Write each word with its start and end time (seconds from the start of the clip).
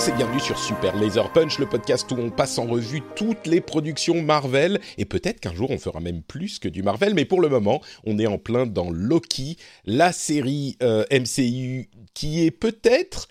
tous 0.00 0.08
et 0.08 0.12
bienvenue 0.12 0.40
sur 0.40 0.58
Super 0.58 0.96
Laser 0.96 1.30
Punch, 1.32 1.58
le 1.58 1.66
podcast 1.66 2.10
où 2.12 2.14
on 2.14 2.30
passe 2.30 2.58
en 2.58 2.64
revue 2.64 3.02
toutes 3.16 3.46
les 3.46 3.60
productions 3.60 4.22
Marvel. 4.22 4.80
Et 4.98 5.04
peut-être 5.04 5.40
qu'un 5.40 5.52
jour 5.52 5.70
on 5.70 5.78
fera 5.78 6.00
même 6.00 6.22
plus 6.22 6.58
que 6.58 6.68
du 6.68 6.82
Marvel, 6.82 7.12
mais 7.12 7.24
pour 7.24 7.40
le 7.40 7.48
moment 7.48 7.82
on 8.04 8.18
est 8.18 8.26
en 8.26 8.38
plein 8.38 8.66
dans 8.66 8.90
Loki, 8.90 9.56
la 9.84 10.12
série 10.12 10.76
euh, 10.82 11.04
MCU 11.10 11.90
qui 12.14 12.46
est 12.46 12.50
peut-être 12.50 13.28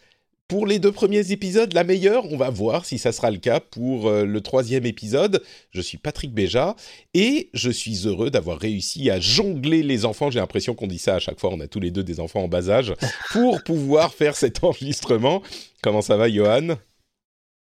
pour 0.50 0.68
les 0.68 0.80
deux 0.80 0.92
premiers 0.92 1.32
épisodes 1.32 1.72
la 1.74 1.86
meilleure. 1.86 2.26
On 2.30 2.36
va 2.36 2.50
voir 2.50 2.84
si 2.84 2.98
ça 2.98 3.14
sera 3.14 3.32
le 3.32 3.38
cas 3.38 3.62
pour 3.62 4.10
euh, 4.10 4.26
le 4.26 4.42
troisième 4.42 4.86
épisode. 4.86 5.42
Je 5.72 5.80
suis 5.80 5.98
Patrick 5.98 6.34
Béja 6.34 6.76
et 7.14 7.50
je 7.54 7.70
suis 7.70 8.06
heureux 8.08 8.32
d'avoir 8.32 8.60
réussi 8.60 9.10
à 9.10 9.20
jongler 9.20 9.84
les 9.84 10.04
enfants. 10.06 10.30
J'ai 10.32 10.40
l'impression 10.40 10.74
qu'on 10.76 10.88
dit 10.88 10.98
ça 11.00 11.16
à 11.16 11.20
chaque 11.20 11.40
fois. 11.40 11.52
On 11.54 11.60
a 11.62 11.68
tous 11.68 11.80
les 11.80 11.92
deux 11.92 12.04
des 12.04 12.20
enfants 12.20 12.42
en 12.44 12.48
bas 12.50 12.70
âge 12.70 12.94
pour 13.32 13.64
pouvoir 13.64 14.14
faire 14.14 14.36
cet 14.36 14.64
enregistrement. 14.64 15.42
Comment 15.82 16.02
ça 16.02 16.18
va, 16.18 16.28
Johan? 16.28 16.76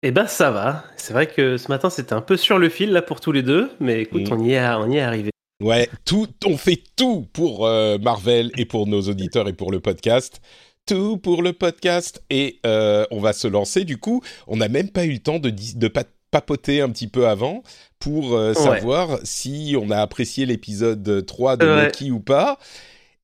Eh 0.02 0.10
ben 0.10 0.26
ça 0.26 0.50
va. 0.50 0.84
C'est 0.96 1.12
vrai 1.12 1.28
que 1.28 1.58
ce 1.58 1.68
matin 1.68 1.90
c'était 1.90 2.14
un 2.14 2.22
peu 2.22 2.36
sur 2.36 2.58
le 2.58 2.70
fil 2.70 2.90
là 2.90 3.02
pour 3.02 3.20
tous 3.20 3.30
les 3.32 3.42
deux, 3.42 3.70
mais 3.78 4.00
écoute, 4.02 4.28
Mm. 4.28 4.32
on 4.32 4.44
y 4.44 4.52
est, 4.54 4.66
on 4.74 4.90
y 4.90 4.96
est 4.96 5.00
arrivé. 5.00 5.30
Ouais, 5.62 5.88
tout, 6.04 6.26
on 6.44 6.56
fait 6.56 6.82
tout 6.96 7.28
pour 7.32 7.66
euh, 7.66 7.96
Marvel 7.98 8.50
et 8.56 8.64
pour 8.64 8.88
nos 8.88 9.02
auditeurs 9.02 9.46
et 9.46 9.52
pour 9.52 9.70
le 9.70 9.78
podcast. 9.78 10.40
Tout 10.86 11.16
pour 11.16 11.42
le 11.42 11.52
podcast. 11.52 12.22
Et 12.30 12.58
euh, 12.66 13.04
on 13.10 13.20
va 13.20 13.32
se 13.32 13.46
lancer. 13.48 13.84
Du 13.84 13.98
coup, 13.98 14.22
on 14.46 14.56
n'a 14.56 14.68
même 14.68 14.90
pas 14.90 15.04
eu 15.04 15.12
le 15.12 15.18
temps 15.20 15.38
de, 15.38 15.50
de 15.50 15.88
pa- 15.88 16.04
papoter 16.30 16.80
un 16.80 16.88
petit 16.90 17.08
peu 17.08 17.28
avant 17.28 17.62
pour 17.98 18.34
euh, 18.34 18.48
Ouais. 18.54 18.54
savoir 18.60 19.18
si 19.22 19.76
on 19.80 19.90
a 19.90 19.98
apprécié 19.98 20.46
l'épisode 20.46 21.24
3 21.26 21.56
de 21.56 21.66
Ouais. 21.66 21.84
Loki 21.84 22.10
ou 22.10 22.20
pas. 22.20 22.58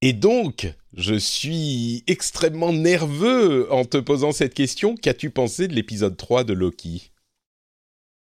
Et 0.02 0.12
donc, 0.12 0.72
je 0.96 1.14
suis 1.14 2.04
extrêmement 2.06 2.72
nerveux 2.72 3.66
en 3.72 3.84
te 3.84 3.96
posant 3.98 4.30
cette 4.30 4.54
question. 4.54 4.94
Qu'as-tu 4.94 5.30
pensé 5.30 5.66
de 5.66 5.74
l'épisode 5.74 6.16
3 6.16 6.44
de 6.44 6.52
Loki? 6.52 7.10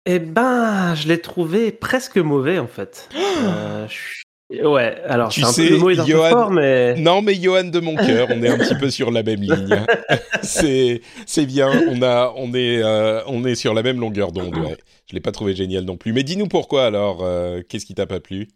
Eh 0.04 0.18
ben, 0.18 0.96
je 0.96 1.06
l'ai 1.06 1.20
trouvé 1.20 1.70
presque 1.70 2.18
mauvais 2.18 2.58
en 2.58 2.66
fait. 2.66 3.08
Euh, 3.44 3.86
je 3.88 3.92
suis- 3.94 4.22
Ouais, 4.64 4.96
alors 5.06 5.28
Tu 5.30 5.40
c'est 5.40 5.46
un 5.46 5.52
sais, 5.52 5.66
peu 5.68 5.74
le 5.74 5.78
mot 5.78 5.90
est 5.90 5.98
un 6.00 6.04
Johan- 6.06 6.22
peu 6.30 6.36
fort, 6.36 6.50
mais 6.50 6.94
Non, 6.96 7.22
mais 7.22 7.34
Johan 7.34 7.64
de 7.64 7.80
mon 7.80 7.96
cœur, 7.96 8.28
on 8.30 8.42
est 8.42 8.48
un 8.48 8.58
petit 8.58 8.74
peu 8.74 8.90
sur 8.90 9.10
la 9.10 9.22
même 9.22 9.40
ligne. 9.40 9.84
c'est 10.42 11.00
c'est 11.26 11.46
bien, 11.46 11.70
on 11.88 12.02
a 12.02 12.32
on 12.36 12.52
est 12.54 12.82
euh, 12.82 13.20
on 13.26 13.44
est 13.44 13.54
sur 13.54 13.74
la 13.74 13.82
même 13.82 14.00
longueur 14.00 14.32
d'onde. 14.32 14.56
Ouais. 14.56 14.76
Je 15.08 15.14
l'ai 15.14 15.20
pas 15.20 15.32
trouvé 15.32 15.54
génial 15.54 15.84
non 15.84 15.96
plus. 15.96 16.12
Mais 16.12 16.22
dis-nous 16.22 16.46
pourquoi 16.46 16.84
alors 16.86 17.20
euh, 17.22 17.60
Qu'est-ce 17.68 17.84
qui 17.86 17.94
t'a 17.94 18.06
pas 18.06 18.20
plu? 18.20 18.48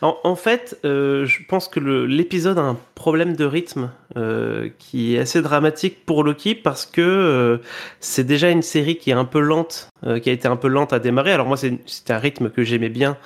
En, 0.00 0.16
en 0.24 0.34
fait, 0.34 0.78
euh, 0.84 1.24
je 1.24 1.38
pense 1.48 1.68
que 1.68 1.78
l'épisode 1.78 2.58
a 2.58 2.62
un 2.62 2.76
problème 2.94 3.36
de 3.36 3.44
rythme 3.44 3.90
euh, 4.16 4.68
qui 4.78 5.14
est 5.14 5.18
assez 5.20 5.40
dramatique 5.42 6.04
pour 6.04 6.24
Loki 6.24 6.54
parce 6.56 6.84
que 6.86 7.00
euh, 7.00 7.58
c'est 8.00 8.24
déjà 8.26 8.50
une 8.50 8.62
série 8.62 8.96
qui 8.96 9.10
est 9.10 9.14
un 9.14 9.24
peu 9.24 9.40
lente, 9.40 9.88
euh, 10.04 10.18
qui 10.18 10.30
a 10.30 10.32
été 10.32 10.48
un 10.48 10.56
peu 10.56 10.68
lente 10.68 10.92
à 10.92 10.98
démarrer. 10.98 11.32
Alors 11.32 11.46
moi, 11.46 11.56
c'est- 11.56 11.78
c'était 11.86 12.12
un 12.14 12.18
rythme 12.18 12.50
que 12.50 12.64
j'aimais 12.64 12.88
bien. 12.88 13.16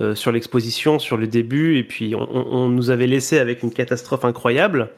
Euh, 0.00 0.14
sur 0.14 0.32
l'exposition, 0.32 0.98
sur 0.98 1.18
le 1.18 1.26
début, 1.26 1.76
et 1.76 1.84
puis 1.84 2.14
on, 2.14 2.68
nous 2.68 2.88
avait 2.88 3.06
laissé 3.06 3.38
avec 3.38 3.62
une 3.62 3.70
catastrophe 3.70 4.24
incroyable. 4.24 4.90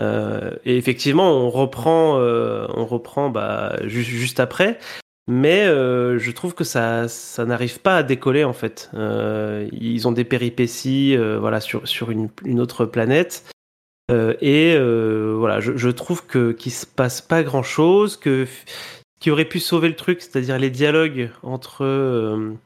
Euh, 0.00 0.52
et 0.64 0.78
effectivement, 0.78 1.30
on 1.32 1.50
reprend, 1.50 2.18
euh, 2.18 2.66
on 2.74 2.86
reprend 2.86 3.28
bah, 3.28 3.76
ju- 3.84 4.02
juste 4.02 4.40
après. 4.40 4.78
Mais 5.28 5.66
je 5.66 6.30
trouve 6.30 6.54
que 6.54 6.62
ça, 6.62 7.08
ça 7.08 7.44
n'arrive 7.44 7.80
pas 7.80 7.98
à 7.98 8.02
décoller 8.04 8.44
en 8.44 8.52
fait. 8.52 8.90
Ils 8.94 10.06
ont 10.06 10.12
des 10.12 10.22
péripéties, 10.22 11.16
voilà, 11.16 11.60
sur 11.60 11.86
sur 11.88 12.12
une, 12.12 12.30
autre 12.60 12.86
planète. 12.86 13.44
Et 14.08 14.78
voilà, 14.78 15.58
je, 15.58 15.76
je 15.76 15.88
trouve 15.90 16.24
que 16.26 16.52
qu'il 16.52 16.70
se 16.70 16.86
passe 16.86 17.22
pas 17.22 17.42
grand 17.42 17.64
chose, 17.64 18.16
que 18.16 18.46
qui 19.18 19.32
aurait 19.32 19.46
pu 19.46 19.58
sauver 19.58 19.88
le 19.88 19.96
truc, 19.96 20.22
c'est-à-dire 20.22 20.60
les 20.60 20.70
dialogues 20.70 21.30
entre 21.42 22.56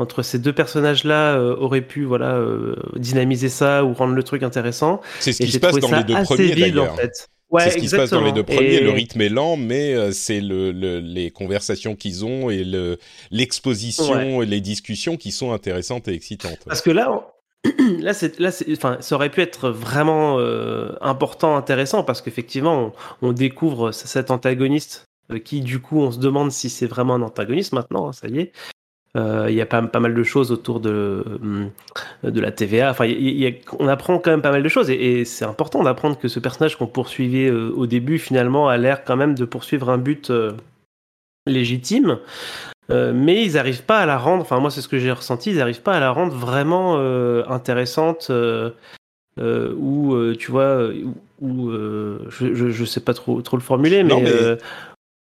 entre 0.00 0.22
ces 0.22 0.38
deux 0.38 0.52
personnages-là 0.52 1.34
euh, 1.36 1.56
auraient 1.56 1.80
pu 1.82 2.04
voilà 2.04 2.34
euh, 2.34 2.74
dynamiser 2.96 3.48
ça 3.48 3.84
ou 3.84 3.92
rendre 3.94 4.14
le 4.14 4.22
truc 4.22 4.42
intéressant. 4.42 5.00
C'est 5.20 5.32
ce 5.32 5.42
qui 5.42 5.52
se 5.52 5.58
passe 5.58 5.76
dans 5.76 5.90
les 5.90 6.04
deux 6.04 6.14
premiers 6.24 6.52
vide 6.54 6.78
en 6.78 6.82
d'ailleurs. 6.82 6.96
fait. 6.96 7.28
Ouais, 7.50 7.64
c'est 7.64 7.70
ce 7.70 7.78
qui 7.78 7.88
se 7.88 7.96
passe 7.96 8.10
dans 8.10 8.22
les 8.24 8.30
deux 8.32 8.44
premiers. 8.44 8.74
Et- 8.74 8.80
Le 8.80 8.90
rythme 8.90 9.20
est 9.22 9.28
lent, 9.28 9.56
mais 9.56 9.92
euh, 9.94 10.12
c'est 10.12 10.40
le, 10.40 10.70
le- 10.70 11.00
les 11.00 11.30
conversations 11.32 11.96
qu'ils 11.96 12.24
ont 12.24 12.48
et 12.48 12.62
le 12.62 12.96
l'exposition 13.30 14.42
et 14.42 14.46
les 14.46 14.60
discussions 14.60 15.16
qui 15.16 15.32
sont 15.32 15.52
intéressantes 15.52 16.06
et 16.08 16.12
excitantes. 16.14 16.58
Parce 16.66 16.80
que 16.82 16.90
là, 16.90 17.10
on- 17.12 17.22
là, 18.00 18.14
c'est, 18.14 18.38
là, 18.38 18.50
c'est, 18.52 18.70
enfin, 18.72 18.96
ça 19.00 19.16
aurait 19.16 19.30
pu 19.30 19.40
être 19.42 19.68
vraiment 19.68 20.38
euh, 20.38 20.92
important, 21.00 21.56
intéressant, 21.56 22.04
parce 22.04 22.22
qu'effectivement, 22.22 22.92
on, 23.20 23.28
on 23.28 23.32
découvre 23.32 23.90
cet 23.92 24.30
antagoniste 24.30 25.04
euh, 25.30 25.38
qui, 25.38 25.60
du 25.60 25.80
coup, 25.80 26.00
on 26.00 26.10
se 26.12 26.18
demande 26.18 26.52
si 26.52 26.70
c'est 26.70 26.86
vraiment 26.86 27.14
un 27.16 27.22
antagoniste 27.22 27.72
maintenant. 27.72 28.08
hein, 28.08 28.12
ça 28.12 28.28
y 28.28 28.38
est. 28.40 28.52
Euh, 29.16 29.46
Il 29.48 29.54
y 29.56 29.60
a 29.60 29.66
pas, 29.66 29.82
pas 29.82 29.98
mal 30.00 30.14
de 30.14 30.22
choses 30.22 30.52
autour 30.52 30.78
de, 30.78 31.24
hum, 31.42 31.70
de 32.22 32.40
la 32.40 32.52
TVA. 32.52 32.90
Enfin, 32.90 33.06
il 33.06 33.12
y 33.12 33.14
a- 33.14 33.30
il 33.30 33.38
y 33.38 33.46
a- 33.46 33.60
on 33.80 33.88
apprend 33.88 34.18
quand 34.18 34.30
même 34.30 34.42
pas 34.42 34.52
mal 34.52 34.62
de 34.62 34.68
choses, 34.68 34.88
et, 34.90 34.94
et 35.20 35.24
c'est 35.24 35.44
important 35.44 35.82
d'apprendre 35.82 36.16
que 36.18 36.28
ce 36.28 36.38
personnage 36.38 36.76
qu'on 36.76 36.86
poursuivait 36.86 37.48
euh, 37.50 37.70
au 37.74 37.86
début, 37.86 38.18
finalement, 38.18 38.68
a 38.68 38.76
l'air 38.76 39.02
quand 39.04 39.16
même 39.16 39.34
de 39.34 39.44
poursuivre 39.44 39.90
un 39.90 39.98
but 39.98 40.30
euh, 40.30 40.52
légitime. 41.46 42.18
Euh, 42.90 43.12
mais 43.14 43.44
ils 43.44 43.52
n'arrivent 43.54 43.84
pas 43.84 43.98
à 44.00 44.06
la 44.06 44.18
rendre, 44.18 44.42
enfin 44.42 44.58
moi 44.58 44.70
c'est 44.70 44.80
ce 44.80 44.88
que 44.88 44.98
j'ai 44.98 45.12
ressenti, 45.12 45.50
ils 45.50 45.58
n'arrivent 45.58 45.82
pas 45.82 45.94
à 45.94 46.00
la 46.00 46.10
rendre 46.10 46.34
vraiment 46.34 46.96
euh, 46.98 47.44
intéressante 47.48 48.28
euh, 48.30 48.70
euh, 49.38 49.72
ou 49.76 50.14
euh, 50.14 50.34
tu 50.36 50.50
vois, 50.50 50.62
euh, 50.62 51.04
ou 51.40 51.68
euh, 51.70 52.26
je, 52.30 52.52
je, 52.52 52.70
je 52.70 52.84
sais 52.84 53.00
pas 53.00 53.14
trop, 53.14 53.42
trop 53.42 53.56
le 53.56 53.62
formuler, 53.62 54.02
mais, 54.02 54.10
euh, 54.32 54.56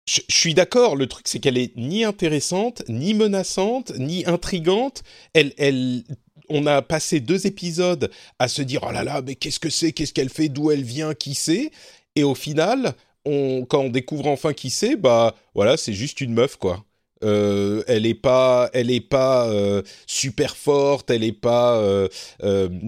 Je, 0.06 0.20
suis 0.28 0.54
d'accord. 0.54 0.96
Le 0.96 1.06
truc, 1.06 1.28
c'est 1.28 1.38
qu'elle 1.38 1.58
est 1.58 1.76
ni 1.76 2.04
intéressante, 2.04 2.82
ni 2.88 3.14
menaçante, 3.14 3.92
ni 3.98 4.26
intrigante. 4.26 5.02
Elle, 5.34 5.52
elle, 5.56 6.02
on 6.48 6.66
a 6.66 6.82
passé 6.82 7.20
deux 7.20 7.46
épisodes 7.46 8.10
à 8.38 8.48
se 8.48 8.62
dire 8.62 8.80
oh 8.86 8.92
là 8.92 9.04
là, 9.04 9.22
mais 9.22 9.36
qu'est-ce 9.36 9.60
que 9.60 9.70
c'est, 9.70 9.92
qu'est-ce 9.92 10.12
qu'elle 10.12 10.30
fait, 10.30 10.48
d'où 10.48 10.70
elle 10.70 10.82
vient, 10.82 11.14
qui 11.14 11.34
c'est? 11.34 11.70
Et 12.16 12.24
au 12.24 12.34
final, 12.34 12.94
on, 13.24 13.64
quand 13.64 13.80
on 13.80 13.88
découvre 13.90 14.26
enfin 14.26 14.52
qui 14.52 14.70
c'est, 14.70 14.96
bah 14.96 15.34
voilà, 15.54 15.76
c'est 15.76 15.92
juste 15.92 16.20
une 16.20 16.32
meuf 16.32 16.56
quoi. 16.56 16.84
Euh, 17.22 17.82
elle 17.86 18.06
est 18.06 18.14
pas, 18.14 18.70
elle 18.72 18.90
est 18.90 19.00
pas 19.00 19.48
euh, 19.48 19.82
super 20.06 20.56
forte, 20.56 21.10
elle 21.10 21.22
est 21.22 21.32
pas, 21.32 21.76
euh, 21.78 22.08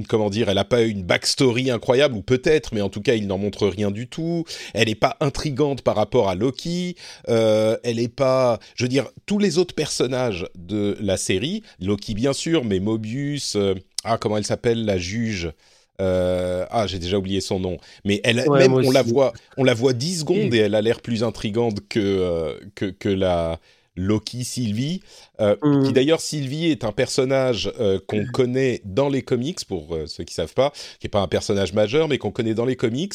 comment 0.09 0.31
dire, 0.31 0.48
elle 0.48 0.59
a 0.59 0.65
pas 0.65 0.82
une 0.82 1.03
backstory 1.03 1.70
incroyable 1.70 2.16
ou 2.16 2.22
peut-être, 2.22 2.75
mais 2.75 2.81
en 2.81 2.88
tout 2.88 3.03
cas 3.03 3.15
il 3.15 3.26
n'en 3.26 3.38
montre 3.38 3.69
rien 3.69 3.91
du 3.91 4.09
tout. 4.09 4.44
Elle 4.75 4.88
est 4.88 4.94
pas 4.94 5.16
intrigante 5.20 5.82
par 5.82 5.96
rapport 5.96 6.29
à 6.29 6.34
Loki. 6.34 6.96
Elle 7.26 7.99
est 7.99 8.14
pas, 8.14 8.58
je 8.75 8.84
veux 8.84 8.88
dire, 8.88 9.08
tous 9.26 9.38
les 9.38 9.58
autres 9.58 9.75
personnages 9.75 10.46
de 10.56 10.96
la 11.00 11.17
série, 11.17 11.62
Loki 11.81 12.14
bien 12.14 12.32
sûr, 12.32 12.64
mais 12.64 12.81
Mobius, 12.81 13.56
ah 14.05 14.19
comment 14.19 14.37
elle 14.37 14.46
s'appelle 14.46 14.84
la 14.84 14.99
juge. 14.99 15.52
Euh, 16.00 16.67
ah, 16.70 16.87
j'ai 16.87 16.99
déjà 16.99 17.19
oublié 17.19 17.40
son 17.40 17.61
nom. 17.61 17.79
Mais 18.05 18.20
elle, 18.25 18.43
Ouais, 18.49 18.61
même 18.61 18.73
on 18.73 18.90
la 18.90 19.02
voit, 19.02 19.32
on 19.56 19.64
la 19.64 19.75
voit 19.75 19.93
10 19.93 20.20
secondes 20.20 20.55
et 20.55 20.58
elle 20.58 20.75
a 20.75 20.82
l'air 20.82 21.00
plus 21.00 21.23
intrigante 21.23 21.79
que, 21.88 22.00
euh, 22.00 22.55
que 22.75 22.87
que 22.87 23.08
la 23.08 23.61
Loki 23.97 24.44
Sylvie, 24.44 25.00
euh, 25.41 25.56
qui 25.85 25.93
d'ailleurs 25.93 26.21
Sylvie 26.21 26.67
est 26.67 26.85
un 26.85 26.93
personnage 26.93 27.71
euh, 27.79 27.99
qu'on 28.06 28.25
connaît 28.33 28.81
dans 28.85 29.09
les 29.09 29.23
comics 29.23 29.65
pour 29.67 29.94
euh, 29.94 30.06
ceux 30.06 30.25
qui 30.25 30.35
savent 30.35 30.55
pas, 30.55 30.73
qui 30.99 31.06
est 31.06 31.11
pas 31.11 31.21
un 31.21 31.29
personnage 31.29 31.75
majeur 31.75 32.09
mais 32.09 32.17
qu'on 32.17 32.31
connaît 32.31 32.55
dans 32.55 32.65
les 32.65 32.77
comics 32.77 33.15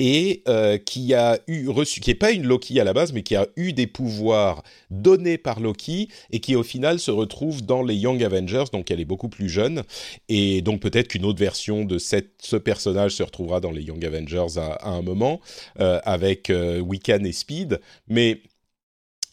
et 0.00 0.42
qui 0.86 1.14
a 1.14 1.38
eu 1.46 1.68
reçu, 1.68 2.00
qui 2.00 2.10
est 2.10 2.16
pas 2.16 2.32
une 2.32 2.44
Loki 2.44 2.80
à 2.80 2.84
la 2.84 2.92
base 2.92 3.12
mais 3.12 3.22
qui 3.22 3.36
a 3.36 3.46
eu 3.56 3.72
des 3.72 3.86
pouvoirs 3.86 4.62
donnés 4.90 5.38
par 5.38 5.60
Loki 5.60 6.08
et 6.30 6.40
qui 6.40 6.56
au 6.56 6.62
final 6.62 6.98
se 6.98 7.10
retrouve 7.10 7.64
dans 7.64 7.82
les 7.82 7.94
Young 7.94 8.22
Avengers 8.22 8.64
donc 8.72 8.90
elle 8.90 9.00
est 9.00 9.04
beaucoup 9.04 9.28
plus 9.28 9.48
jeune 9.48 9.82
et 10.28 10.62
donc 10.62 10.80
peut-être 10.80 11.08
qu'une 11.08 11.24
autre 11.24 11.38
version 11.38 11.84
de 11.84 11.98
cette, 11.98 12.32
ce 12.42 12.56
personnage 12.56 13.12
se 13.12 13.22
retrouvera 13.22 13.60
dans 13.60 13.70
les 13.70 13.82
Young 13.82 14.04
Avengers 14.04 14.58
à, 14.58 14.72
à 14.72 14.90
un 14.90 15.02
moment 15.02 15.40
avec 15.78 16.50
Wiccan 16.50 17.24
et 17.24 17.32
Speed 17.32 17.80
mais 18.08 18.40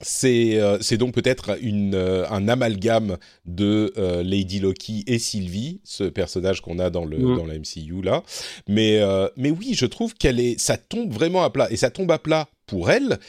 c'est 0.02 0.60
euh, 0.60 0.78
c'est 0.82 0.98
donc 0.98 1.14
peut-être 1.14 1.58
euh, 1.62 2.26
un 2.30 2.48
amalgame 2.48 3.18
de 3.46 3.94
euh, 3.98 4.24
Lady 4.24 4.60
Loki 4.60 5.04
et 5.08 5.20
Sylvie, 5.20 5.82
ce 5.84 6.04
personnage 6.04 6.62
qu'on 6.62 6.80
a 6.80 6.90
dans 6.90 7.06
le 7.06 7.18
Mm. 7.18 7.38
dans 7.38 7.46
la 7.46 7.60
MCU 7.60 8.02
là. 8.02 8.24
Mais 8.68 9.02
mais 9.36 9.52
oui, 9.52 9.74
je 9.74 9.86
trouve 9.86 10.14
qu'elle 10.16 10.40
est 10.40 10.60
ça 10.60 10.78
tombe 10.78 11.12
vraiment 11.12 11.44
à 11.44 11.50
plat 11.50 11.72
et 11.72 11.78
ça 11.78 11.90
tombe 11.90 12.12
à 12.12 12.20
plat 12.20 12.48
pour 12.66 12.90
elle 12.90 13.20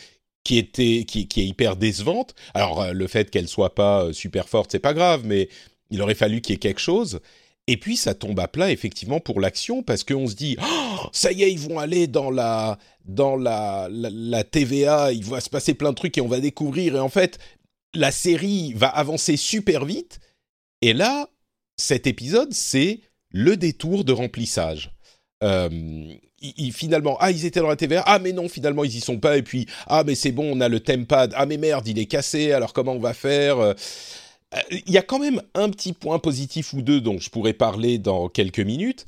qui 0.45 0.59
était 0.59 1.05
qui, 1.07 1.29
qui 1.29 1.41
est 1.43 1.47
hyper 1.47 1.77
décevante. 1.77 2.35
Alors 2.55 2.93
le 2.93 3.07
fait 3.07 3.31
qu'elle 3.31 3.49
soit 3.49 3.75
pas 3.75 4.13
super 4.13 4.49
forte, 4.49 4.73
c'est 4.73 4.79
pas 4.79 4.95
grave, 4.95 5.23
mais 5.25 5.49
il 5.91 6.01
aurait 6.01 6.15
fallu 6.15 6.41
qu'il 6.41 6.55
y 6.55 6.57
ait 6.57 6.59
quelque 6.59 6.81
chose. 6.81 7.21
Et 7.69 7.77
puis 7.77 7.97
ça 7.97 8.15
tombe 8.15 8.41
à 8.41 8.49
plat 8.49 8.73
effectivement 8.73 9.21
pour 9.21 9.41
l'action 9.41 9.83
parce 9.83 10.03
qu'on 10.03 10.27
se 10.27 10.35
dit 10.35 10.57
oh, 10.61 11.07
ça 11.13 11.31
y 11.31 11.45
est 11.45 11.53
ils 11.53 11.61
vont 11.61 11.79
aller 11.79 12.09
dans 12.09 12.31
la 12.31 12.79
dans 13.05 13.37
la, 13.37 13.89
la, 13.91 14.45
TVA 14.45 15.13
il 15.13 15.25
va 15.25 15.41
se 15.41 15.49
passer 15.49 15.75
plein 15.75 15.91
de 15.91 15.95
trucs 15.95 16.19
et 16.19 16.21
on 16.21 16.29
va 16.29 16.41
découvrir. 16.41 16.97
Et 16.97 17.01
en 17.01 17.09
fait 17.09 17.39
la 17.95 18.11
série 18.11 18.73
va 18.75 18.89
avancer 18.89 19.37
super 19.37 19.85
vite. 19.85 20.19
Et 20.81 20.93
là 20.93 21.29
cet 21.77 22.07
épisode 22.07 22.53
c'est 22.53 23.01
le 23.31 23.57
détour 23.57 24.05
de 24.05 24.13
remplissage. 24.13 24.93
Euh, 25.45 25.69
finalement, 26.73 27.17
ah, 27.21 27.31
ils 27.31 27.45
étaient 27.47 27.61
dans 27.61 27.69
la 27.69 27.77
TVA, 27.77 28.03
ah, 28.07 28.19
mais 28.19 28.33
non, 28.33 28.49
finalement, 28.49 28.85
ils 28.85 28.97
y 28.97 29.01
sont 29.01 29.19
pas, 29.19 29.37
et 29.37 29.43
puis, 29.43 29.67
ah, 29.87 30.05
mais 30.05 30.15
c'est 30.15 30.33
bon, 30.33 30.57
on 30.57 30.61
a 30.61 30.69
le 30.69 30.81
tempad, 30.81 31.33
ah, 31.37 31.47
mais 31.47 31.57
merde, 31.57 31.87
il 31.89 31.99
est 31.99 32.07
cassé, 32.07 32.53
alors 32.53 32.73
comment 32.73 32.93
on 32.93 33.01
va 33.01 33.15
faire? 33.15 33.75
Il 34.71 34.91
y 34.91 34.99
a 34.99 35.03
quand 35.03 35.19
même 35.19 35.41
un 35.55 35.71
petit 35.71 35.93
point 35.93 36.19
positif 36.19 36.73
ou 36.75 36.83
deux 36.83 37.01
dont 37.01 37.19
je 37.19 37.31
pourrais 37.31 37.55
parler 37.55 37.99
dans 37.99 38.29
quelques 38.29 38.61
minutes, 38.61 39.07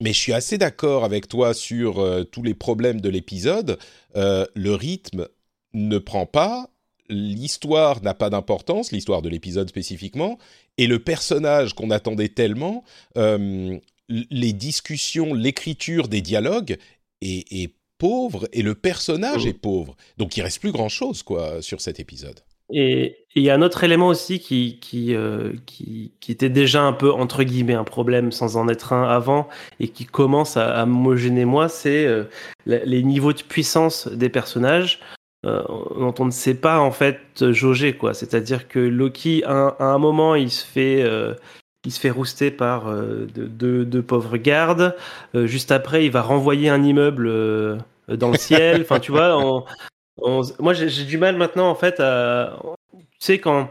mais 0.00 0.12
je 0.12 0.18
suis 0.18 0.32
assez 0.32 0.58
d'accord 0.58 1.04
avec 1.04 1.28
toi 1.28 1.52
sur 1.54 1.98
euh, 1.98 2.24
tous 2.24 2.42
les 2.42 2.54
problèmes 2.54 3.00
de 3.00 3.08
l'épisode. 3.08 3.78
Euh, 4.16 4.46
le 4.54 4.74
rythme 4.74 5.28
ne 5.72 5.98
prend 5.98 6.26
pas, 6.26 6.68
l'histoire 7.08 8.02
n'a 8.02 8.14
pas 8.14 8.30
d'importance, 8.30 8.92
l'histoire 8.92 9.22
de 9.22 9.28
l'épisode 9.28 9.68
spécifiquement, 9.68 10.38
et 10.78 10.86
le 10.86 10.98
personnage 11.00 11.74
qu'on 11.74 11.90
attendait 11.90 12.28
tellement, 12.28 12.84
euh, 13.16 13.76
les 14.08 14.52
discussions, 14.52 15.34
l'écriture 15.34 16.08
des 16.08 16.20
dialogues 16.20 16.76
est, 17.20 17.52
est 17.52 17.74
pauvre 17.98 18.48
et 18.52 18.62
le 18.62 18.74
personnage 18.74 19.44
Mhm. 19.44 19.50
est 19.50 19.54
pauvre. 19.54 19.96
Donc 20.18 20.36
il 20.36 20.42
reste 20.42 20.60
plus 20.60 20.72
grand 20.72 20.88
chose 20.88 21.22
quoi 21.22 21.62
sur 21.62 21.80
cet 21.80 21.98
épisode. 22.00 22.40
Et 22.72 23.26
il 23.34 23.42
y 23.42 23.50
a 23.50 23.54
un 23.54 23.62
autre 23.62 23.84
élément 23.84 24.08
aussi 24.08 24.40
qui, 24.40 24.78
qui, 24.80 25.14
euh, 25.14 25.52
qui, 25.66 26.12
qui 26.20 26.32
était 26.32 26.48
déjà 26.48 26.82
un 26.82 26.92
peu, 26.92 27.12
entre 27.12 27.42
guillemets, 27.42 27.74
un 27.74 27.84
problème 27.84 28.32
sans 28.32 28.56
en 28.56 28.68
être 28.68 28.92
un 28.92 29.08
avant 29.08 29.48
et 29.80 29.88
qui 29.88 30.06
commence 30.06 30.56
à, 30.56 30.80
à 30.80 30.86
me 30.86 31.16
gêner 31.16 31.44
moi, 31.44 31.68
c'est 31.68 32.06
euh, 32.06 32.24
les 32.66 33.02
niveaux 33.02 33.32
de 33.32 33.42
puissance 33.42 34.08
des 34.08 34.28
personnages 34.28 35.00
euh, 35.44 35.62
dont 35.98 36.14
on 36.18 36.24
ne 36.24 36.30
sait 36.30 36.54
pas 36.54 36.80
en 36.80 36.90
fait 36.90 37.18
jauger. 37.52 37.96
quoi. 37.96 38.14
C'est-à-dire 38.14 38.66
que 38.66 38.78
Loki, 38.78 39.42
à 39.44 39.76
un, 39.78 39.98
moment, 39.98 40.34
il 40.34 40.50
se 40.50 40.64
fait... 40.64 41.02
euh, 41.02 41.34
il 41.86 41.92
se 41.92 42.00
fait 42.00 42.08
rouster 42.10 42.50
par 42.50 42.88
euh, 42.88 43.26
deux 43.34 43.84
de, 43.84 44.00
pauvres 44.00 44.38
gardes. 44.38 44.96
Euh, 45.34 45.46
juste 45.46 45.70
après, 45.70 46.06
il 46.06 46.10
va 46.10 46.22
renvoyer 46.22 46.70
un 46.70 46.82
immeuble 46.82 47.30
dans 48.08 48.30
le 48.30 48.38
ciel. 48.38 48.80
Enfin, 48.80 49.00
tu 49.00 49.12
vois, 49.12 49.36
on- 49.36 49.64
moi 50.18 50.74
j'ai 50.74 51.04
du 51.04 51.18
mal 51.18 51.36
maintenant 51.36 51.68
en 51.68 51.74
fait 51.74 52.00
à. 52.00 52.58
Tu 52.92 53.00
sais, 53.18 53.38
quand, 53.38 53.70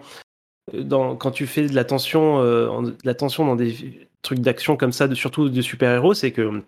quand 0.90 1.32
tu 1.32 1.48
fais 1.48 1.68
de 1.68 1.76
la 1.76 1.84
tension, 1.86 2.40
euh, 2.42 2.82
de 2.82 2.96
la 3.04 3.14
tension 3.14 3.46
dans 3.46 3.56
des 3.56 4.08
trucs 4.22 4.40
d'action 4.40 4.78
comme 4.78 4.92
ça, 4.92 5.08
de, 5.08 5.16
surtout 5.16 5.50
de 5.50 5.62
super-héros, 5.62 6.14
c'est 6.14 6.32
que 6.32 6.64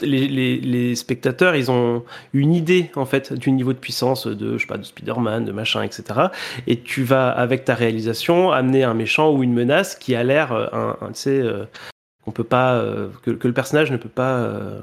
les, 0.00 0.28
les, 0.28 0.60
les 0.60 0.94
spectateurs, 0.94 1.56
ils 1.56 1.70
ont 1.70 2.04
une 2.32 2.54
idée 2.54 2.90
en 2.94 3.06
fait 3.06 3.32
du 3.32 3.50
niveau 3.50 3.72
de 3.72 3.78
puissance 3.78 4.26
de, 4.26 4.56
je 4.56 4.62
sais 4.62 4.68
pas, 4.68 4.78
de 4.78 4.84
Spider-Man, 4.84 5.44
de 5.44 5.52
machin, 5.52 5.82
etc. 5.82 6.28
Et 6.68 6.80
tu 6.80 7.02
vas 7.02 7.30
avec 7.30 7.64
ta 7.64 7.74
réalisation 7.74 8.52
amener 8.52 8.84
un 8.84 8.94
méchant 8.94 9.32
ou 9.32 9.42
une 9.42 9.52
menace 9.52 9.96
qui 9.96 10.14
a 10.14 10.22
l'air, 10.22 10.52
euh, 10.52 10.66
un, 10.72 10.96
un, 11.00 11.08
tu 11.08 11.20
sais, 11.20 11.40
euh, 11.40 11.64
qu'on 12.24 12.30
peut 12.32 12.44
pas, 12.44 12.74
euh, 12.76 13.08
que, 13.22 13.30
que 13.32 13.46
le 13.46 13.52
personnage 13.54 13.90
ne 13.92 13.96
peut 13.98 14.08
pas, 14.08 14.38
euh, 14.38 14.80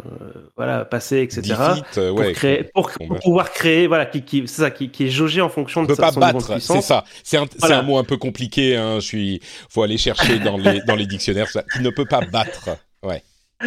voilà, 0.55 0.85
passer, 0.85 1.21
etc. 1.21 1.41
Defeat, 1.41 1.97
euh, 1.97 2.09
Pour, 2.11 2.19
ouais, 2.19 2.33
créer, 2.33 2.63
pour, 2.73 2.91
qu'on 2.91 3.07
pour 3.07 3.15
bat. 3.15 3.21
pouvoir 3.23 3.51
créer, 3.51 3.87
voilà, 3.87 4.05
qui, 4.05 4.21
qui, 4.21 4.47
c'est 4.47 4.61
ça, 4.61 4.69
qui, 4.71 4.89
qui 4.89 5.05
est 5.05 5.09
jaugé 5.09 5.41
en 5.41 5.49
fonction 5.49 5.81
on 5.81 5.83
de 5.83 5.87
peut 5.87 5.95
sa, 5.95 6.03
pas 6.03 6.11
son 6.11 6.19
battre, 6.19 6.61
c'est 6.61 6.81
ça. 6.81 7.03
C'est 7.23 7.37
un, 7.37 7.45
Voilà. 7.59 7.79
un 7.79 7.81
mot 7.81 7.97
un 7.97 8.03
peu 8.03 8.17
compliqué. 8.17 8.75
Hein. 8.75 8.95
Je 8.99 9.05
suis, 9.05 9.41
faut 9.69 9.81
aller 9.81 9.97
chercher 9.97 10.37
dans 10.39 10.57
les 10.57 10.81
dans 10.87 10.95
les 10.95 11.07
dictionnaires. 11.07 11.49
Ça. 11.49 11.63
Qui 11.63 11.81
ne 11.81 11.89
peut 11.89 12.05
pas 12.05 12.21
battre. 12.21 12.69
Ouais. 13.03 13.23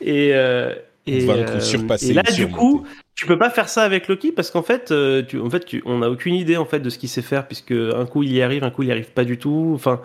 Et, 0.00 0.32
euh, 0.34 0.74
et, 1.06 1.24
et 1.24 2.12
là, 2.12 2.22
du 2.22 2.48
coup, 2.48 2.86
tu 3.14 3.24
peux 3.26 3.38
pas 3.38 3.48
faire 3.50 3.68
ça 3.68 3.82
avec 3.82 4.08
Loki 4.08 4.30
parce 4.30 4.50
qu'en 4.50 4.62
fait, 4.62 4.92
tu, 5.26 5.40
en 5.40 5.48
fait, 5.50 5.64
tu, 5.64 5.82
on 5.86 5.98
n'a 5.98 6.10
aucune 6.10 6.34
idée 6.34 6.56
en 6.58 6.66
fait 6.66 6.80
de 6.80 6.90
ce 6.90 6.98
qu'il 6.98 7.08
sait 7.08 7.22
faire 7.22 7.46
puisque 7.46 7.72
un 7.72 8.04
coup 8.06 8.22
il 8.22 8.32
y 8.32 8.42
arrive, 8.42 8.62
un 8.62 8.70
coup 8.70 8.82
il 8.82 8.88
y 8.90 8.92
arrive 8.92 9.10
pas 9.12 9.24
du 9.24 9.38
tout. 9.38 9.72
Enfin, 9.74 10.02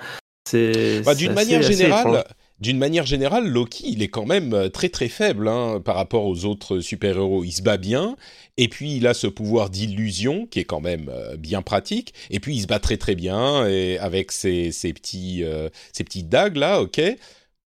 c'est 0.49 1.01
Bah, 1.05 1.15
d'une 1.15 1.33
manière 1.33 1.61
générale. 1.61 2.23
D'une 2.63 2.77
manière 2.77 3.06
générale, 3.06 3.45
Loki, 3.45 3.83
il 3.89 4.01
est 4.01 4.07
quand 4.07 4.25
même 4.25 4.54
euh, 4.54 4.69
très 4.69 4.88
très 4.88 5.10
faible 5.10 5.50
hein, 5.50 5.81
par 5.83 5.95
rapport 5.95 6.25
aux 6.25 6.45
autres 6.45 6.80
super-héros. 6.80 7.44
Il 7.44 7.51
se 7.51 7.62
bat 7.62 7.75
bien, 7.75 8.15
et 8.56 8.69
puis 8.69 8.95
il 8.95 9.06
a 9.06 9.13
ce 9.13 9.27
pouvoir 9.27 9.69
d'illusion 9.69 10.48
qui 10.48 10.60
est 10.60 10.63
quand 10.63 10.80
même 10.80 11.10
euh, 11.10 11.36
bien 11.36 11.62
pratique. 11.62 12.13
Et 12.31 12.39
puis 12.39 12.56
il 12.56 12.62
se 12.62 12.68
bat 12.68 12.80
très 12.80 12.95
très 12.95 13.15
bien 13.15 13.65
avec 14.00 14.31
ses, 14.31 14.71
petits 14.94 15.44
euh, 15.44 15.68
petites 15.94 16.30
dagues 16.30 16.56
là, 16.56 16.81
ok. 16.81 17.01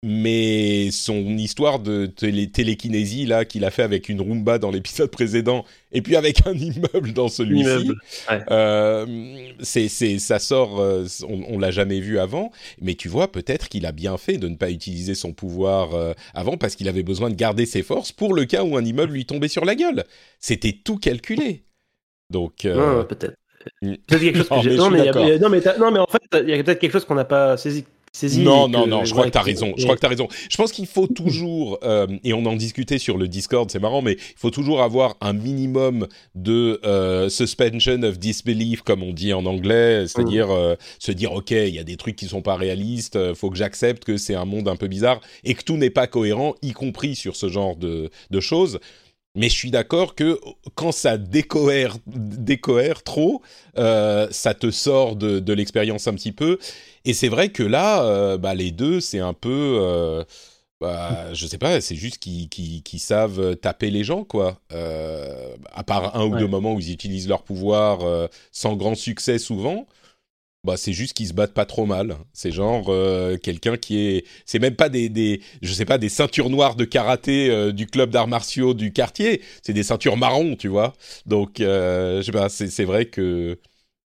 Mais 0.01 0.91
son 0.91 1.37
histoire 1.37 1.79
de 1.79 2.05
télé- 2.05 2.49
télékinésie 2.49 3.25
là 3.25 3.43
qu'il 3.43 3.65
a 3.65 3.69
fait 3.71 3.83
avec 3.83 4.07
une 4.07 4.21
Roomba 4.21 4.57
dans 4.57 4.71
l'épisode 4.71 5.11
précédent, 5.11 5.65
et 5.91 6.01
puis 6.01 6.15
avec 6.15 6.47
un 6.47 6.53
immeuble 6.53 7.11
dans 7.11 7.27
celui-ci, 7.27 7.99
ouais. 8.29 8.39
euh, 8.49 9.05
c'est, 9.59 9.89
ça 10.19 10.39
sort, 10.39 10.79
euh, 10.79 11.05
on, 11.27 11.43
on 11.49 11.59
l'a 11.59 11.71
jamais 11.71 11.99
vu 11.99 12.17
avant, 12.17 12.49
mais 12.81 12.95
tu 12.95 13.09
vois, 13.09 13.29
peut-être 13.29 13.67
qu'il 13.67 13.85
a 13.85 13.91
bien 13.91 14.17
fait 14.17 14.37
de 14.37 14.47
ne 14.47 14.55
pas 14.55 14.69
utiliser 14.71 15.15
son 15.15 15.33
pouvoir 15.33 15.93
euh, 15.93 16.13
avant 16.33 16.55
parce 16.55 16.77
qu'il 16.77 16.87
avait 16.87 17.03
besoin 17.03 17.29
de 17.29 17.35
garder 17.35 17.65
ses 17.65 17.83
forces 17.83 18.13
pour 18.13 18.33
le 18.33 18.45
cas 18.45 18.63
où 18.63 18.77
un 18.77 18.85
immeuble 18.85 19.11
lui 19.13 19.25
tombait 19.25 19.49
sur 19.49 19.65
la 19.65 19.75
gueule. 19.75 20.05
C'était 20.39 20.71
tout 20.81 20.97
calculé. 20.97 21.65
Donc, 22.29 22.65
peut-être. 23.03 23.35
mm. 23.81 23.95
Peut-être 24.07 24.21
quelque 24.21 24.37
chose 24.37 24.47
que 24.49 24.53
mais 24.91 25.11
mais 25.49 25.77
non, 25.79 25.91
mais 25.91 25.99
en 25.99 26.07
fait, 26.07 26.21
il 26.43 26.49
y 26.49 26.53
a 26.53 26.63
peut-être 26.63 26.79
quelque 26.79 26.93
chose 26.93 27.05
qu'on 27.05 27.15
n'a 27.15 27.25
pas 27.25 27.57
saisi. 27.57 27.85
Saisi 28.11 28.41
non, 28.41 28.67
non, 28.67 28.87
non, 28.87 29.05
je 29.05 29.11
crois 29.11 29.25
que 29.25 29.29
t'as 29.29 29.39
qui- 29.43 29.51
raison. 29.51 29.73
Je 29.77 29.83
crois 29.83 29.95
que 29.95 30.01
t'as 30.01 30.07
raison. 30.09 30.27
Je 30.49 30.57
pense 30.57 30.71
qu'il 30.71 30.87
faut 30.87 31.07
toujours, 31.07 31.79
euh, 31.83 32.07
et 32.23 32.33
on 32.33 32.45
en 32.45 32.55
discutait 32.55 32.97
sur 32.99 33.17
le 33.17 33.27
Discord, 33.27 33.69
c'est 33.71 33.79
marrant, 33.79 34.01
mais 34.01 34.13
il 34.13 34.37
faut 34.37 34.49
toujours 34.49 34.81
avoir 34.81 35.15
un 35.21 35.33
minimum 35.33 36.07
de 36.35 36.79
euh, 36.85 37.29
suspension 37.29 38.01
of 38.03 38.17
disbelief, 38.19 38.81
comme 38.81 39.03
on 39.03 39.13
dit 39.13 39.33
en 39.33 39.45
anglais, 39.45 40.05
c'est-à-dire 40.07 40.47
Mm. 40.47 40.51
euh, 40.51 40.75
se 40.99 41.11
dire, 41.11 41.31
ok, 41.33 41.51
il 41.51 41.75
y 41.75 41.79
a 41.79 41.83
des 41.83 41.97
trucs 41.97 42.15
qui 42.15 42.25
sont 42.27 42.41
pas 42.41 42.55
réalistes, 42.55 43.15
euh, 43.15 43.35
faut 43.35 43.49
que 43.49 43.57
j'accepte 43.57 44.03
que 44.05 44.17
c'est 44.17 44.35
un 44.35 44.45
monde 44.45 44.67
un 44.67 44.75
peu 44.75 44.87
bizarre 44.87 45.21
et 45.43 45.53
que 45.53 45.63
tout 45.63 45.77
n'est 45.77 45.89
pas 45.89 46.07
cohérent, 46.07 46.55
y 46.61 46.71
compris 46.71 47.15
sur 47.15 47.35
ce 47.35 47.49
genre 47.49 47.75
de, 47.75 48.09
de 48.31 48.39
choses. 48.39 48.79
Mais 49.35 49.47
je 49.47 49.55
suis 49.55 49.71
d'accord 49.71 50.15
que 50.15 50.39
quand 50.75 50.91
ça 50.91 51.17
décohère, 51.17 51.97
décohère 52.07 53.03
trop, 53.03 53.41
euh, 53.77 54.27
ça 54.31 54.53
te 54.55 54.71
sort 54.71 55.15
de, 55.15 55.39
de 55.39 55.53
l'expérience 55.53 56.07
un 56.07 56.13
petit 56.15 56.31
peu. 56.31 56.57
Et 57.05 57.13
c'est 57.13 57.27
vrai 57.29 57.49
que 57.49 57.63
là, 57.63 58.03
euh, 58.03 58.37
bah, 58.37 58.55
les 58.55 58.71
deux, 58.71 58.99
c'est 58.99 59.19
un 59.19 59.33
peu, 59.33 59.77
euh, 59.81 60.23
bah, 60.81 61.33
je 61.33 61.45
sais 61.45 61.57
pas, 61.59 61.79
c'est 61.79 61.95
juste 61.95 62.17
qu'ils 62.17 62.83
savent 62.99 63.55
taper 63.57 63.91
les 63.91 64.03
gens, 64.03 64.23
quoi. 64.23 64.59
Euh, 64.73 65.55
à 65.73 65.83
part 65.83 66.15
un 66.17 66.25
ou 66.25 66.33
Ouais. 66.33 66.39
deux 66.39 66.47
moments 66.47 66.73
où 66.73 66.79
ils 66.79 66.91
utilisent 66.91 67.27
leur 67.29 67.43
pouvoir 67.43 67.99
sans 68.51 68.75
grand 68.75 68.95
succès 68.95 69.37
souvent. 69.37 69.85
Bah, 70.65 70.75
c'est 70.75 70.91
juste 70.91 71.13
qu'ils 71.13 71.27
se 71.29 71.33
battent 71.33 71.53
pas 71.53 71.65
trop 71.65 71.85
mal. 71.85 72.17
C'est 72.33 72.51
genre 72.51 72.89
euh, 72.89 73.37
quelqu'un 73.37 73.77
qui 73.77 73.97
est, 73.99 74.25
c'est 74.45 74.59
même 74.59 74.75
pas 74.75 74.89
des, 74.89 75.07
des, 75.07 75.41
je 75.61 75.71
sais 75.73 75.85
pas, 75.85 75.97
des 75.97 76.09
ceintures 76.09 76.49
noires 76.49 76.75
de 76.75 76.83
karaté 76.83 77.49
euh, 77.49 77.71
du 77.71 77.87
club 77.87 78.09
d'arts 78.09 78.27
martiaux 78.27 78.73
du 78.73 78.91
quartier. 78.91 79.41
C'est 79.63 79.71
des 79.73 79.83
ceintures 79.83 80.17
marron, 80.17 80.57
tu 80.57 80.67
vois. 80.67 80.93
Donc, 81.25 81.61
euh, 81.61 82.17
je 82.21 82.23
sais 82.25 82.31
pas, 82.33 82.49
c'est 82.49 82.69
c'est 82.69 82.83
vrai 82.83 83.05
que 83.05 83.57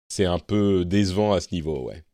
c'est 0.08 0.26
un 0.26 0.38
peu 0.40 0.84
décevant 0.86 1.32
à 1.34 1.40
ce 1.40 1.48
niveau, 1.52 1.86
ouais. 1.88 2.04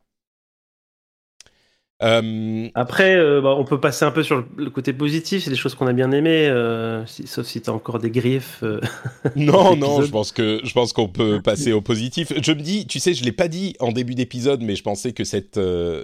Euh, 2.03 2.67
Après, 2.75 3.15
euh, 3.15 3.39
bah, 3.39 3.55
on 3.57 3.63
peut 3.63 3.79
passer 3.79 4.03
un 4.03 4.11
peu 4.11 4.21
sur 4.21 4.35
le- 4.35 4.45
le 4.57 4.69
côté 4.69 4.91
positif, 4.91 5.43
c'est 5.45 5.49
des 5.49 5.55
choses 5.55 5.75
qu'on 5.75 5.87
a 5.87 5.93
bien 5.93 6.11
aimées, 6.11 6.47
euh, 6.49 7.05
si- 7.05 7.25
sauf 7.25 7.45
si 7.47 7.61
t'as 7.61 7.71
encore 7.71 7.99
des 7.99 8.11
griefs. 8.11 8.59
euh. 8.63 8.81
Non, 9.37 9.77
non, 9.77 10.01
je 10.01 10.11
pense 10.11 10.33
que 10.33 10.59
je 10.63 10.73
pense 10.73 10.91
qu'on 10.91 11.07
peut 11.07 11.41
passer 11.41 11.71
au 11.71 11.79
positif. 11.79 12.33
Je 12.41 12.51
me 12.51 12.59
dis, 12.61 12.85
tu 12.85 12.99
sais, 12.99 13.13
je 13.13 13.23
l'ai 13.23 13.31
pas 13.31 13.47
dit 13.47 13.75
en 13.79 13.93
début 13.93 14.13
d'épisode, 14.13 14.61
mais 14.61 14.75
je 14.75 14.83
pensais 14.83 15.13
que 15.13 15.23
cette 15.23 15.57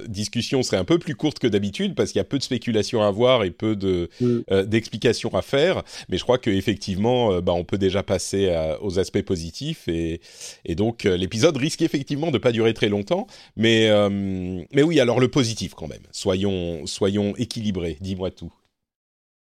discussion 0.07 0.63
serait 0.63 0.77
un 0.77 0.85
peu 0.85 0.97
plus 0.97 1.15
courte 1.15 1.39
que 1.39 1.47
d'habitude 1.47 1.93
parce 1.93 2.11
qu'il 2.13 2.19
y 2.19 2.21
a 2.21 2.25
peu 2.25 2.37
de 2.37 2.43
spéculations 2.43 3.03
à 3.03 3.07
avoir 3.07 3.43
et 3.43 3.51
peu 3.51 3.75
de 3.75 4.09
Mm. 4.21 4.63
d'explications 4.67 5.33
à 5.35 5.41
faire. 5.41 5.83
Mais 6.07 6.17
je 6.17 6.23
crois 6.23 6.37
que 6.37 6.49
effectivement, 6.49 7.33
euh, 7.33 7.41
bah, 7.41 7.51
on 7.53 7.65
peut 7.65 7.77
déjà 7.77 8.01
passer 8.01 8.49
à- 8.49 8.81
aux 8.81 8.97
aspects 8.97 9.21
positifs 9.23 9.89
et 9.89 10.21
et 10.63 10.75
donc 10.75 11.03
l'épisode 11.03 11.57
risque 11.57 11.81
effectivement 11.81 12.31
de 12.31 12.37
pas 12.37 12.53
durer 12.53 12.73
très 12.73 12.87
longtemps. 12.87 13.27
Mais 13.57 13.89
mais 14.73 14.83
oui, 14.83 14.99
alors 15.01 15.19
le 15.19 15.27
positif 15.27 15.73
quand 15.81 15.89
même. 15.89 16.03
Soyons 16.11 16.85
soyons 16.85 17.33
équilibrés. 17.35 17.97
Dis-moi 17.99 18.31
tout. 18.31 18.53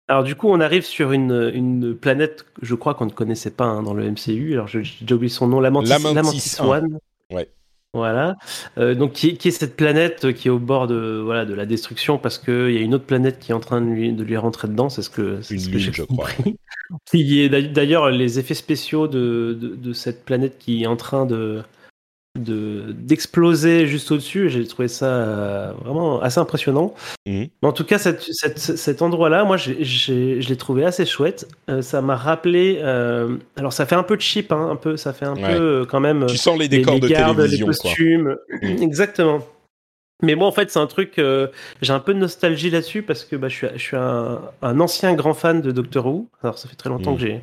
Alors 0.08 0.24
du 0.24 0.34
coup, 0.34 0.48
on 0.48 0.60
arrive 0.60 0.84
sur 0.84 1.12
une, 1.12 1.52
une 1.54 1.94
planète, 1.94 2.44
je 2.62 2.74
crois 2.74 2.94
qu'on 2.94 3.06
ne 3.06 3.12
connaissait 3.12 3.52
pas 3.52 3.66
hein, 3.66 3.82
dans 3.84 3.94
le 3.94 4.10
MCU. 4.10 4.54
Alors 4.54 4.66
j'ai 4.66 4.82
oublié 5.14 5.28
son 5.28 5.46
nom, 5.46 5.60
Lamantis, 5.60 5.88
Lamantis 5.88 6.14
Lamantis 6.14 6.56
un. 6.58 6.66
One. 6.66 6.98
Ouais. 7.30 7.48
Voilà. 7.92 8.36
Euh, 8.78 8.94
donc 8.94 9.12
qui, 9.12 9.30
est- 9.30 9.36
qui 9.36 9.48
est 9.48 9.50
cette 9.52 9.76
planète 9.76 10.32
qui 10.32 10.48
est 10.48 10.50
au 10.50 10.58
bord 10.60 10.86
de 10.88 11.20
voilà 11.24 11.44
de 11.44 11.54
la 11.54 11.66
destruction 11.66 12.18
parce 12.18 12.38
qu'il 12.38 12.70
y 12.72 12.76
a 12.78 12.80
une 12.80 12.94
autre 12.94 13.04
planète 13.04 13.38
qui 13.40 13.50
est 13.52 13.54
en 13.54 13.60
train 13.60 13.80
de 13.80 13.86
lui, 13.86 14.12
de 14.12 14.22
lui 14.24 14.36
rentrer 14.36 14.68
dedans. 14.68 14.88
C'est 14.88 15.02
ce 15.02 15.10
que 15.10 15.40
Une 15.50 15.58
ce 15.60 15.68
que 15.68 15.76
lune, 15.76 15.92
je 15.92 16.02
crois. 16.04 16.28
compris. 16.28 16.56
D'ailleurs 17.12 18.10
les 18.10 18.38
effets 18.38 18.54
spéciaux 18.54 19.06
de, 19.08 19.56
de, 19.60 19.74
de 19.76 19.92
cette 19.92 20.24
planète 20.24 20.56
qui 20.58 20.82
est 20.82 20.86
en 20.86 20.96
train 20.96 21.26
de 21.26 21.62
de 22.38 22.92
d'exploser 22.92 23.86
juste 23.86 24.10
au-dessus. 24.12 24.48
J'ai 24.50 24.64
trouvé 24.66 24.86
ça 24.88 25.06
euh, 25.06 25.72
vraiment 25.84 26.20
assez 26.22 26.38
impressionnant. 26.38 26.94
Mhm. 27.26 27.48
Mais 27.62 27.68
en 27.68 27.72
tout 27.72 27.84
cas, 27.84 27.98
cette, 27.98 28.22
cette- 28.22 28.58
cet 28.58 29.02
endroit-là, 29.02 29.44
moi, 29.44 29.56
j'ai- 29.56 29.82
j'ai- 29.82 30.40
je 30.40 30.48
l'ai 30.48 30.56
trouvé 30.56 30.84
assez 30.84 31.04
chouette. 31.06 31.48
Euh, 31.68 31.82
ça 31.82 32.00
m'a 32.02 32.16
rappelé. 32.16 32.78
euh, 32.82 33.36
alors, 33.56 33.72
ça 33.72 33.84
fait 33.86 33.96
un 33.96 34.04
peu 34.04 34.16
de 34.16 34.22
cheap, 34.22 34.52
hein, 34.52 34.68
un 34.70 34.76
peu. 34.76 34.96
Ça 34.96 35.12
fait 35.12 35.24
un 35.26 35.34
Ouais. 35.34 35.56
peu 35.56 35.86
quand 35.90 36.00
même. 36.00 36.26
Tu 36.26 36.36
sens 36.36 36.58
les 36.58 36.68
décors 36.68 36.94
les 36.94 37.00
de 37.00 37.08
gardes, 37.08 37.36
télévision, 37.36 37.68
les 37.68 37.74
quoi. 37.76 37.90
costumes. 37.90 38.36
Mm. 38.62 38.66
Exactement. 38.82 39.40
Mais 40.22 40.34
moi, 40.34 40.46
en 40.46 40.52
fait, 40.52 40.70
c'est 40.70 40.78
un 40.78 40.86
truc. 40.86 41.18
euh, 41.18 41.48
j'ai 41.82 41.92
un 41.92 41.98
peu 41.98 42.14
de 42.14 42.18
nostalgie 42.18 42.70
là-dessus 42.70 43.02
parce 43.02 43.24
que 43.24 43.34
bah, 43.36 43.48
je 43.48 43.54
suis, 43.56 43.66
je 43.74 43.78
suis 43.82 43.96
un, 43.96 44.40
un 44.62 44.78
ancien 44.78 45.14
grand 45.14 45.34
fan 45.34 45.60
de 45.62 45.72
Doctor 45.72 46.06
Who. 46.06 46.28
Alors, 46.42 46.58
ça 46.58 46.68
fait 46.68 46.76
très 46.76 46.90
longtemps 46.90 47.14
Mm. 47.14 47.18
que 47.18 47.20
j'ai 47.26 47.40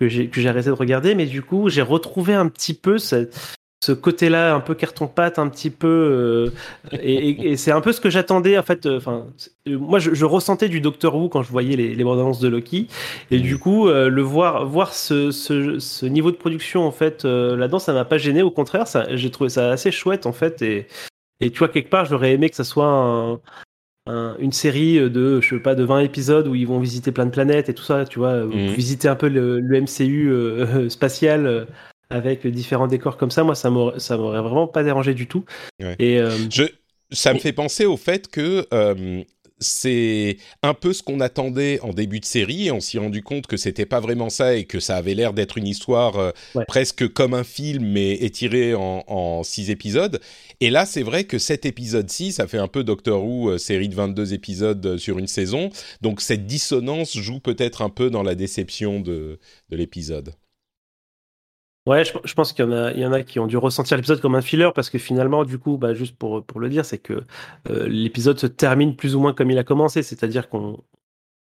que 0.00 0.08
j'ai 0.08 0.26
que 0.28 0.40
j'ai 0.40 0.48
arrêté 0.48 0.66
de 0.68 0.72
regarder, 0.74 1.14
mais 1.14 1.26
du 1.26 1.42
coup, 1.42 1.68
j'ai 1.70 1.82
retrouvé 1.82 2.34
un 2.34 2.48
petit 2.48 2.74
peu 2.74 2.98
cette- 2.98 3.54
ce 3.80 3.92
côté-là, 3.92 4.54
un 4.54 4.60
peu 4.60 4.74
carton-pâte, 4.74 5.38
un 5.38 5.48
petit 5.48 5.70
peu. 5.70 5.86
euh, 5.86 6.50
et 7.00 7.56
c'est 7.56 7.70
un 7.70 7.80
peu 7.80 7.92
ce 7.92 8.00
que 8.00 8.10
j'attendais, 8.10 8.58
en 8.58 8.62
fait. 8.64 8.86
euh, 8.86 8.96
Enfin, 8.96 9.26
euh, 9.68 9.78
moi, 9.78 10.00
je, 10.00 10.14
je 10.14 10.24
ressentais 10.24 10.68
du 10.68 10.80
Doctor 10.80 11.14
Who 11.14 11.28
quand 11.28 11.42
je 11.42 11.50
voyais 11.52 11.76
les, 11.76 11.94
les 11.94 12.04
bandes 12.04 12.40
de 12.40 12.48
Loki. 12.48 12.88
Et 13.30 13.38
du 13.38 13.56
coup, 13.58 13.88
euh, 13.88 14.08
le 14.08 14.22
voir, 14.22 14.66
voir 14.66 14.92
ce, 14.94 15.30
ce, 15.30 15.78
ce 15.78 16.06
niveau 16.06 16.32
de 16.32 16.36
production, 16.36 16.86
en 16.86 16.90
fait, 16.90 17.24
là-dedans, 17.24 17.78
ça 17.78 17.92
m'a 17.92 18.04
pas 18.04 18.18
gêné. 18.18 18.42
Au 18.42 18.50
contraire, 18.50 18.84
j'ai 19.12 19.30
trouvé 19.30 19.48
ça 19.48 19.70
assez 19.70 19.92
chouette, 19.92 20.26
en 20.26 20.32
fait. 20.32 20.60
Et, 20.62 20.88
et 21.40 21.50
tu 21.52 21.58
vois, 21.60 21.68
quelque 21.68 21.90
part, 21.90 22.04
j'aurais 22.04 22.32
aimé 22.32 22.50
que 22.50 22.56
ça 22.56 22.64
soit 22.64 22.86
un- 22.88 23.40
un- 24.08 24.36
une 24.40 24.52
série 24.52 24.98
de, 25.08 25.40
je 25.40 25.48
sais 25.54 25.60
pas, 25.62 25.76
de 25.76 25.84
20 25.84 26.00
épisodes 26.00 26.48
où 26.48 26.54
ils 26.56 26.66
vont 26.66 26.80
visiter 26.80 27.12
plein 27.12 27.26
de 27.26 27.30
planètes 27.30 27.68
et 27.68 27.74
tout 27.74 27.84
ça, 27.84 28.04
tu 28.06 28.18
vois, 28.18 28.44
Mhm. 28.44 28.70
visiter 28.74 29.06
un 29.06 29.14
peu 29.16 29.28
le, 29.28 29.60
le 29.60 29.76
MCU 29.82 30.32
spatial 30.90 31.66
avec 32.10 32.46
différents 32.46 32.86
décors 32.86 33.16
comme 33.16 33.30
ça. 33.30 33.44
Moi, 33.44 33.54
ça 33.54 33.70
m'aurait, 33.70 33.98
vraiment 34.42 34.66
pas 34.66 34.82
dérangé 34.82 35.14
du 35.14 35.26
tout. 35.26 35.44
Ouais. 35.80 35.96
Et 35.98 36.18
euh, 36.18 36.30
Je, 36.50 36.64
ça 37.10 37.32
me 37.34 37.38
fait 37.38 37.52
penser 37.52 37.86
au 37.86 37.96
fait 37.96 38.28
que 38.28 38.66
euh, 38.72 39.22
c'est 39.60 40.36
un 40.62 40.72
peu 40.74 40.92
ce 40.92 41.02
qu'on 41.02 41.20
attendait 41.20 41.80
en 41.80 41.92
début 41.92 42.20
de 42.20 42.24
série 42.24 42.66
et 42.68 42.70
on 42.70 42.80
s'est 42.80 42.98
rendu 42.98 43.22
compte 43.22 43.46
que 43.46 43.56
c'était 43.56 43.86
pas 43.86 43.98
vraiment 44.00 44.30
ça 44.30 44.54
et 44.54 44.64
que 44.64 44.78
ça 44.78 44.96
avait 44.96 45.14
l'air 45.14 45.32
d'être 45.32 45.58
une 45.58 45.66
histoire 45.66 46.16
euh, 46.18 46.30
Ouais. 46.54 46.64
presque 46.66 47.08
comme 47.12 47.34
un 47.34 47.44
film 47.44 47.84
mais 47.84 48.12
étirée 48.12 48.74
en, 48.74 49.02
en 49.06 49.42
six 49.42 49.70
épisodes. 49.70 50.20
Et 50.60 50.70
là, 50.70 50.86
c'est 50.86 51.02
vrai 51.02 51.24
que 51.24 51.38
cet 51.38 51.66
épisode-ci, 51.66 52.32
ça 52.32 52.46
fait 52.46 52.58
un 52.58 52.68
peu 52.68 52.84
Doctor 52.84 53.24
Who, 53.24 53.50
euh, 53.50 53.58
série 53.58 53.88
de 53.88 53.94
22 53.94 54.32
épisodes 54.32 54.84
euh, 54.86 54.98
sur 54.98 55.18
une 55.18 55.26
saison. 55.26 55.70
Donc 56.02 56.20
cette 56.20 56.46
dissonance 56.46 57.16
joue 57.18 57.40
peut-être 57.40 57.82
un 57.82 57.90
peu 57.90 58.10
dans 58.10 58.22
la 58.22 58.34
déception 58.34 59.00
de, 59.00 59.38
de 59.70 59.76
l'épisode. 59.76 60.34
Ouais, 61.88 62.04
je, 62.04 62.12
je 62.24 62.34
pense 62.34 62.52
qu'il 62.52 62.64
y 62.64 62.68
en 62.68 62.72
a, 62.72 62.92
il 62.92 63.00
y 63.00 63.06
en 63.06 63.12
a 63.12 63.22
qui 63.22 63.38
ont 63.40 63.46
dû 63.46 63.56
ressentir 63.56 63.96
l'épisode 63.96 64.20
comme 64.20 64.34
un 64.34 64.42
filler 64.42 64.70
parce 64.74 64.90
que 64.90 64.98
finalement, 64.98 65.44
du 65.44 65.58
coup, 65.58 65.76
bah, 65.78 65.94
juste 65.94 66.16
pour, 66.16 66.44
pour 66.44 66.60
le 66.60 66.68
dire, 66.68 66.84
c'est 66.84 66.98
que 66.98 67.22
euh, 67.70 67.88
l'épisode 67.88 68.38
se 68.38 68.46
termine 68.46 68.94
plus 68.94 69.14
ou 69.16 69.20
moins 69.20 69.32
comme 69.32 69.50
il 69.50 69.58
a 69.58 69.64
commencé, 69.64 70.02
c'est-à-dire 70.02 70.48
qu'on 70.48 70.78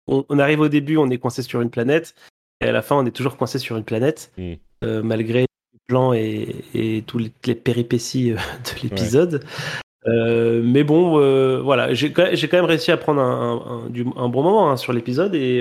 on, 0.07 0.25
on 0.29 0.39
arrive 0.39 0.61
au 0.61 0.69
début, 0.69 0.97
on 0.99 1.09
est 1.11 1.19
coincé 1.19 1.43
sur 1.43 1.61
une 1.63 1.71
planète, 1.71 2.15
et 2.61 2.67
à 2.69 2.73
la 2.73 2.83
fin, 2.83 2.97
on 2.97 3.07
est 3.07 3.11
toujours 3.11 3.37
coincé 3.37 3.59
sur 3.59 3.77
une 3.77 3.85
planète, 3.85 4.31
Mm. 4.39 4.53
euh, 4.85 5.03
malgré 5.03 5.41
les 5.41 5.47
plans 5.89 6.13
et, 6.13 6.55
et 6.75 7.03
toutes 7.07 7.31
les, 7.47 7.55
péripéties 7.55 8.33
euh, 8.33 8.37
de 8.37 8.83
l'épisode. 8.83 9.43
Euh, 10.07 10.63
mais 10.65 10.85
bon, 10.85 11.19
voilà, 11.65 11.93
j'ai 11.95 12.13
quand 12.13 12.29
j'ai 12.33 12.47
quand 12.49 12.59
même 12.59 12.65
réussi 12.67 12.93
à 12.93 12.97
prendre 12.97 13.21
un, 13.21 13.25
un- 13.53 13.87
un- 13.87 13.91
du- 13.91 14.07
un 14.17 14.29
bon 14.29 14.43
moment 14.45 14.71
hein, 14.71 14.77
sur 14.77 14.93
l'épisode 14.93 15.35
et, 15.35 15.61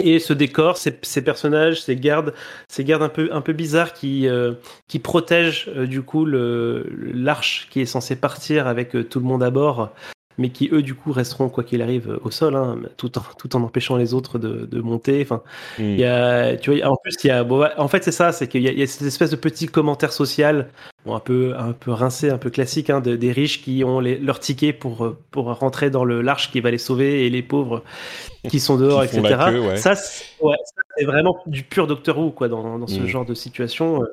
et 0.00 0.20
ce 0.20 0.32
décor, 0.32 0.76
ces, 0.76 0.92
personnages, 1.22 1.82
ces 1.82 1.96
gardes, 1.96 2.32
ces 2.68 2.84
gardes 2.84 3.02
un 3.02 3.08
peu, 3.08 3.30
un 3.32 3.40
peu 3.40 3.52
bizarres 3.52 3.92
qui, 3.92 4.28
euh, 4.28 4.52
qui 4.86 5.00
protègent 5.00 5.68
euh, 5.76 5.86
du 5.86 6.02
coup 6.02 6.24
l'arche 6.24 7.68
qui 7.70 7.80
est 7.80 7.86
censée 7.86 8.14
partir 8.14 8.68
avec 8.68 8.94
euh, 8.94 9.02
tout 9.02 9.18
le 9.18 9.26
monde 9.26 9.42
à 9.42 9.50
bord, 9.50 9.92
mais 10.38 10.50
qui 10.50 10.68
eux 10.72 10.82
du 10.82 10.94
coup 10.94 11.12
resteront 11.12 11.48
quoi 11.48 11.64
qu'il 11.64 11.82
arrive 11.82 12.18
au 12.22 12.30
sol, 12.30 12.54
hein, 12.56 12.78
tout, 12.96 13.18
en, 13.18 13.22
tout 13.38 13.54
en 13.56 13.62
empêchant 13.62 13.96
les 13.96 14.14
autres 14.14 14.38
de, 14.38 14.66
de 14.66 14.80
monter. 14.80 15.20
Enfin, 15.22 15.42
Mm. 15.78 15.82
il 15.82 15.98
y 16.00 16.04
a, 16.04 16.56
tu 16.56 16.74
vois, 16.74 16.88
en 16.88 16.96
plus, 16.96 17.14
il 17.24 17.26
y 17.26 17.30
a, 17.30 17.44
bon, 17.44 17.66
en 17.76 17.88
fait, 17.88 18.02
c'est 18.04 18.12
ça, 18.12 18.32
c'est 18.32 18.48
qu'il 18.48 18.62
y, 18.62 18.68
a- 18.68 18.72
il 18.72 18.78
y 18.78 18.82
a 18.82 18.86
cette 18.86 19.06
espèce 19.06 19.30
de 19.30 19.36
petit 19.36 19.66
commentaire 19.66 20.12
social, 20.12 20.70
bon, 21.04 21.14
un 21.16 21.20
peu, 21.20 21.54
un 21.58 21.72
peu 21.72 21.90
rincé, 21.90 22.30
un 22.30 22.38
peu 22.38 22.50
classique, 22.50 22.88
hein, 22.90 23.00
de- 23.00 23.16
des 23.16 23.32
riches 23.32 23.62
qui 23.62 23.82
ont 23.84 24.00
les, 24.00 24.18
leur 24.18 24.40
ticket 24.40 24.72
pour, 24.72 25.04
euh, 25.04 25.18
pour 25.30 25.46
rentrer 25.58 25.90
dans 25.90 26.04
le 26.04 26.22
l'arche 26.22 26.50
qui 26.52 26.60
va 26.60 26.70
les 26.70 26.78
sauver 26.78 27.26
et 27.26 27.30
les 27.30 27.42
pauvres 27.42 27.82
qui 28.48 28.60
sont 28.60 28.76
dehors, 28.76 29.02
Qui 29.06 29.18
etc. 29.18 29.36
la 29.36 29.50
queue, 29.50 29.60
ouais. 29.60 29.76
Ça, 29.76 29.94
c'est 29.96 30.24
ouais, 30.40 30.56
vraiment 31.04 31.36
du 31.46 31.62
pur 31.64 31.86
Doctor 31.86 32.18
Who, 32.18 32.30
quoi, 32.30 32.48
dans, 32.48 32.78
dans 32.78 32.86
ce 32.86 33.00
Mm. 33.00 33.06
genre 33.06 33.24
de 33.24 33.34
situation. 33.34 34.02
euh. 34.02 34.06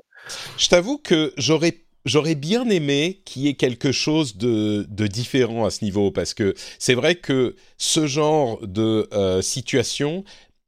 Je 0.58 0.68
t'avoue 0.70 0.98
que 0.98 1.34
j'aurais 1.38 1.76
j'aurais 2.06 2.36
bien 2.36 2.70
aimé 2.70 3.22
qu'il 3.26 3.44
y 3.44 3.48
ait 3.48 3.54
quelque 3.56 3.92
chose 3.92 4.38
de, 4.38 4.86
de 4.90 5.08
différent 5.08 5.66
à 5.66 5.70
ce 5.70 5.84
niveau 5.84 6.12
parce 6.12 6.34
que 6.34 6.54
c'est 6.80 6.94
vrai 6.94 7.16
que 7.16 7.56
ce 7.78 8.08
genre 8.08 8.60
de 8.66 9.08
euh, 9.14 9.42
situation 9.42 10.24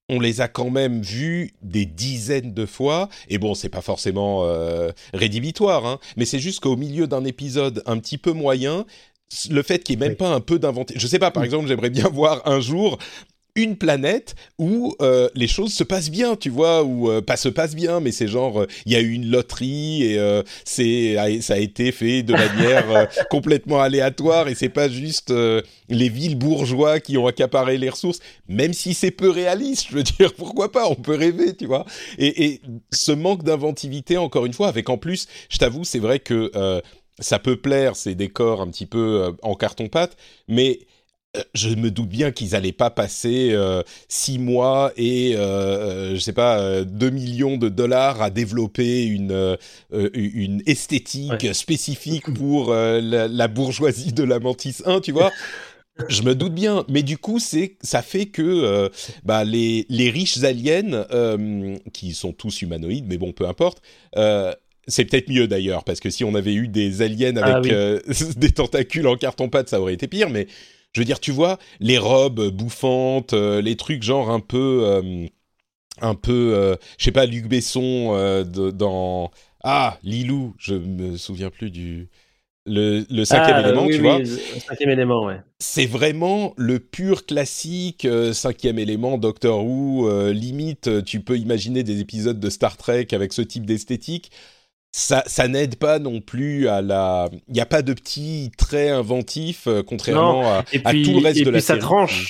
on 0.10 0.20
les 0.22 0.40
a 0.40 0.48
quand 0.48 0.70
même 0.70 1.02
vus 1.02 1.52
des 1.62 1.86
dizaines 1.86 2.54
de 2.54 2.66
fois 2.66 3.10
et 3.30 3.38
bon 3.38 3.54
c'est 3.56 3.70
pas 3.70 3.82
forcément 3.82 4.46
euh, 4.46 4.92
rédhibitoire 5.14 5.86
hein, 5.86 6.00
mais 6.16 6.26
c'est 6.26 6.40
juste 6.40 6.62
qu'au 6.62 6.76
milieu 6.78 7.08
d'un 7.08 7.26
épisode 7.26 7.84
un 7.86 7.98
petit 8.00 8.18
peu 8.18 8.32
moyen 8.32 8.86
le 9.50 9.62
fait 9.62 9.80
qu'il 9.84 9.98
n'y 9.98 10.04
ait 10.06 10.08
même 10.08 10.12
Oui. 10.14 10.18
pas 10.18 10.30
un 10.34 10.40
peu 10.40 10.58
d'inventé 10.60 10.94
je 10.98 11.06
sais 11.08 11.20
pas 11.20 11.32
par 11.32 11.44
exemple 11.44 11.68
j'aimerais 11.68 11.90
bien 11.90 12.08
voir 12.12 12.42
un 12.48 12.62
jour 12.62 12.98
une 13.58 13.76
planète 13.76 14.36
où 14.60 14.96
euh, 15.02 15.28
les 15.36 15.48
choses 15.48 15.74
se 15.74 15.84
passent 15.84 16.12
bien, 16.12 16.36
tu 16.36 16.50
vois, 16.50 16.84
ou 16.84 17.10
euh, 17.10 17.22
pas 17.22 17.36
se 17.36 17.50
passent 17.50 17.76
bien, 17.76 18.00
mais 18.00 18.12
c'est 18.12 18.28
genre 18.28 18.62
euh, 18.62 18.68
il 18.86 18.94
y 18.94 18.96
a 18.96 19.02
eu 19.02 19.12
une 19.12 19.30
loterie 19.30 20.04
et 20.04 20.20
euh, 20.20 20.44
c'est 20.64 21.18
ça 21.42 21.56
a 21.56 21.58
été 21.58 21.92
fait 21.92 22.24
de 22.24 22.34
manière 22.34 22.90
euh, 22.92 23.06
complètement 23.30 23.82
aléatoire 23.82 24.48
et 24.48 24.56
c'est 24.56 24.70
pas 24.70 24.88
juste 24.88 25.32
euh, 25.32 25.62
les 25.90 26.10
villes 26.10 26.38
bourgeois 26.38 27.00
qui 27.00 27.18
ont 27.18 27.26
accaparé 27.28 27.78
les 27.78 27.90
ressources, 27.90 28.20
même 28.48 28.74
si 28.74 28.94
c'est 28.94 29.12
peu 29.12 29.30
réaliste, 29.30 29.88
je 29.90 29.96
veux 29.96 30.04
dire 30.04 30.34
pourquoi 30.38 30.72
pas, 30.72 30.88
on 30.88 30.96
peut 30.96 31.16
rêver, 31.16 31.56
tu 31.56 31.66
vois. 31.66 31.86
Et, 32.20 32.46
et 32.46 32.62
ce 32.94 33.12
manque 33.12 33.44
d'inventivité, 33.44 34.18
encore 34.18 34.46
une 34.46 34.54
fois, 34.54 34.68
avec 34.68 34.90
en 34.90 34.98
plus, 34.98 35.28
je 35.50 35.58
t'avoue, 35.58 35.84
c'est 35.84 36.00
vrai 36.00 36.20
que 36.20 36.52
euh, 36.56 36.80
ça 37.20 37.40
peut 37.40 37.58
plaire 37.58 37.96
ces 37.96 38.16
décors 38.16 38.62
un 38.62 38.68
petit 38.68 38.86
peu 38.86 39.24
euh, 39.24 39.32
en 39.42 39.56
carton 39.56 39.88
pâte, 39.88 40.18
mais 40.48 40.80
je 41.54 41.70
me 41.70 41.92
doute 41.92 42.10
bien 42.10 42.32
qu'ils 42.32 42.56
allaient 42.56 42.72
pas 42.72 42.90
passer 42.90 43.50
euh, 43.52 43.84
six 44.08 44.40
mois 44.40 44.92
et 44.98 45.34
euh, 45.36 45.40
euh, 45.42 46.16
je 46.16 46.20
sais 46.20 46.34
pas 46.34 46.60
euh, 46.60 46.84
2 46.84 47.10
millions 47.10 47.58
de 47.58 47.70
dollars 47.70 48.22
à 48.22 48.30
développer 48.30 49.06
une 49.06 49.32
euh, 49.32 49.56
euh, 49.94 50.10
une 50.14 50.62
esthétique 50.66 51.32
Ouais. 51.44 51.54
spécifique 51.54 52.34
pour 52.34 52.72
euh, 52.72 53.02
la, 53.02 53.28
la 53.28 53.48
bourgeoisie 53.48 54.14
de 54.14 54.24
la 54.24 54.40
Mantis 54.40 54.78
1, 54.86 55.02
tu 55.02 55.12
vois. 55.12 55.32
Je 56.10 56.22
me 56.22 56.36
doute 56.36 56.54
bien, 56.54 56.86
mais 56.90 57.02
du 57.02 57.18
coup, 57.18 57.40
c'est 57.40 57.76
ça 57.82 58.04
fait 58.04 58.28
que 58.28 58.44
euh, 58.44 58.88
bah, 59.26 59.44
les, 59.44 59.88
les 59.90 60.12
riches 60.12 60.44
aliens, 60.44 61.06
euh, 61.12 61.76
qui 61.92 62.14
sont 62.14 62.34
tous 62.34 62.62
humanoïdes, 62.62 63.06
mais 63.10 63.18
bon, 63.18 63.32
peu 63.32 63.48
importe, 63.48 63.82
euh, 64.16 64.54
c'est 64.88 65.06
peut-être 65.06 65.28
mieux 65.28 65.48
d'ailleurs, 65.48 65.84
parce 65.84 66.00
que 66.00 66.12
si 66.12 66.24
on 66.24 66.36
avait 66.36 66.54
eu 66.54 66.68
des 66.68 67.02
aliens 67.02 67.36
avec 67.38 67.56
Ah 67.56 67.62
oui. 67.62 67.72
euh, 67.72 68.00
des 68.38 68.52
tentacules 68.52 69.08
en 69.08 69.16
carton-pâte, 69.18 69.70
ça 69.70 69.82
aurait 69.82 69.96
été 69.96 70.08
pire, 70.08 70.30
mais 70.30 70.46
je 70.98 71.02
veux 71.02 71.06
dire, 71.06 71.20
tu 71.20 71.32
vois, 71.32 71.60
les 71.80 71.98
robes 72.00 72.50
bouffantes, 72.50 73.34
euh, 73.34 73.62
les 73.62 73.76
trucs 73.78 74.02
genre 74.04 74.32
un 74.32 74.40
peu, 74.40 74.82
euh, 74.84 75.28
un 76.02 76.16
peu, 76.16 76.54
euh, 76.56 76.76
je 77.00 77.06
sais 77.06 77.12
pas, 77.14 77.26
Luc 77.28 77.48
Besson 77.48 78.14
de- 78.46 78.72
dans 78.72 79.32
ah 79.64 80.00
Lilou, 80.04 80.56
je 80.60 80.76
me 80.76 81.18
souviens 81.18 81.50
plus 81.52 81.72
du 81.72 82.10
le, 82.68 83.06
le 83.10 83.26
cinquième 83.26 83.60
Ah, 83.60 83.60
élément, 83.60 83.88
oui, 83.88 83.96
tu 83.96 84.02
oui, 84.02 84.04
vois. 84.04 84.24
le 84.24 84.60
cinquième 84.60 84.90
élément, 84.92 85.26
ouais. 85.26 85.42
C'est 85.60 85.88
vraiment 85.88 86.54
le 86.56 86.80
pur 86.80 87.26
classique 87.26 88.06
euh, 88.06 88.32
cinquième 88.32 88.78
élément 88.78 89.18
Doctor 89.18 89.66
Who. 89.66 90.08
euh, 90.08 90.32
limite, 90.32 91.04
tu 91.04 91.20
peux 91.22 91.36
imaginer 91.38 91.82
des 91.84 92.00
épisodes 92.00 92.40
de 92.40 92.50
Star 92.52 92.78
Trek 92.78 93.08
avec 93.12 93.34
ce 93.34 93.42
type 93.42 93.66
d'esthétique. 93.66 94.32
Ça, 95.00 95.24
ça 95.28 95.48
n'aide 95.48 95.76
pas 95.76 96.00
non 96.00 96.22
plus 96.22 96.68
à 96.68 96.82
la. 96.82 97.30
Il 97.48 97.54
n'y 97.54 97.62
a 97.62 97.68
pas 97.68 97.84
de 97.84 97.94
petits 97.94 98.50
traits 98.58 98.90
inventifs, 98.90 99.68
euh, 99.68 99.84
contrairement 99.84 100.52
à, 100.52 100.64
tout 100.64 100.74
le 100.82 101.24
reste 101.24 101.38
et 101.40 101.44
de 101.44 101.52
la 101.52 101.58
puis 101.60 101.62
ça 101.62 101.74
série. 101.76 101.80
tranche. 101.82 102.30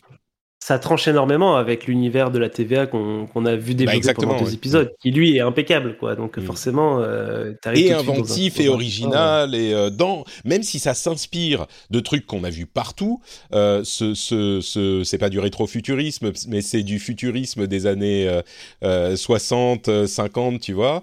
Ça 0.59 0.77
tranche 0.79 1.07
énormément 1.07 1.55
avec 1.55 1.87
l'univers 1.87 2.29
de 2.29 2.39
la 2.39 2.49
TVA 2.49 2.87
qu'on 2.87 3.45
a 3.45 3.55
vu 3.55 3.73
développer 3.73 3.95
exactement, 3.95 4.33
pendant 4.33 4.43
deux 4.43 4.49
ouais. 4.49 4.55
épisodes, 4.55 4.91
qui 5.01 5.11
lui 5.11 5.37
est 5.37 5.39
impeccable, 5.39 5.95
quoi. 5.97 6.15
Donc 6.17 6.35
Mm. 6.37 6.41
forcément, 6.41 6.99
euh, 6.99 7.53
et 7.73 7.93
un- 7.93 7.99
inventif 7.99 8.59
et 8.59 8.67
original 8.67 9.55
et 9.55 9.73
euh, 9.73 9.89
dans 9.89 10.25
même 10.43 10.63
si 10.63 10.79
ça 10.79 10.93
s'inspire 10.93 11.67
de 11.89 12.01
trucs 12.01 12.25
qu'on 12.25 12.43
a 12.43 12.49
vus 12.49 12.65
partout 12.65 13.21
euh, 13.53 13.81
ce 13.85 14.13
ce 14.13 14.59
ce 14.59 15.05
c'est 15.05 15.17
pas 15.17 15.29
du 15.29 15.39
rétrofuturisme 15.39 16.33
mais 16.49 16.61
c'est 16.61 16.83
du 16.83 16.99
futurisme 16.99 17.65
des 17.65 17.85
années 17.85 18.27
euh, 18.27 18.41
euh, 18.83 19.15
60 19.15 19.87
euh, 19.87 20.05
50 20.05 20.59
tu 20.59 20.73
vois 20.73 21.01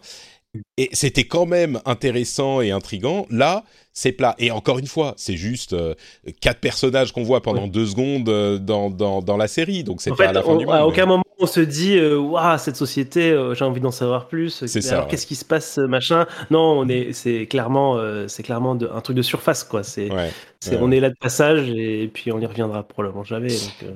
et 0.77 0.89
c'était 0.93 1.25
quand 1.25 1.47
même 1.47 1.81
intéressant 1.85 2.61
et 2.61 2.71
intrigant 2.71 3.27
là 3.31 3.65
c'est 3.93 4.13
plat 4.13 4.35
et 4.39 4.51
encore 4.51 4.79
une 4.79 4.87
fois 4.87 5.15
c'est 5.17 5.37
juste 5.37 5.73
euh, 5.73 5.95
quatre 6.41 6.61
personnages 6.61 7.13
qu'on 7.13 7.23
voit 7.23 7.43
pendant 7.43 7.67
deux 7.67 7.87
secondes 7.87 8.29
euh, 8.29 8.59
dans, 8.59 8.91
dans 8.91 9.23
dans 9.23 9.37
la 9.37 9.49
série 9.49 9.85
donc 9.85 10.01
c'est 10.03 10.11
pas 10.11 10.17
fait, 10.17 10.25
à 10.27 10.33
la 10.33 10.43
fin 10.43 10.51
on- 10.53 10.57
du 10.57 10.67
monde 10.67 10.75
à 10.75 10.79
mais- 10.79 10.85
aucun 10.85 11.07
moment 11.07 11.23
on 11.41 11.47
se 11.47 11.59
dit, 11.59 11.99
euh, 11.99 12.17
waouh, 12.17 12.57
cette 12.59 12.77
société, 12.77 13.33
euh, 13.33 13.55
j'ai 13.57 13.65
envie 13.65 13.81
d'en 13.81 13.91
savoir 13.91 14.29
plus. 14.29 14.65
C'est 14.69 14.87
Alors 14.93 15.05
ouais. 15.07 15.11
qu'est-ce 15.11 15.27
qui 15.27 15.35
se 15.35 15.45
passe, 15.45 15.79
machin? 15.79 16.27
Non, 16.53 16.61
on 16.79 16.89
est, 16.89 17.13
c'est 17.13 17.47
clairement, 17.47 18.01
c'est 18.29 18.45
clairement 18.45 18.77
de- 18.77 18.87
un 18.87 19.01
truc 19.01 19.17
de 19.17 19.23
surface, 19.23 19.65
quoi. 19.65 19.83
C'est, 19.83 20.13
ouais 20.13 20.31
c'est, 20.61 20.77
ouais, 20.77 20.79
on 20.81 20.93
est 20.93 21.01
là 21.01 21.11
de 21.11 21.17
passage 21.21 21.69
et, 21.71 22.07
puis 22.07 22.31
on 22.31 22.39
y 22.39 22.47
reviendra 22.47 22.85
probablement 22.85 23.25
jamais. 23.25 23.49
Donc. 23.49 23.91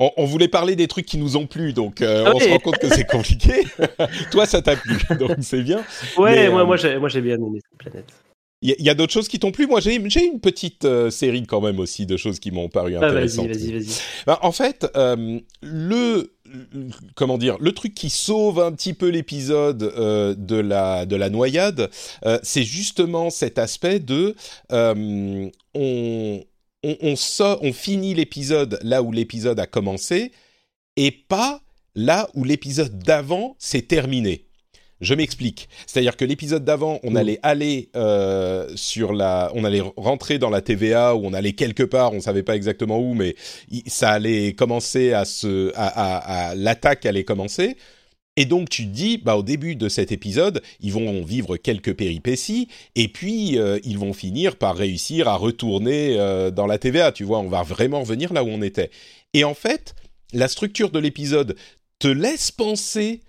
On, 0.00 0.10
on 0.16 0.24
voulait 0.24 0.48
parler 0.48 0.76
des 0.76 0.88
trucs 0.88 1.04
qui 1.04 1.18
nous 1.18 1.36
ont 1.36 1.46
plu, 1.46 1.74
donc 1.74 2.00
euh, 2.00 2.24
Ah 2.26 2.32
on 2.34 2.40
se 2.40 2.48
rend 2.48 2.58
compte 2.58 2.78
que 2.78 2.88
c'est 2.88 3.04
compliqué. 3.04 3.64
Toi, 4.30 4.46
ça 4.46 4.62
t'a 4.62 4.74
plu, 4.74 4.96
donc 5.18 5.32
c'est 5.42 5.62
bien. 5.62 5.84
Ouais, 6.16 6.34
Mais, 6.34 6.48
moi, 6.48 6.62
euh, 6.62 6.98
moi, 6.98 7.08
j'ai, 7.08 7.20
bien 7.20 7.36
aimé 7.36 7.60
cette 7.62 7.78
planète. 7.78 8.06
Il 8.62 8.70
y 8.70 8.72
a, 8.72 8.76
il 8.78 8.84
y 8.84 8.90
a 8.90 8.94
d'autres 8.94 9.12
choses 9.12 9.28
qui 9.28 9.38
t'ont 9.38 9.52
plu? 9.52 9.66
Moi, 9.66 9.80
j'ai 9.80 9.94
une 9.94 10.40
petite 10.40 10.84
euh, 10.84 11.10
série 11.10 11.44
quand 11.44 11.60
même 11.60 11.78
aussi 11.78 12.04
de 12.06 12.16
choses 12.16 12.38
qui 12.40 12.50
m'ont 12.50 12.68
paru 12.68 12.94
Ah, 12.96 13.00
vas-y, 13.00 13.10
intéressantes. 13.10 13.48
vas-y, 13.48 13.72
vas-y. 13.72 14.00
Ben, 14.26 14.38
en 14.42 14.52
fait, 14.52 14.86
euh, 14.96 15.38
le 15.62 16.32
comment 17.14 17.38
dire, 17.38 17.56
le 17.60 17.72
truc 17.72 17.94
qui 17.94 18.10
sauve 18.10 18.58
un 18.58 18.72
petit 18.72 18.92
peu 18.92 19.08
l'épisode 19.08 19.82
euh, 19.82 20.34
de 20.36 20.56
la 20.56 21.06
de 21.06 21.14
la 21.14 21.30
noyade, 21.30 21.90
c'est 22.42 22.64
justement 22.64 23.30
cet 23.30 23.58
aspect 23.58 24.00
de 24.00 24.34
on 24.70 25.50
on, 26.84 26.96
on, 27.02 27.16
sort- 27.16 27.58
on 27.62 27.72
finit 27.72 28.14
l'épisode 28.14 28.78
là 28.82 29.02
où 29.02 29.12
l'épisode 29.12 29.58
a 29.60 29.66
commencé 29.66 30.32
et 30.96 31.10
pas 31.10 31.60
là 31.94 32.28
où 32.34 32.44
l'épisode 32.44 32.98
d'avant 33.02 33.56
s'est 33.58 33.82
terminé. 33.82 34.46
Je 35.00 35.14
m'explique. 35.14 35.68
C'est-à-dire 35.86 36.14
que 36.14 36.26
l'épisode 36.26 36.62
d'avant, 36.62 37.00
on 37.02 37.12
Mm. 37.12 37.16
allait 37.16 37.38
aller 37.42 37.88
euh, 37.96 38.68
sur 38.76 39.14
la, 39.14 39.50
on 39.54 39.64
allait 39.64 39.82
rentrer 39.96 40.38
dans 40.38 40.50
la 40.50 40.60
TVA 40.60 41.14
ou 41.16 41.24
on 41.24 41.32
allait 41.32 41.54
quelque 41.54 41.82
part, 41.82 42.12
on 42.12 42.20
savait 42.20 42.42
pas 42.42 42.54
exactement 42.54 42.98
où, 42.98 43.14
mais 43.14 43.34
ça 43.86 44.10
allait 44.10 44.52
commencer 44.52 45.14
à 45.14 45.24
se, 45.24 45.72
à, 45.74 45.86
à- 45.86 46.48
à- 46.50 46.54
l'attaque 46.54 47.06
allait 47.06 47.24
commencer. 47.24 47.76
Et 48.36 48.44
donc 48.44 48.68
tu 48.70 48.84
te 48.84 48.90
dis, 48.90 49.18
bah 49.18 49.36
au 49.36 49.42
début 49.42 49.76
de 49.76 49.88
cet 49.88 50.12
épisode, 50.12 50.62
ils 50.80 50.92
vont 50.92 51.22
vivre 51.24 51.56
quelques 51.56 51.94
péripéties 51.94 52.68
et 52.94 53.08
puis 53.08 53.58
euh, 53.58 53.78
ils 53.84 53.98
vont 53.98 54.12
finir 54.12 54.56
par 54.56 54.76
réussir 54.76 55.28
à 55.28 55.36
retourner 55.36 56.18
euh, 56.18 56.50
dans 56.50 56.66
la 56.66 56.78
TVA. 56.78 57.12
Tu 57.12 57.24
vois, 57.24 57.40
on 57.40 57.48
va 57.48 57.62
vraiment 57.62 58.00
revenir 58.00 58.32
là 58.32 58.44
où 58.44 58.48
on 58.48 58.62
était. 58.62 58.90
Et 59.34 59.44
en 59.44 59.54
fait, 59.54 59.94
la 60.32 60.48
structure 60.48 60.90
de 60.90 60.98
l'épisode 60.98 61.56
te 61.98 62.08
laisse 62.08 62.50
penser 62.50 63.20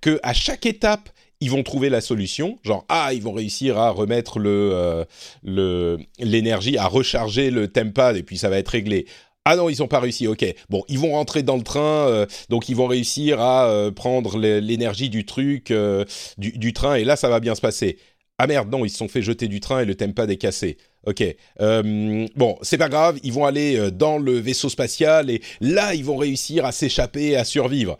que 0.00 0.20
à 0.22 0.32
chaque 0.32 0.66
étape 0.66 1.10
ils 1.40 1.50
vont 1.50 1.62
trouver 1.62 1.90
la 1.90 2.00
solution, 2.00 2.58
genre 2.62 2.86
ah 2.88 3.10
ils 3.12 3.22
vont 3.22 3.32
réussir 3.32 3.76
à 3.76 3.90
remettre 3.90 4.38
le 4.38 5.04
euh, 5.44 5.98
l'énergie, 6.18 6.78
à 6.78 6.86
recharger 6.86 7.50
le 7.50 7.68
tempad 7.68 8.16
et 8.16 8.22
puis 8.22 8.38
ça 8.38 8.48
va 8.48 8.58
être 8.58 8.68
réglé. 8.68 9.06
Ah 9.46 9.56
non, 9.56 9.68
ils 9.68 9.80
n'ont 9.80 9.88
pas 9.88 10.00
réussi. 10.00 10.26
Ok, 10.26 10.42
bon, 10.70 10.84
ils 10.88 10.98
vont 10.98 11.12
rentrer 11.12 11.42
dans 11.42 11.56
le 11.56 11.62
train, 11.62 12.08
euh, 12.08 12.26
donc 12.48 12.70
ils 12.70 12.76
vont 12.76 12.86
réussir 12.86 13.40
à 13.40 13.68
euh, 13.68 13.90
prendre 13.90 14.38
l'énergie 14.38 15.10
du 15.10 15.26
truc, 15.26 15.70
euh, 15.70 16.06
du, 16.38 16.72
train, 16.72 16.94
et 16.94 17.04
là 17.04 17.16
ça 17.16 17.28
va 17.28 17.40
bien 17.40 17.54
se 17.54 17.60
passer. 17.60 17.98
Ah 18.38 18.46
merde, 18.46 18.70
non, 18.70 18.86
ils 18.86 18.90
se 18.90 18.96
sont 18.96 19.08
fait 19.08 19.20
jeter 19.20 19.46
du 19.46 19.60
train 19.60 19.80
et 19.80 19.84
le 19.84 19.94
tempad 19.96 20.30
est 20.30 20.38
cassé. 20.38 20.78
Ok, 21.06 21.22
bon, 21.60 22.58
c'est 22.62 22.78
pas 22.78 22.88
grave, 22.88 23.18
ils 23.22 23.32
vont 23.32 23.44
aller 23.44 23.90
dans 23.90 24.16
le 24.16 24.38
vaisseau 24.38 24.70
spatial 24.70 25.28
et 25.28 25.42
là 25.60 25.94
ils 25.94 26.04
vont 26.04 26.16
réussir 26.16 26.64
à 26.64 26.72
s'échapper, 26.72 27.36
à 27.36 27.44
survivre. 27.44 27.98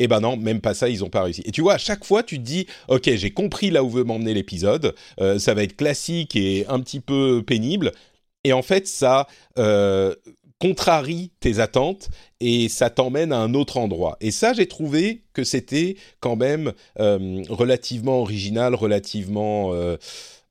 Eh 0.00 0.08
ben 0.08 0.18
non, 0.20 0.36
même 0.36 0.60
pas 0.60 0.74
ça, 0.74 0.88
ils 0.88 1.04
ont 1.04 1.10
pas 1.10 1.22
réussi. 1.22 1.42
Et 1.44 1.52
tu 1.52 1.60
vois, 1.60 1.74
à 1.74 1.78
chaque 1.78 2.04
fois, 2.04 2.22
tu 2.22 2.38
te 2.38 2.42
dis, 2.42 2.66
ok, 2.88 3.14
j'ai 3.14 3.30
compris 3.30 3.70
là 3.70 3.84
où 3.84 3.90
veut 3.90 4.02
m'emmener 4.02 4.34
l'épisode. 4.34 4.94
ça 5.38 5.54
va 5.54 5.62
être 5.62 5.76
classique 5.76 6.34
et 6.34 6.66
un 6.68 6.80
petit 6.80 7.00
peu 7.00 7.42
pénible. 7.46 7.92
Et 8.44 8.52
en 8.52 8.62
fait, 8.62 8.88
ça 8.88 9.26
contrarie 10.60 11.32
tes 11.40 11.58
attentes 11.58 12.10
et 12.38 12.68
ça 12.68 12.90
t'emmène 12.90 13.32
à 13.32 13.38
un 13.38 13.54
autre 13.54 13.78
endroit. 13.78 14.16
Et 14.20 14.30
ça, 14.30 14.52
j'ai 14.52 14.66
trouvé 14.68 15.24
que 15.32 15.42
c'était 15.42 15.96
quand 16.20 16.36
même 16.36 16.72
euh, 17.00 17.42
relativement 17.48 18.20
original, 18.20 18.74
relativement 18.74 19.72
euh, 19.72 19.96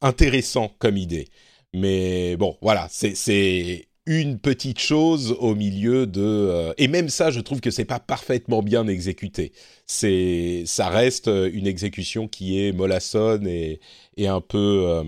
intéressant 0.02 0.72
comme 0.80 0.98
idée. 0.98 1.30
Mais 1.74 2.36
bon, 2.38 2.58
voilà, 2.62 2.88
c'est 2.90 3.86
une 4.08 4.40
petite 4.40 4.80
chose 4.80 5.36
au 5.40 5.54
milieu 5.54 6.08
de 6.08 6.24
euh, 6.24 6.74
et 6.80 6.88
même 6.88 7.10
ça, 7.10 7.30
je 7.30 7.40
trouve 7.40 7.62
que 7.62 7.70
c'est 7.70 7.86
pas 7.86 8.00
parfaitement 8.00 8.64
bien 8.64 8.88
exécuté. 8.88 9.52
C'est 9.86 10.64
ça 10.66 10.90
reste 10.90 11.28
une 11.28 11.68
exécution 11.68 12.28
qui 12.28 12.60
est 12.60 12.72
mollassonne 12.72 13.48
et 13.48 13.80
et 14.18 14.28
un 14.28 14.42
peu 14.42 15.04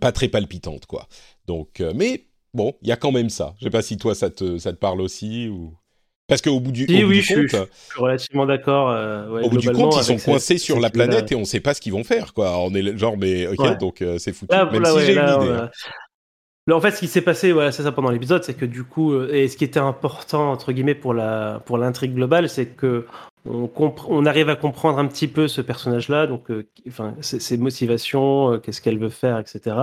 pas 0.00 0.12
très 0.12 0.28
palpitante 0.28 0.86
quoi. 0.86 1.08
Donc, 1.48 1.82
mais 1.96 2.29
bon, 2.54 2.74
il 2.82 2.88
y 2.88 2.92
a 2.92 2.96
quand 2.96 3.12
même 3.12 3.30
ça. 3.30 3.54
Je 3.58 3.64
sais 3.64 3.70
pas 3.70 3.82
si 3.82 3.96
toi 3.98 4.14
ça 4.14 4.30
te 4.30 4.58
ça 4.58 4.72
te 4.72 4.78
parle 4.78 5.00
aussi 5.00 5.48
ou 5.48 5.74
parce 6.28 6.42
qu'au 6.42 6.60
bout 6.60 6.70
du, 6.70 6.86
Si, 6.86 7.02
au 7.02 7.06
bout 7.06 7.12
oui, 7.12 7.20
je 7.22 7.34
compte, 7.34 7.48
je 7.50 7.56
suis 7.56 8.00
relativement 8.00 8.46
d'accord. 8.46 8.90
euh, 8.90 9.28
ouais, 9.30 9.42
au 9.44 9.50
bout 9.50 9.56
du 9.58 9.70
compte, 9.72 9.96
ils 9.96 10.04
sont 10.04 10.16
cette- 10.16 10.24
coincés 10.24 10.58
sur 10.58 10.76
cette 10.76 10.82
la 10.84 10.90
planète 10.90 11.32
et 11.32 11.34
on 11.34 11.44
sait 11.44 11.58
pas 11.60 11.74
ce 11.74 11.80
qu'ils 11.80 11.92
vont 11.92 12.04
faire 12.04 12.34
quoi. 12.34 12.56
On 12.58 12.72
est 12.74 12.96
genre 12.96 13.16
mais 13.18 13.46
ok 13.48 13.58
Ouais. 13.58 13.76
donc 13.76 14.00
euh, 14.02 14.16
c'est 14.18 14.32
foutu. 14.32 14.54
Là, 14.54 14.64
Même 14.70 14.80
là, 14.82 14.90
si 14.90 14.96
ouais, 14.96 15.06
j'ai 15.06 15.12
une 15.14 15.18
idée. 15.18 15.50
hein. 15.50 15.70
là, 16.68 16.76
en 16.76 16.80
fait, 16.80 16.92
ce 16.92 17.00
qui 17.00 17.08
s'est 17.08 17.20
passé, 17.22 17.50
voilà, 17.50 17.72
c'est 17.72 17.82
ça 17.82 17.90
pendant 17.90 18.10
l'épisode, 18.10 18.44
c'est 18.44 18.54
que 18.54 18.64
du 18.64 18.84
coup, 18.84 19.12
euh, 19.12 19.32
et 19.34 19.48
ce 19.48 19.56
qui 19.56 19.64
était 19.64 19.80
important 19.80 20.52
entre 20.52 20.70
guillemets 20.72 20.94
pour 20.94 21.14
la 21.14 21.60
pour 21.66 21.78
l'intrigue 21.78 22.14
globale, 22.14 22.48
c'est 22.48 22.66
que 22.66 23.06
on, 23.48 23.68
on 24.08 24.26
arrive 24.26 24.50
à 24.50 24.54
comprendre 24.56 24.98
un 24.98 25.06
petit 25.06 25.26
peu 25.26 25.48
ce 25.48 25.62
personnage-là, 25.62 26.26
donc, 26.28 26.48
enfin, 26.86 27.14
ses, 27.22 27.40
ses 27.40 27.56
motivations, 27.56 28.60
qu'est-ce 28.60 28.80
qu'elle 28.82 28.98
veut 28.98 29.08
faire, 29.08 29.38
etc. 29.38 29.74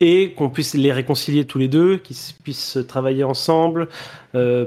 Et 0.00 0.32
qu'on 0.32 0.48
puisse 0.50 0.74
les 0.74 0.92
réconcilier 0.92 1.44
tous 1.44 1.58
les 1.58 1.68
deux, 1.68 1.98
qu'ils 1.98 2.16
puissent 2.42 2.78
travailler 2.88 3.24
ensemble. 3.24 3.88
euh, 4.34 4.66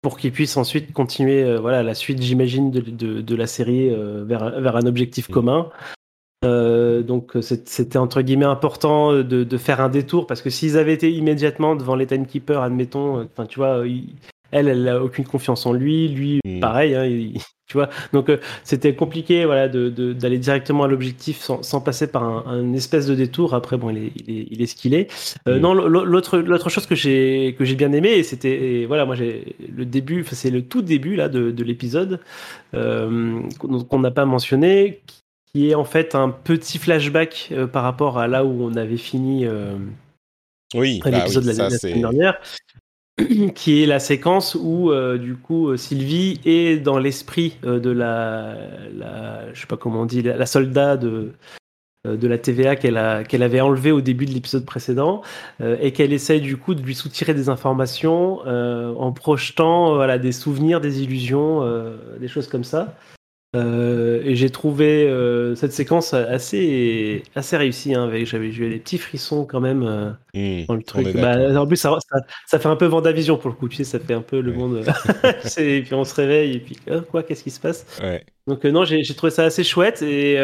pour 0.00 0.16
qu'ils 0.16 0.30
puissent 0.30 0.56
ensuite 0.56 0.92
continuer 0.92 1.42
euh, 1.42 1.58
voilà 1.58 1.82
la 1.82 1.92
suite 1.94 2.22
j'imagine 2.22 2.70
de, 2.70 2.80
de, 2.80 3.20
de 3.20 3.34
la 3.34 3.48
série 3.48 3.90
euh, 3.90 4.22
vers, 4.24 4.60
vers 4.60 4.76
un 4.76 4.86
objectif 4.86 5.28
Mm. 5.28 5.32
commun 5.32 5.70
donc 7.02 7.36
c'était 7.40 7.98
entre 7.98 8.22
guillemets 8.22 8.44
important 8.44 9.12
de, 9.12 9.22
de 9.44 9.56
faire 9.58 9.80
un 9.80 9.88
détour 9.88 10.26
parce 10.28 10.40
que 10.40 10.50
s'ils 10.50 10.78
avaient 10.78 10.94
été 10.94 11.10
immédiatement 11.12 11.74
devant 11.74 11.96
les 11.96 12.06
timekeepers, 12.06 12.62
admettons, 12.62 13.22
enfin 13.24 13.46
tu 13.46 13.58
vois, 13.58 13.82
il- 13.86 14.14
elle, 14.50 14.68
elle 14.68 14.88
a 14.88 15.02
aucune 15.02 15.24
confiance 15.24 15.66
en 15.66 15.72
lui, 15.72 16.08
lui 16.08 16.40
pareil, 16.60 16.94
hein, 16.94 17.04
il- 17.04 17.38
tu 17.68 17.74
vois. 17.76 17.90
Donc 18.14 18.30
euh, 18.30 18.38
c'était 18.64 18.94
compliqué, 18.94 19.44
voilà, 19.44 19.68
de- 19.68 19.90
de- 19.90 20.14
d'aller 20.14 20.38
directement 20.38 20.84
à 20.84 20.88
l'objectif 20.88 21.38
sans, 21.40 21.62
sans 21.62 21.82
passer 21.82 22.06
par 22.10 22.22
un, 22.24 22.44
un 22.46 22.72
espèce 22.72 23.06
de 23.06 23.14
détour. 23.14 23.52
Après 23.54 23.76
bon, 23.76 23.90
il 23.90 23.98
est, 23.98 24.12
il 24.16 24.38
est, 24.38 24.46
il 24.50 24.62
est 24.62 24.66
ce 24.66 24.74
qu'il 24.74 24.94
est. 24.94 25.10
Euh, 25.48 25.58
Mm. 25.58 25.60
Non, 25.60 25.74
l'au- 25.74 26.04
l'autre 26.04 26.38
l'autre 26.38 26.70
chose 26.70 26.86
que 26.86 26.94
j'ai 26.94 27.54
que 27.58 27.64
j'ai 27.66 27.74
bien 27.74 27.92
aimé, 27.92 28.22
c'était 28.22 28.84
voilà, 28.88 29.04
moi 29.04 29.14
j'ai 29.16 29.54
le 29.74 29.84
début, 29.84 30.24
c'est 30.32 30.50
le 30.50 30.62
tout 30.62 30.80
début 30.82 31.14
là 31.14 31.28
de, 31.28 31.50
de 31.50 31.62
l'épisode 31.64 32.20
euh, 32.74 33.40
qu'on 33.58 33.98
n'a 34.00 34.10
pas 34.10 34.24
mentionné, 34.24 35.02
qui 35.52 35.68
est 35.70 35.74
en 35.74 35.84
fait 35.84 36.14
un 36.14 36.30
petit 36.30 36.78
flashback 36.78 37.52
par 37.72 37.82
rapport 37.82 38.18
à 38.18 38.28
là 38.28 38.44
où 38.46 38.62
on 38.64 38.74
avait 38.76 38.96
fini 38.96 39.44
euh, 39.46 39.76
Oui, 40.74 41.00
bah 41.04 41.10
l'épisode 41.10 41.44
oui, 41.44 41.52
de 41.52 41.58
la, 41.58 41.70
ça 41.70 41.78
semaine 41.78 42.00
dernière, 42.00 42.38
qui 43.54 43.82
est 43.82 43.86
la 43.86 43.98
séquence 43.98 44.56
où 44.60 44.90
euh, 44.90 45.18
du 45.18 45.34
coup 45.34 45.68
euh, 45.68 45.76
Sylvie 45.76 46.40
est 46.44 46.76
dans 46.76 46.98
l'esprit 46.98 47.56
de 47.62 47.90
la, 47.90 48.56
soldat 50.46 50.96
de 50.96 51.32
euh, 52.06 52.16
la 52.22 52.38
TVA 52.38 52.76
qu'elle 52.76 53.26
qu'elle 53.28 53.42
avait 53.42 53.60
enlevé 53.60 53.90
au 53.90 54.00
début 54.00 54.24
de 54.26 54.32
l'épisode 54.32 54.64
précédent 54.64 55.22
et 55.60 55.92
qu'elle 55.92 56.12
essaye 56.12 56.40
du 56.40 56.56
coup 56.56 56.74
de 56.74 56.82
lui 56.82 56.94
soutirer 56.94 57.34
des 57.34 57.48
informations 57.48 58.40
en 58.46 59.12
projetant 59.12 59.94
voilà 59.94 60.18
des 60.18 60.32
souvenirs, 60.32 60.80
des 60.80 61.02
illusions, 61.02 61.66
des 62.20 62.28
choses 62.28 62.46
comme 62.46 62.64
ça. 62.64 62.94
Euh, 63.56 64.20
et 64.24 64.36
j'ai 64.36 64.50
trouvé 64.50 65.08
euh, 65.08 65.54
cette 65.54 65.72
séquence 65.72 66.12
assez, 66.12 67.22
assez 67.34 67.56
réussie. 67.56 67.94
Hein, 67.94 68.10
j'avais 68.24 68.48
eu 68.48 68.68
des 68.68 68.78
petits 68.78 68.98
frissons 68.98 69.46
quand 69.46 69.60
même 69.60 69.82
euh, 69.84 70.10
Hmm, 70.34 70.66
dans 70.66 70.74
le 70.74 70.82
truc. 70.82 71.14
Bah, 71.14 71.58
en 71.58 71.66
plus, 71.66 71.76
ça, 71.76 71.96
ça, 72.12 72.20
ça 72.46 72.58
fait 72.58 72.68
un 72.68 72.76
peu 72.76 72.84
Vendavision 72.84 73.38
pour 73.38 73.48
le 73.48 73.56
coup. 73.56 73.68
Tu 73.68 73.76
sais, 73.76 73.84
ça 73.84 73.98
fait 73.98 74.12
un 74.12 74.20
peu 74.20 74.40
le 74.40 74.52
Ouais. 74.52 74.56
monde. 74.58 74.84
et 75.58 75.80
puis 75.82 75.94
on 75.94 76.04
se 76.04 76.14
réveille 76.14 76.56
et 76.56 76.60
puis 76.60 76.76
euh, 76.88 77.00
quoi, 77.00 77.22
qu'est-ce 77.22 77.42
qui 77.42 77.50
se 77.50 77.58
passe? 77.60 77.86
Ouais. 78.02 78.22
Donc 78.46 78.64
non, 78.64 78.84
j'ai 78.84 79.02
trouvé 79.14 79.30
ça 79.30 79.44
assez 79.44 79.64
chouette 79.64 80.02
et, 80.02 80.38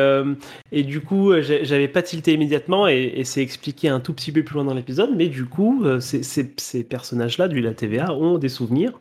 et 0.73 0.83
du 0.83 1.01
coup, 1.01 1.33
j'avais 1.40 1.88
pas 1.88 2.03
tilté 2.03 2.33
immédiatement 2.35 2.87
et, 2.87 3.12
et 3.17 3.25
c'est 3.25 3.40
expliqué 3.43 3.88
un 3.88 4.01
tout 4.01 4.12
petit 4.12 4.31
peu 4.33 4.43
plus 4.43 4.55
loin 4.55 4.64
dans 4.64 4.75
l'épisode, 4.75 5.11
mais 5.17 5.29
du 5.29 5.47
coup, 5.47 5.85
ces, 6.01 6.23
ces- 6.23 6.53
ces 6.59 6.85
personnages-là 6.85 7.49
de 7.49 7.59
la 7.61 7.73
TVA 7.73 8.12
ont 8.12 8.37
des 8.37 8.51
souvenirs 8.51 8.93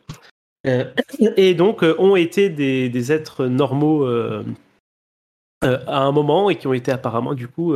et 0.65 1.53
donc 1.55 1.83
euh, 1.83 1.95
ont 1.99 2.15
été 2.15 2.49
des, 2.49 3.11
êtres 3.11 3.45
normaux 3.45 4.05
euh, 4.05 4.45
euh, 5.63 5.79
à 5.87 5.99
un 5.99 6.11
moment 6.11 6.49
et 6.49 6.57
qui 6.57 6.67
ont 6.67 6.73
été 6.73 6.91
apparemment 6.91 7.33
du 7.33 7.47
coup 7.47 7.75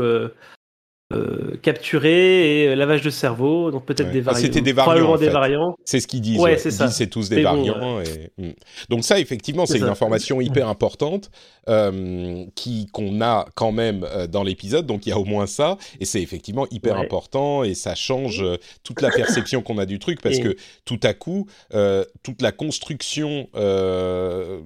euh, 1.14 1.16
euh, 1.54 1.58
capturés 1.62 2.64
et 2.64 2.68
euh, 2.68 2.76
lavage 2.76 3.02
de 3.02 3.10
cerveau, 3.10 3.72
donc 3.72 3.86
peut-être 3.86 4.08
Ouais. 4.08 4.14
des 4.14 4.20
Ah, 4.20 4.32
variants, 4.32 4.42
c'était 4.42 4.62
des 4.62 4.74
variants, 4.74 4.92
probablement 4.92 5.14
en 5.14 5.18
des 5.18 5.30
variants. 5.30 5.76
C'est 5.86 6.00
ce 6.00 6.08
qu'ils 6.08 6.22
disent. 6.22 6.38
Ouais, 6.40 6.52
ouais. 6.52 6.58
c'est 6.58 6.70
Ils 6.70 6.74
ça. 6.74 6.88
disent 6.88 6.96
c'est 6.96 7.08
tous 7.08 7.30
des 7.30 7.38
bon, 7.38 7.44
variants. 7.44 8.02
et... 8.02 8.32
hmm. 8.38 8.52
Donc 8.90 9.04
ça, 9.04 9.20
effectivement, 9.20 9.66
C'est 9.66 9.78
une 9.78 9.86
ça. 9.86 9.92
information 9.92 10.42
hyper 10.42 10.68
importante 10.68 11.30
euh, 11.70 12.44
qui 12.56 12.88
qu'on 12.92 13.22
a 13.22 13.46
quand 13.56 13.72
même 13.72 14.04
euh, 14.04 14.28
dans 14.28 14.44
l'épisode. 14.44 14.86
Donc 14.86 15.06
il 15.06 15.10
y 15.10 15.14
a 15.14 15.18
au 15.20 15.26
moins 15.26 15.48
ça, 15.48 15.78
et 16.00 16.06
c'est 16.06 16.22
effectivement 16.22 16.68
hyper 16.72 16.98
important 16.98 17.64
et 17.64 17.74
ça 17.74 17.96
change 17.96 18.42
euh, 18.44 18.58
toute 18.84 19.02
la 19.02 19.10
perception 19.10 19.62
qu'on 19.62 19.78
a 19.78 19.86
du 19.86 20.00
truc 20.00 20.22
parce 20.22 20.38
Et- 20.38 20.42
que 20.42 20.56
tout 20.86 21.00
à 21.04 21.14
coup, 21.14 21.48
euh, 21.74 22.04
toute 22.24 22.42
la 22.42 22.52
construction. 22.52 23.48
euh, 23.56 24.60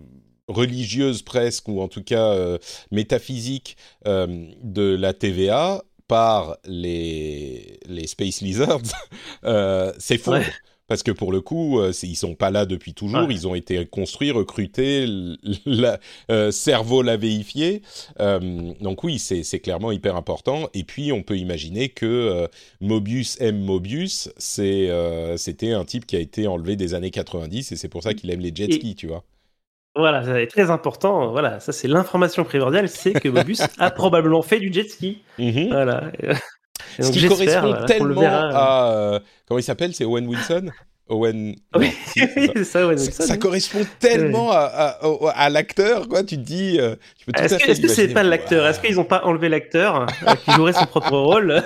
religieuse 0.47 1.21
presque 1.21 1.69
ou 1.69 1.79
en 1.81 1.87
tout 1.87 2.03
cas 2.03 2.33
euh, 2.33 2.57
métaphysique 2.91 3.77
euh, 4.05 4.47
de 4.63 4.95
la 4.95 5.13
TVA 5.13 5.81
par 6.11 6.57
les 6.65 7.79
les 7.87 8.05
space 8.07 8.41
lizards 8.41 8.81
euh, 9.45 9.93
s'effondre 9.97 10.39
Ouais. 10.39 10.45
parce 10.87 11.03
que 11.03 11.11
pour 11.11 11.31
le 11.31 11.39
coup 11.39 11.79
euh, 11.79 11.93
ils 12.03 12.17
sont 12.17 12.35
pas 12.35 12.51
là 12.51 12.65
depuis 12.65 12.93
toujours. 12.93 13.25
Ouais. 13.27 13.33
ils 13.33 13.47
ont 13.47 13.55
été 13.55 13.85
construits 13.85 14.31
recrutés 14.31 15.05
la, 15.65 15.99
euh, 16.29 16.51
cerveau 16.51 17.01
lavéifié 17.01 17.81
euh, 18.19 18.73
donc 18.81 19.05
oui 19.05 19.19
c'est 19.19 19.59
clairement 19.59 19.93
hyper 19.93 20.17
important. 20.17 20.67
Et 20.73 20.83
puis 20.83 21.13
on 21.13 21.23
peut 21.23 21.37
imaginer 21.37 21.87
que 21.87 22.05
euh, 22.05 22.47
Mobius 22.81 23.37
M 23.39 23.57
Mobius. 23.63 24.29
C'était 24.37 25.71
un 25.71 25.85
type 25.85 26.05
qui 26.05 26.17
a 26.17 26.19
été 26.19 26.45
enlevé 26.47 26.75
des 26.75 26.93
années 26.93 27.11
90 27.11 27.71
et 27.71 27.75
c'est 27.77 27.87
pour 27.89 28.03
ça 28.03 28.13
qu'il 28.13 28.29
aime 28.31 28.41
les 28.41 28.53
jet 28.53 28.67
Et- 28.69 28.73
skis 28.73 28.95
tu 28.95 29.07
vois 29.07 29.23
Voilà, 29.95 30.23
ça 30.23 30.41
est 30.41 30.47
très 30.47 30.71
important. 30.71 31.31
Voilà, 31.31 31.59
ça 31.59 31.71
c'est 31.73 31.87
l'information 31.87 32.43
primordiale, 32.43 32.87
c'est 32.87 33.13
que 33.13 33.27
Mobius 33.29 33.61
a 33.79 33.91
probablement 33.91 34.41
fait 34.41 34.59
du 34.59 34.71
jet 34.71 34.87
ski. 34.89 35.21
Mhm. 35.37 35.67
Voilà. 35.69 36.03
Et 36.97 37.03
Ce 37.03 37.11
qui 37.11 37.27
correspond 37.27 37.69
voilà, 37.71 37.85
tellement 37.85 38.21
verra. 38.21 38.47
à 38.87 38.91
euh, 38.93 39.19
comment 39.47 39.59
il 39.59 39.63
s'appelle 39.63 39.93
c'est 39.93 40.05
Owen 40.05 40.27
Wilson? 40.27 40.69
Owen 41.09 41.55
Oui, 41.75 41.91
c'est 42.05 42.25
ça. 42.25 42.51
c'est 42.55 42.63
ça, 42.63 42.85
Owen 42.87 42.97
Wilson, 42.97 43.23
ça 43.23 43.33
oui. 43.33 43.39
correspond 43.39 43.85
tellement 43.99 44.51
à, 44.53 44.97
à, 45.35 45.49
l'acteur, 45.49 46.07
quoi. 46.07 46.23
Tu 46.23 46.37
te 46.37 46.41
dis, 46.41 46.79
euh, 46.79 46.95
tu 47.17 47.25
peux 47.25 47.33
tout 47.33 47.41
Est-ce 47.43 47.57
que 47.57 47.73
c'est 47.89 48.03
imaginer, 48.03 48.13
pas 48.13 48.23
l'acteur? 48.23 48.65
Est-ce 48.65 48.79
qu'ils 48.79 48.95
n'ont 48.95 49.03
pas 49.03 49.23
enlevé 49.25 49.49
l'acteur 49.49 50.03
euh, 50.27 50.35
qui 50.45 50.51
jouerait 50.51 50.71
son 50.73 50.85
propre 50.85 51.11
rôle? 51.17 51.61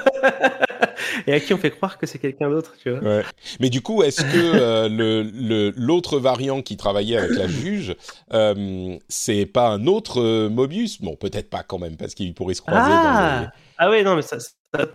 Et 1.27 1.33
à 1.33 1.39
qui 1.39 1.53
on 1.53 1.57
fait 1.57 1.71
croire 1.71 1.97
que 1.97 2.05
c'est 2.05 2.19
quelqu'un 2.19 2.49
d'autre, 2.49 2.75
tu 2.81 2.89
vois. 2.91 2.99
Ouais. 2.99 3.23
Mais 3.59 3.69
du 3.69 3.81
coup, 3.81 4.03
est-ce 4.03 4.23
que 4.23 4.37
euh, 4.37 4.89
le 4.89 5.23
le- 5.23 5.73
l'autre 5.75 6.19
variant 6.19 6.61
qui 6.61 6.77
travaillait 6.77 7.17
avec 7.17 7.35
la 7.35 7.47
juge, 7.47 7.95
euh, 8.33 8.97
c'est 9.07 9.45
pas 9.45 9.69
un 9.69 9.87
autre 9.87 10.21
euh, 10.21 10.49
Mobius? 10.49 11.01
Bon, 11.01 11.15
peut-être 11.15 11.49
pas 11.49 11.63
quand 11.63 11.79
même, 11.79 11.97
parce 11.97 12.13
qu'il 12.15 12.33
pourrait 12.33 12.53
se 12.53 12.61
croiser 12.61 12.99
dans 12.99 13.13
Ah! 13.13 13.41
Les... 13.41 13.47
Ah 13.77 13.89
ouais, 13.89 14.03
non, 14.03 14.15
mais 14.15 14.21
ça, 14.21 14.37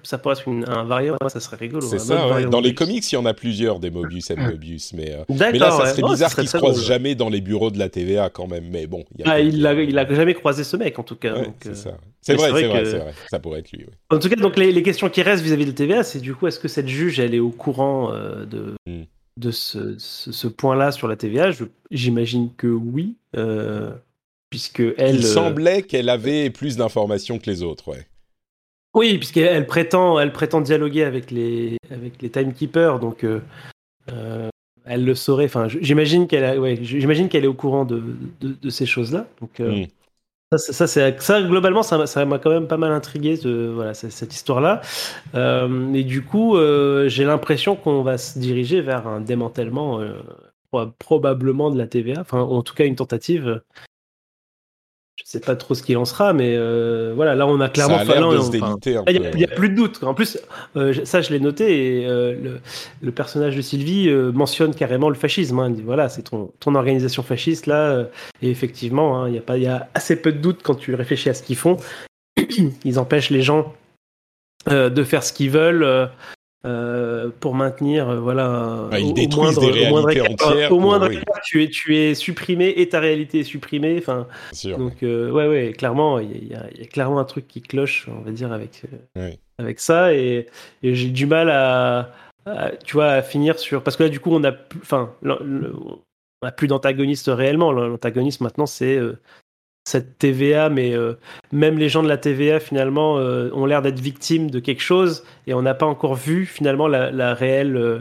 ça, 0.02 0.20
être 0.24 0.48
une- 0.48 0.68
un 0.68 0.84
variant, 0.84 1.16
ça 1.28 1.40
serait 1.40 1.56
rigolo. 1.56 1.86
C'est 1.86 1.98
ça, 1.98 2.28
ouais. 2.34 2.44
Dans 2.46 2.60
les 2.60 2.74
comics, 2.74 3.10
il 3.10 3.14
y 3.14 3.18
en 3.18 3.26
a 3.26 3.34
plusieurs 3.34 3.78
des 3.80 3.90
Mobius 3.90 4.30
et 4.30 4.36
Mobius, 4.36 4.92
mais, 4.92 5.12
euh, 5.12 5.24
mais 5.28 5.58
là, 5.58 5.70
ça 5.70 5.86
serait 5.86 6.02
Oh, 6.04 6.10
bizarre 6.10 6.30
serait 6.30 6.42
qu'ils 6.42 6.50
se 6.50 6.56
croisent 6.58 6.76
drôle. 6.76 6.86
jamais 6.86 7.14
dans 7.14 7.28
les 7.28 7.40
bureaux 7.40 7.70
de 7.70 7.78
la 7.78 7.88
TVA 7.88 8.30
quand 8.30 8.46
même. 8.46 8.64
Mais 8.70 8.86
bon, 8.86 9.04
il 9.18 9.24
y 9.24 9.28
a 9.28 9.32
Ah, 9.32 9.40
il 9.40 9.66
a, 9.66 9.74
il 9.74 9.98
a 9.98 10.14
jamais 10.14 10.34
croisé 10.34 10.64
ce 10.64 10.76
mec 10.76 10.98
en 10.98 11.02
tout 11.02 11.16
cas. 11.16 11.34
Ouais, 11.34 11.44
donc, 11.44 11.54
c'est 11.62 11.86
euh. 11.88 11.92
C'est 12.22 12.34
vrai, 12.34 12.50
c'est 12.52 12.66
vrai. 12.98 13.14
Ça 13.30 13.38
pourrait 13.38 13.60
être 13.60 13.72
lui. 13.72 13.86
En 14.10 14.18
tout 14.18 14.28
cas, 14.28 14.36
donc 14.36 14.56
les, 14.56 14.72
les 14.72 14.82
questions 14.82 15.08
qui 15.08 15.22
restent 15.22 15.42
vis-à-vis 15.42 15.64
de 15.66 15.70
TVA, 15.70 16.02
c'est 16.02 16.20
du 16.20 16.34
coup, 16.34 16.46
est-ce 16.46 16.58
que 16.60 16.68
cette 16.68 16.88
juge, 16.88 17.18
elle 17.18 17.34
est 17.34 17.38
au 17.38 17.50
courant 17.50 18.12
euh, 18.12 18.44
de, 18.44 18.74
Hmm. 18.86 19.04
de 19.38 19.50
ce, 19.50 19.94
ce, 19.98 20.30
ce 20.32 20.46
point-là 20.46 20.92
sur 20.92 21.08
la 21.08 21.16
TVA? 21.16 21.50
J'imagine 21.90 22.50
que 22.56 22.66
oui, 22.66 23.16
euh, 23.36 23.90
puisque 24.50 24.82
elle. 24.98 25.16
Il 25.16 25.24
semblait 25.24 25.82
qu'elle 25.82 26.08
avait 26.10 26.50
plus 26.50 26.76
d'informations 26.76 27.38
que 27.38 27.48
les 27.48 27.62
autres, 27.62 27.88
ouais. 27.88 28.06
Oui, 28.94 29.18
puisqu'elle 29.18 29.46
elle 29.46 29.66
prétend, 29.66 30.18
elle 30.18 30.32
prétend 30.32 30.60
dialoguer 30.60 31.04
avec 31.04 31.30
les, 31.30 31.76
avec 31.90 32.20
les 32.20 32.30
timekeepers, 32.30 32.98
donc 32.98 33.22
euh, 33.24 33.40
euh, 34.12 34.50
elle 34.86 35.04
le 35.04 35.14
saurait. 35.14 35.46
Enfin, 35.46 35.68
j'imagine 35.68 36.28
qu'elle, 36.28 36.58
ouais, 36.60 36.78
j'imagine 36.82 37.28
qu'elle 37.28 37.44
est 37.44 37.48
au 37.48 37.54
courant 37.54 37.84
de, 37.84 38.02
de, 38.40 38.54
de 38.54 38.70
ces 38.70 38.86
choses-là. 38.86 39.28
Donc 39.40 39.60
euh, 39.60 39.76
ça, 40.52 40.86
ça, 40.88 41.18
ça, 41.20 41.42
globalement, 41.42 41.82
ça 41.82 41.98
m'a- 41.98 42.06
ça 42.08 42.24
m'a 42.26 42.38
quand 42.38 42.50
même 42.50 42.68
pas 42.68 42.78
mal 42.78 42.92
intrigué 42.92 43.36
de 43.38 43.70
voilà 43.74 43.94
cette 43.94 44.34
histoire-là. 44.34 44.82
Euh, 45.34 45.92
et 45.94 46.04
du 46.04 46.22
coup, 46.24 46.56
j'ai 47.08 47.24
l'impression 47.24 47.76
qu'on 47.76 48.02
va 48.02 48.18
se 48.18 48.38
diriger 48.38 48.80
vers 48.82 49.06
un 49.08 49.20
démantèlement 49.20 50.00
pro- 50.72 50.88
probablement 50.98 51.70
de 51.70 51.78
la 51.78 51.86
TVA. 51.86 52.20
Enfin, 52.22 52.40
en 52.40 52.62
tout 52.62 52.74
cas, 52.74 52.86
une 52.86 52.96
tentative. 52.96 53.62
Je 55.22 55.30
sais 55.30 55.40
pas 55.40 55.54
trop 55.54 55.74
ce 55.74 55.82
qu'il 55.82 55.98
en 55.98 56.06
sera, 56.06 56.32
mais 56.32 56.54
euh, 56.56 57.12
voilà, 57.14 57.34
là 57.34 57.46
on 57.46 57.60
a 57.60 57.68
clairement 57.68 57.96
ça 57.98 58.02
a 58.02 58.04
l'air 58.06 58.22
fallu- 58.30 58.36
de 58.36 58.40
se 58.40 58.48
enfin, 58.56 58.68
déliter 58.80 58.96
un 58.96 59.02
il 59.08 59.20
n'y 59.20 59.26
a, 59.26 59.30
il 59.34 59.40
y 59.40 59.44
a 59.44 59.48
plus 59.48 59.68
de 59.68 59.74
doute. 59.74 60.02
En 60.02 60.14
plus, 60.14 60.38
euh, 60.76 60.94
ça, 61.04 61.20
je 61.20 61.30
l'ai 61.30 61.40
noté. 61.40 62.00
Et, 62.00 62.06
euh, 62.06 62.34
le, 62.42 62.60
le 63.02 63.12
personnage 63.12 63.54
de 63.54 63.60
Sylvie 63.60 64.08
euh, 64.08 64.32
mentionne 64.32 64.74
carrément 64.74 65.10
le 65.10 65.14
fascisme. 65.14 65.58
hein. 65.58 65.68
Il 65.68 65.74
dit 65.76 65.82
voilà, 65.82 66.08
c'est 66.08 66.22
ton, 66.22 66.50
ton 66.58 66.74
organisation 66.74 67.22
fasciste 67.22 67.66
là. 67.66 67.90
euh, 67.90 68.04
et 68.40 68.50
effectivement, 68.50 69.22
hein, 69.22 69.28
il 69.28 69.34
y 69.34 69.38
a 69.38 69.42
pas, 69.42 69.58
il 69.58 69.64
y 69.64 69.66
a 69.66 69.88
assez 69.94 70.16
peu 70.16 70.32
de 70.32 70.38
doute 70.38 70.60
quand 70.62 70.74
tu 70.74 70.94
réfléchis 70.94 71.28
à 71.28 71.34
ce 71.34 71.42
qu'ils 71.42 71.56
font. 71.56 71.76
Ils 72.84 72.98
empêchent 72.98 73.30
les 73.30 73.42
gens 73.42 73.74
euh, 74.70 74.88
de 74.88 75.04
faire 75.04 75.22
ce 75.22 75.32
qu'ils 75.34 75.50
veulent. 75.50 76.08
Euh, 76.66 77.30
pour 77.40 77.54
maintenir 77.54 78.08
euh, 78.10 78.20
voilà 78.20 78.88
au- 79.26 79.36
moindre- 79.36 79.72
des 79.72 79.86
au 79.86 79.88
moindre 79.90 80.06
réalités 80.08 80.32
écart- 80.34 80.48
entières 80.52 80.72
au 80.72 80.78
moindre 80.78 81.08
oui. 81.08 81.16
écart, 81.16 81.40
tu 81.42 81.62
es 81.62 81.68
tu 81.70 81.96
es 81.96 82.14
supprimé 82.14 82.68
et 82.76 82.88
ta 82.88 83.00
réalité 83.00 83.40
est 83.40 83.44
supprimée 83.44 83.96
enfin. 83.98 84.26
Donc 84.78 85.02
euh, 85.02 85.30
ouais 85.30 85.48
ouais 85.48 85.72
clairement 85.72 86.18
il 86.18 86.48
y, 86.50 86.54
a- 86.54 86.68
y 86.78 86.82
y 86.82 86.86
clairement 86.86 87.18
un 87.18 87.24
truc 87.24 87.48
qui 87.48 87.62
cloche 87.62 88.08
on 88.14 88.20
va 88.22 88.30
dire 88.30 88.52
avec 88.52 88.82
euh, 89.16 89.30
avec 89.58 89.80
ça. 89.80 90.12
Et, 90.14 90.46
et 90.82 90.94
j'ai 90.94 91.08
du 91.08 91.24
mal 91.26 91.48
à, 91.50 92.12
à, 92.44 92.70
tu 92.84 92.92
vois 92.94 93.08
à 93.08 93.22
finir 93.22 93.58
sur 93.58 93.82
parce 93.82 93.96
que 93.96 94.02
là 94.02 94.08
du 94.10 94.20
coup 94.20 94.30
on 94.32 94.44
a 94.44 94.52
plus- 94.52 94.80
enfin 94.82 95.12
on 95.24 96.46
a 96.46 96.52
plus 96.52 96.66
d'antagoniste 96.68 97.30
réellement. 97.32 97.72
L'antagoniste 97.72 98.40
maintenant 98.42 98.66
c'est 98.66 98.98
cette 99.84 100.18
TVA 100.18 100.68
mais 100.68 100.92
euh, 100.94 101.14
même 101.52 101.78
les 101.78 101.88
gens 101.88 102.02
de 102.02 102.08
la 102.08 102.18
TVA 102.18 102.60
finalement 102.60 103.18
euh, 103.18 103.50
ont 103.54 103.66
l'air 103.66 103.82
d'être 103.82 103.98
victimes 103.98 104.50
de 104.50 104.60
quelque 104.60 104.82
chose 104.82 105.24
et 105.46 105.54
on 105.54 105.62
n'a 105.62 105.74
pas 105.74 105.86
encore 105.86 106.14
vu 106.14 106.44
finalement 106.46 106.86
la, 106.86 107.10
la 107.10 107.34
réelle 107.34 107.76
euh, 107.76 108.00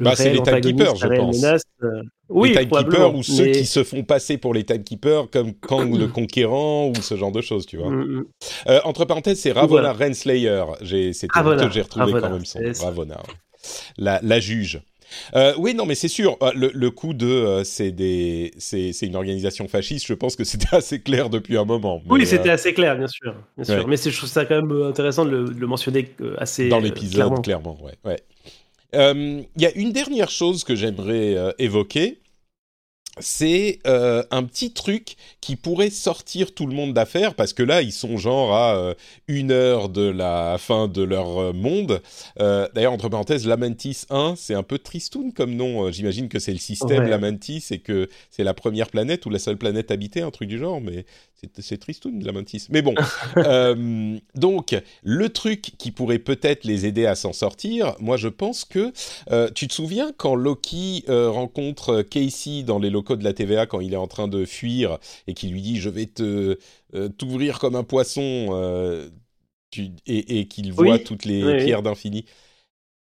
Bah, 0.00 0.16
c'est 0.16 0.32
les 0.32 0.42
timekeepers, 0.42 0.96
je 0.96 1.06
pense. 1.08 1.36
menace, 1.42 1.62
euh, 1.82 2.02
oui 2.30 2.54
les 2.54 2.66
timekeepers 2.66 3.14
ou 3.14 3.22
ceux 3.22 3.46
qui 3.46 3.66
se 3.66 3.84
font 3.84 4.02
passer 4.02 4.38
pour 4.38 4.54
les 4.54 4.64
timekeepers 4.64 5.28
comme 5.30 5.54
Kang 5.54 5.94
le 5.96 6.06
Conquérant 6.20 6.88
ou 6.88 6.94
ce 6.96 7.16
genre 7.16 7.32
de 7.32 7.40
choses, 7.42 7.66
tu 7.66 7.76
vois. 7.76 7.90
Mm, 7.90 8.24
mm. 8.66 8.80
Entre 8.84 9.04
parenthèses, 9.04 9.40
c'est 9.40 9.52
Ravonna 9.52 9.92
Voilà. 9.92 10.06
Renslayer. 10.06 10.64
C'était 11.12 11.26
que 11.28 11.70
j'ai 11.70 11.82
retrouvé 11.82 12.04
Ravonna, 12.12 12.20
quand 12.20 12.32
même 12.34 12.44
son. 12.44 12.60
Ravonna. 12.84 13.16
ouais. 13.16 13.34
La, 13.98 14.20
la 14.22 14.40
juge. 14.40 14.80
Euh, 15.34 15.54
oui, 15.58 15.74
non, 15.74 15.86
mais 15.86 15.94
c'est 15.94 16.08
sûr. 16.08 16.36
euh, 16.42 16.52
Le, 16.54 16.70
le 16.74 16.90
coup 16.90 17.14
de 17.14 17.26
euh, 17.26 17.64
c'est 17.64 17.90
des, 17.90 18.52
c'est, 18.58 18.92
c'est 18.92 19.06
une 19.06 19.16
organisation 19.16 19.68
fasciste. 19.68 20.06
Je 20.06 20.14
pense 20.14 20.36
que 20.36 20.44
c'était 20.44 20.68
assez 20.76 21.00
clair 21.00 21.30
depuis 21.30 21.56
un 21.56 21.64
moment. 21.64 22.00
Oui, 22.08 22.26
c'était 22.26 22.50
euh, 22.50 22.54
assez 22.54 22.74
clair, 22.74 22.96
bien 22.96 23.08
sûr. 23.08 23.34
Bien 23.56 23.64
sûr. 23.64 23.74
Ouais. 23.78 23.84
Mais 23.88 23.96
c'est- 23.96 24.10
je 24.10 24.16
trouve 24.16 24.28
ça 24.28 24.44
quand 24.44 24.62
même 24.62 24.82
intéressant 24.82 25.24
de 25.24 25.30
le, 25.30 25.44
de 25.54 25.60
le 25.60 25.66
mentionner 25.66 26.08
assez 26.38 26.68
dans 26.68 26.80
l'épisode, 26.80 27.12
clairement. 27.14 27.40
clairement. 27.42 27.78
ouais, 27.82 27.94
ouais. 28.04 28.18
Il 28.92 29.62
y 29.62 29.66
a 29.66 29.72
une 29.76 29.92
dernière 29.92 30.30
chose 30.30 30.64
que 30.64 30.74
j'aimerais 30.74 31.36
évoquer. 31.58 32.18
C'est 33.18 33.80
euh, 33.88 34.22
un 34.30 34.44
petit 34.44 34.72
truc 34.72 35.16
qui 35.40 35.56
pourrait 35.56 35.90
sortir 35.90 36.54
tout 36.54 36.66
le 36.66 36.74
monde 36.74 36.94
d'affaire 36.94 37.34
parce 37.34 37.52
que 37.52 37.64
là 37.64 37.82
ils 37.82 37.92
sont 37.92 38.16
genre 38.18 38.54
à 38.54 38.76
euh, 38.76 38.94
une 39.26 39.50
heure 39.50 39.88
de 39.88 40.02
la 40.02 40.56
fin 40.58 40.86
de 40.86 41.02
leur 41.02 41.38
euh, 41.38 41.52
monde. 41.52 42.02
D'ailleurs 42.38 42.92
entre 42.92 43.08
parenthèses, 43.08 43.46
Lamentis 43.46 44.02
1, 44.10 44.34
c'est 44.36 44.54
un 44.54 44.62
peu 44.62 44.78
tristoun 44.78 45.32
comme 45.32 45.54
nom. 45.56 45.90
J'imagine 45.90 46.28
que 46.28 46.38
c'est 46.38 46.52
le 46.52 46.58
système 46.58 47.04
Ouais. 47.04 47.10
Lamentis 47.10 47.64
et 47.70 47.78
que 47.80 48.08
c'est 48.30 48.44
la 48.44 48.54
première 48.54 48.88
planète 48.88 49.26
ou 49.26 49.30
la 49.30 49.38
seule 49.38 49.56
planète 49.56 49.90
habitée, 49.90 50.22
un 50.22 50.30
truc 50.30 50.48
du 50.48 50.58
genre. 50.58 50.80
Mais 50.80 51.04
c'est- 51.60 51.78
tristoun 51.78 52.22
Lamentis. 52.22 52.66
Mais 52.70 52.82
bon, 52.82 52.94
donc 54.34 54.76
le 55.02 55.28
truc 55.30 55.72
qui 55.78 55.90
pourrait 55.90 56.18
peut-être 56.18 56.64
les 56.64 56.86
aider 56.86 57.06
à 57.06 57.14
s'en 57.14 57.32
sortir, 57.32 57.94
moi 57.98 58.16
je 58.16 58.28
pense 58.28 58.64
que 58.64 58.92
tu 59.50 59.66
te 59.66 59.72
souviens 59.72 60.12
quand 60.16 60.34
Loki 60.36 61.04
rencontre 61.08 62.02
Casey 62.02 62.62
dans 62.62 62.78
les 62.78 62.90
locaux 63.00 63.16
de 63.16 63.24
la 63.24 63.32
TVA 63.32 63.66
quand 63.66 63.80
il 63.80 63.94
est 63.94 63.96
en 63.96 64.06
train 64.06 64.28
de 64.28 64.44
fuir 64.44 64.98
et 65.26 65.34
qui 65.34 65.48
lui 65.48 65.62
dit 65.62 65.80
je 65.80 65.88
vais 65.88 66.06
te 66.06 66.58
t'ouvrir 67.18 67.58
comme 67.58 67.74
un 67.74 67.84
poisson 67.84 69.10
et, 70.06 70.48
qu'il 70.48 70.72
voit 70.72 70.98
toutes 70.98 71.24
les 71.24 71.64
pierres 71.64 71.82
d'infini. 71.82 72.20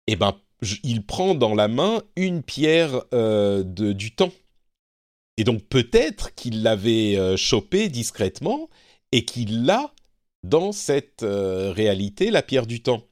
Et 0.08 0.14
eh 0.14 0.16
ben 0.16 0.36
il 0.84 1.06
prend 1.06 1.36
dans 1.36 1.56
la 1.56 1.68
main 1.68 2.02
une 2.16 2.42
pierre 2.42 3.04
de, 3.12 3.94
du 3.94 4.16
temps. 4.16 4.32
Et 5.38 5.44
donc 5.44 5.64
peut-être 5.64 6.34
qu'il 6.36 6.64
l'avait 6.64 7.38
chopée 7.38 7.90
discrètement 7.90 8.70
et 9.12 9.26
qu'il 9.26 9.66
l'a 9.66 9.94
dans 10.44 10.72
cette 10.72 11.24
réalité, 11.24 12.32
la 12.32 12.42
pierre 12.42 12.66
du 12.66 12.82
temps. 12.82 13.04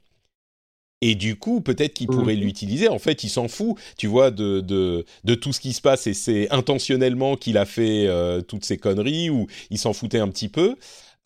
Et 1.02 1.16
du 1.16 1.36
coup, 1.36 1.60
peut-être 1.60 1.94
qu'il 1.94 2.06
pourrait 2.06 2.36
mhm. 2.36 2.42
l'utiliser. 2.42 2.88
En 2.88 3.00
fait, 3.00 3.24
il 3.24 3.28
s'en 3.28 3.48
fout, 3.48 3.76
tu 3.98 4.06
vois, 4.06 4.30
de, 4.30 4.60
de, 4.60 5.04
de, 5.24 5.34
tout 5.34 5.52
ce 5.52 5.58
qui 5.58 5.72
se 5.72 5.80
passe. 5.80 6.06
Et 6.06 6.14
c'est 6.14 6.48
intentionnellement 6.50 7.36
qu'il 7.36 7.58
a 7.58 7.66
fait 7.66 8.06
euh, 8.06 8.40
toutes 8.40 8.64
ces 8.64 8.78
conneries, 8.78 9.28
ou 9.28 9.48
il 9.70 9.78
s'en 9.78 9.92
foutait 9.92 10.20
un 10.20 10.28
petit 10.28 10.48
peu. 10.48 10.76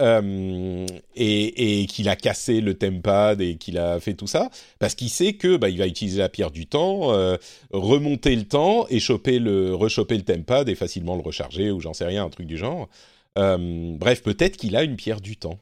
Euh, 0.00 0.86
et, 1.14 1.82
et 1.82 1.86
qu'il 1.86 2.08
a 2.10 2.16
cassé 2.16 2.60
le 2.60 2.74
tempad 2.74 3.40
et 3.40 3.56
qu'il 3.56 3.78
a 3.78 3.98
fait 3.98 4.12
tout 4.12 4.26
ça 4.26 4.50
parce 4.78 4.94
qu'il 4.94 5.08
sait 5.08 5.32
que 5.32 5.56
bah, 5.56 5.70
il 5.70 5.78
va 5.78 5.86
utiliser 5.86 6.18
la 6.18 6.28
pierre 6.28 6.50
du 6.50 6.66
temps, 6.66 7.14
euh, 7.14 7.38
remonter 7.70 8.36
le 8.36 8.44
temps 8.44 8.86
et 8.90 9.00
choper 9.00 9.38
le, 9.38 9.74
rechoper 9.74 10.18
le 10.18 10.22
tempad 10.22 10.68
et 10.68 10.74
facilement 10.74 11.16
le 11.16 11.22
recharger 11.22 11.70
ou 11.70 11.80
j'en 11.80 11.94
sais 11.94 12.04
rien, 12.04 12.26
un 12.26 12.28
truc 12.28 12.46
du 12.46 12.58
genre. 12.58 12.90
bref, 13.36 14.22
peut-être 14.22 14.58
qu'il 14.58 14.76
a 14.76 14.82
une 14.82 14.96
pierre 14.96 15.22
du 15.22 15.38
temps. 15.38 15.58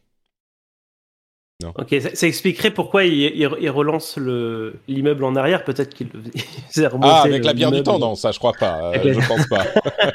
Ok, 1.62 1.94
ça, 2.14 2.26
expliquerait 2.26 2.72
pourquoi 2.72 3.04
il, 3.04 3.46
relance 3.68 4.18
l'immeuble 4.88 5.24
en 5.24 5.36
arrière. 5.36 5.64
Peut-être 5.64 5.94
qu'il 5.94 6.08
Ah, 7.02 7.22
avec 7.22 7.44
la 7.44 7.54
pierre 7.54 7.70
du 7.70 7.82
temps, 7.82 7.98
non, 7.98 8.16
ça 8.16 8.32
je 8.32 8.38
crois 8.38 8.52
pas. 8.52 8.92
Euh, 8.92 9.14
je 9.14 9.28
pense 9.28 9.46
pas. 9.46 9.64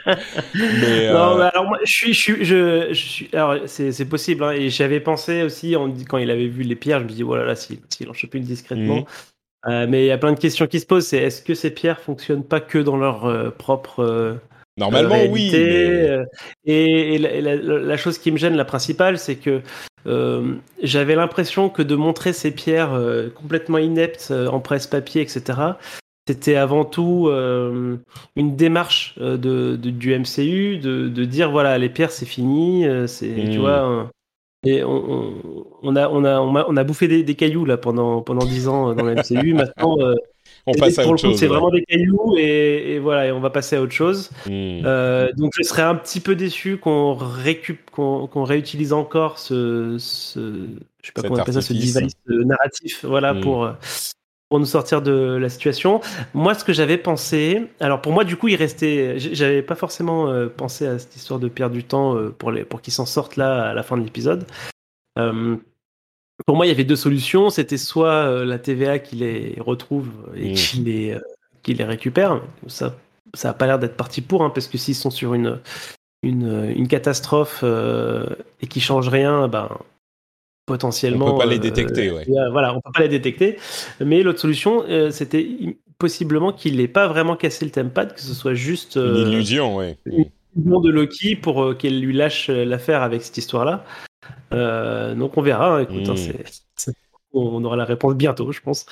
mais, 0.53 1.13
non, 1.13 1.39
euh, 1.39 1.49
alors 1.51 1.65
moi, 1.65 1.79
je 1.85 1.91
suis, 1.91 2.13
je, 2.13 2.93
suis, 2.93 3.29
alors 3.31 3.55
c'est 3.67 4.09
possible. 4.09 4.43
Hein, 4.43 4.51
et 4.51 4.69
j'avais 4.69 4.99
pensé 4.99 5.43
aussi 5.43 5.75
quand 6.07 6.17
il 6.17 6.29
avait 6.29 6.47
vu 6.47 6.63
les 6.63 6.75
pierres, 6.75 6.99
je 6.99 7.05
me 7.05 7.09
dis 7.09 7.23
voilà, 7.23 7.45
là, 7.45 7.55
s'il 7.55 7.79
en 8.09 8.13
chope 8.13 8.35
une 8.35 8.43
discrètement. 8.43 8.97
Mhm. 8.97 9.05
Euh, 9.67 9.87
mais 9.89 10.03
il 10.03 10.07
y 10.07 10.11
a 10.11 10.17
plein 10.17 10.33
de 10.33 10.39
questions 10.39 10.67
qui 10.67 10.79
se 10.79 10.85
posent. 10.85 11.07
C'est 11.07 11.17
est-ce 11.17 11.41
que 11.41 11.53
ces 11.53 11.71
pierres 11.71 12.01
fonctionnent 12.01 12.45
pas 12.45 12.59
que 12.59 12.79
dans 12.79 12.97
leur 12.97 13.53
propre 13.55 14.39
Normalement, 14.79 15.25
oui. 15.29 15.51
Et, 16.65 17.17
la, 17.17 17.97
chose 17.97 18.17
qui 18.17 18.31
me 18.31 18.37
gêne, 18.37 18.55
la 18.55 18.65
principale, 18.65 19.19
c'est 19.19 19.35
que 19.35 19.61
euh, 20.07 20.55
j'avais 20.81 21.15
l'impression 21.15 21.69
que 21.69 21.81
de 21.81 21.95
montrer 21.95 22.31
ces 22.31 22.51
pierres 22.51 22.93
euh, 22.93 23.29
complètement 23.29 23.77
ineptes 23.77 24.29
euh, 24.31 24.47
en 24.47 24.61
presse-papier, 24.61 25.21
etc., 25.21 25.59
c'était 26.27 26.55
avant 26.55 26.85
tout 26.85 27.27
une 28.35 28.55
démarche 28.55 29.17
de, 29.17 29.75
du 29.75 30.15
MCU 30.15 30.77
de, 30.77 31.25
dire 31.25 31.49
voilà, 31.49 31.75
les 31.79 31.89
pierres, 31.89 32.11
c'est 32.11 32.27
fini, 32.27 32.85
c'est, 33.07 33.33
tu 33.33 33.57
hmm. 33.57 33.61
vois. 33.61 34.11
et 34.63 34.83
on, 34.83 35.33
on, 35.81 35.95
a, 35.95 36.07
on, 36.07 36.23
a, 36.23 36.39
on, 36.39 36.77
a, 36.77 36.83
bouffé 36.83 37.07
des, 37.07 37.23
des, 37.23 37.33
cailloux 37.33 37.65
là 37.65 37.77
pendant 37.77 38.21
pendant 38.21 38.45
dix 38.45 38.67
ans 38.67 38.93
dans 38.93 39.05
le 39.05 39.15
MCU. 39.15 39.55
Maintenant, 39.55 39.97
on 40.69 40.79
passe 40.79 40.99
à 40.99 41.07
autre 41.07 41.17
chose. 41.17 41.37
C'est 41.37 41.47
vraiment 41.47 41.69
des 41.69 41.83
cailloux 41.83 42.35
et, 42.37 42.99
voilà, 42.99 43.27
et 43.27 43.31
on 43.31 43.39
va 43.39 43.49
passer 43.49 43.75
à 43.75 43.81
autre 43.81 43.93
chose. 43.93 44.29
Hmm. 44.45 44.81
Euh, 44.85 45.31
donc 45.37 45.51
je 45.57 45.63
serais 45.63 45.81
un 45.81 45.95
petit 45.95 46.19
peu 46.19 46.35
déçu 46.35 46.77
qu'on 46.77 47.13
récup, 47.13 47.89
qu'on 47.91 48.43
réutilise 48.43 48.93
encore 48.93 49.39
ce, 49.39 49.97
ce, 49.99 50.39
je 51.01 51.07
sais 51.07 51.13
pas 51.13 51.21
comment 51.21 51.35
on 51.35 51.39
appelle 51.39 51.53
ça, 51.53 51.61
ce 51.61 51.73
device 51.73 51.99
narratif, 52.27 53.05
voilà, 53.05 53.33
hmm. 53.33 53.41
pour 53.41 53.69
pour 54.49 54.59
nous 54.59 54.65
sortir 54.65 55.01
de 55.01 55.37
la 55.39 55.47
situation. 55.47 56.01
Moi, 56.33 56.55
ce 56.55 56.63
que 56.63 56.73
j'avais 56.73 56.97
pensé, 56.97 57.67
alors 57.79 58.01
pour 58.01 58.11
moi, 58.11 58.23
du 58.23 58.35
coup, 58.35 58.47
il 58.47 58.55
restait, 58.55 59.19
j'avais 59.19 59.61
pas 59.61 59.75
forcément 59.75 60.27
euh, 60.27 60.47
pensé 60.47 60.87
à 60.87 60.97
cette 60.97 61.15
histoire 61.15 61.39
de 61.39 61.47
perdre 61.47 61.75
du 61.75 61.83
temps 61.83 62.15
euh, 62.15 62.29
pour 62.29 62.51
les, 62.51 62.65
pour 62.65 62.81
qu'ils 62.81 62.93
s'en 62.93 63.05
sortent 63.05 63.37
là 63.37 63.69
à 63.69 63.73
la 63.75 63.83
fin 63.83 63.95
de 63.95 64.03
l'épisode. 64.03 64.45
Pour 66.45 66.55
moi, 66.55 66.65
il 66.65 66.69
y 66.69 66.71
avait 66.71 66.83
deux 66.83 66.95
solutions. 66.95 67.49
C'était 67.49 67.77
soit 67.77 68.07
euh, 68.11 68.45
la 68.45 68.59
TVA 68.59 68.99
qui 68.99 69.17
les 69.17 69.55
retrouve 69.59 70.09
et 70.35 70.51
mmh. 70.51 70.55
qui, 70.55 70.77
les, 70.79 71.11
euh, 71.11 71.19
qui 71.63 71.73
les 71.73 71.83
récupère. 71.83 72.41
Ça 72.67 72.95
ça 73.35 73.49
n'a 73.49 73.53
pas 73.53 73.67
l'air 73.67 73.77
d'être 73.77 73.95
parti 73.95 74.21
pour, 74.21 74.43
hein, 74.43 74.49
parce 74.49 74.67
que 74.67 74.79
s'ils 74.79 74.95
sont 74.95 75.11
sur 75.11 75.35
une, 75.35 75.59
une, 76.23 76.73
une 76.75 76.87
catastrophe 76.87 77.59
euh, 77.61 78.25
et 78.59 78.65
qui 78.65 78.81
changent 78.81 79.09
rien, 79.09 79.47
ben, 79.47 79.69
potentiellement. 80.65 81.27
On 81.27 81.31
peut 81.33 81.43
pas 81.43 81.45
les 81.45 81.59
détecter, 81.59 82.09
ouais. 82.09 82.25
Voilà, 82.51 82.73
on 82.73 82.81
peut 82.81 82.91
pas 82.91 83.03
les 83.03 83.07
détecter. 83.07 83.57
Mais 84.03 84.23
l'autre 84.23 84.39
solution, 84.39 84.83
c'était 85.11 85.47
possiblement 85.99 86.51
qu'il 86.51 86.77
n'ait 86.77 86.87
pas 86.87 87.07
vraiment 87.07 87.35
cassé 87.35 87.65
le 87.65 87.71
tempad, 87.71 88.15
que 88.15 88.21
ce 88.21 88.33
soit 88.33 88.55
juste. 88.55 88.95
une 88.95 89.31
illusion, 89.31 89.77
oui. 89.77 89.93
Une 90.07 90.25
illusion 90.55 90.79
de 90.79 90.89
Loki 90.89 91.35
pour 91.35 91.77
qu'elle 91.77 92.01
lui 92.01 92.15
lâche 92.15 92.49
l'affaire 92.49 93.03
avec 93.03 93.21
cette 93.21 93.37
histoire-là. 93.37 93.85
Euh, 94.53 95.15
donc 95.15 95.37
on 95.37 95.41
verra. 95.41 95.77
Hein, 95.77 95.81
écoute, 95.81 96.07
hein, 96.09 96.15
hmm. 96.15 96.91
on 97.33 97.63
aura 97.63 97.75
la 97.75 97.85
réponse 97.85 98.15
bientôt, 98.15 98.51
je 98.51 98.61
pense. 98.61 98.85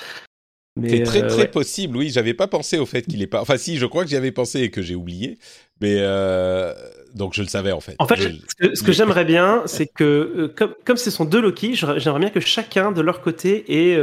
C'est 0.86 1.02
très 1.02 1.24
euh, 1.24 1.28
très 1.28 1.50
possible, 1.50 1.96
oui. 1.96 2.10
J'avais 2.10 2.34
pas 2.34 2.46
pensé 2.46 2.78
au 2.78 2.86
fait 2.86 3.02
qu'il 3.02 3.20
est 3.20 3.26
pas. 3.26 3.40
Enfin, 3.40 3.56
si, 3.56 3.78
je 3.78 3.86
crois 3.86 4.04
que 4.04 4.10
j'y 4.10 4.16
avais 4.16 4.30
pensé 4.30 4.60
et 4.60 4.70
que 4.70 4.80
j'ai 4.80 4.94
oublié. 4.94 5.38
Mais 5.80 5.96
euh, 5.98 6.72
donc 7.14 7.34
je 7.34 7.42
le 7.42 7.48
savais 7.48 7.72
en 7.72 7.80
fait. 7.80 7.96
En 7.98 8.06
fait, 8.06 8.16
ce 8.60 8.82
que, 8.82 8.92
j'aimerais 8.92 9.24
bien, 9.24 9.62
c'est 9.66 9.86
que 9.86 10.52
comme 10.56 10.74
comme 10.84 10.96
ce 10.96 11.10
sont 11.10 11.24
deux 11.24 11.40
Loki, 11.40 11.74
j'aimerais 11.74 12.20
bien 12.20 12.30
que 12.30 12.40
chacun 12.40 12.92
de 12.92 13.00
leur 13.00 13.22
côté 13.22 13.92
ait 13.92 13.98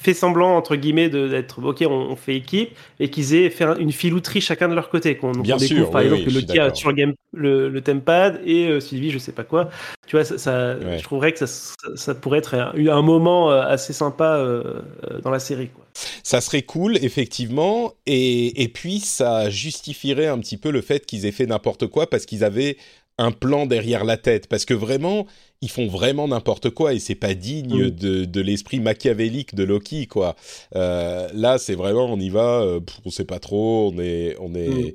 fait 0.00 0.14
semblant 0.14 0.56
entre 0.56 0.76
guillemets 0.76 1.10
d'être 1.10 1.62
ok 1.62 1.84
on, 1.86 2.16
fait 2.16 2.34
équipe 2.34 2.70
et 2.98 3.10
qu'ils 3.10 3.34
aient 3.34 3.50
fait 3.50 3.66
une 3.78 3.92
filouterie 3.92 4.40
chacun 4.40 4.68
de 4.68 4.74
leur 4.74 4.88
côté 4.88 5.16
qu'on 5.16 5.32
découvre. 5.32 5.60
sûr, 5.60 5.90
par 5.90 6.00
exemple 6.00 6.24
que 6.24 6.30
Loki 6.30 6.58
a 6.58 6.74
sur 6.74 6.92
game, 6.94 7.12
le, 7.34 7.68
le 7.68 7.80
tempad 7.82 8.40
et 8.44 8.68
euh, 8.68 8.80
Sylvie 8.80 9.10
je 9.10 9.18
sais 9.18 9.32
pas 9.32 9.44
quoi. 9.44 9.68
Tu 10.06 10.16
vois 10.16 10.24
ça, 10.24 10.80
je 10.80 11.02
trouverais 11.02 11.32
que 11.32 11.44
ça, 11.44 11.46
ça, 11.94 12.14
pourrait 12.14 12.38
être 12.38 12.54
un, 12.54 12.72
un, 12.74 13.02
moment 13.02 13.52
euh, 13.52 13.60
assez 13.60 13.92
sympa 13.92 14.38
euh, 14.38 14.80
dans 15.22 15.30
la 15.30 15.38
série 15.38 15.68
quoi. 15.68 15.84
ça 16.22 16.40
serait 16.40 16.62
cool 16.62 16.96
effectivement 16.96 17.92
et, 18.06 18.62
et 18.62 18.68
puis 18.68 19.00
ça 19.00 19.50
justifierait 19.50 20.28
un 20.28 20.38
petit 20.38 20.56
peu 20.56 20.70
le 20.70 20.80
fait 20.80 21.04
qu'ils 21.04 21.26
aient 21.26 21.32
fait 21.32 21.46
n'importe 21.46 21.86
quoi 21.88 22.08
parce 22.08 22.24
qu'ils 22.24 22.42
avaient 22.42 22.78
un 23.20 23.32
plan 23.32 23.66
derrière 23.66 24.04
la 24.04 24.16
tête. 24.16 24.48
Parce 24.48 24.64
que 24.64 24.74
vraiment 24.74 25.26
ils 25.62 25.70
font 25.70 25.88
vraiment 25.88 26.28
n'importe 26.28 26.70
quoi 26.70 26.94
et 26.94 26.98
c'est 26.98 27.14
pas 27.14 27.34
digne 27.34 27.90
de, 27.90 28.24
de 28.24 28.40
l'esprit 28.40 28.80
machiavélique 28.80 29.54
de 29.54 29.64
Loki 29.64 30.06
quoi. 30.06 30.36
Euh, 30.74 31.28
là 31.34 31.58
c'est 31.58 31.74
vraiment 31.74 32.06
on 32.06 32.18
y 32.18 32.30
va, 32.30 32.62
euh, 32.62 32.80
on 33.04 33.10
sait 33.10 33.24
pas 33.24 33.38
trop, 33.38 33.92
on 33.92 33.98
est 33.98 34.36
on 34.40 34.54
est 34.54 34.94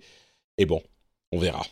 et 0.58 0.66
bon 0.66 0.82
on 1.32 1.38
verra. 1.38 1.64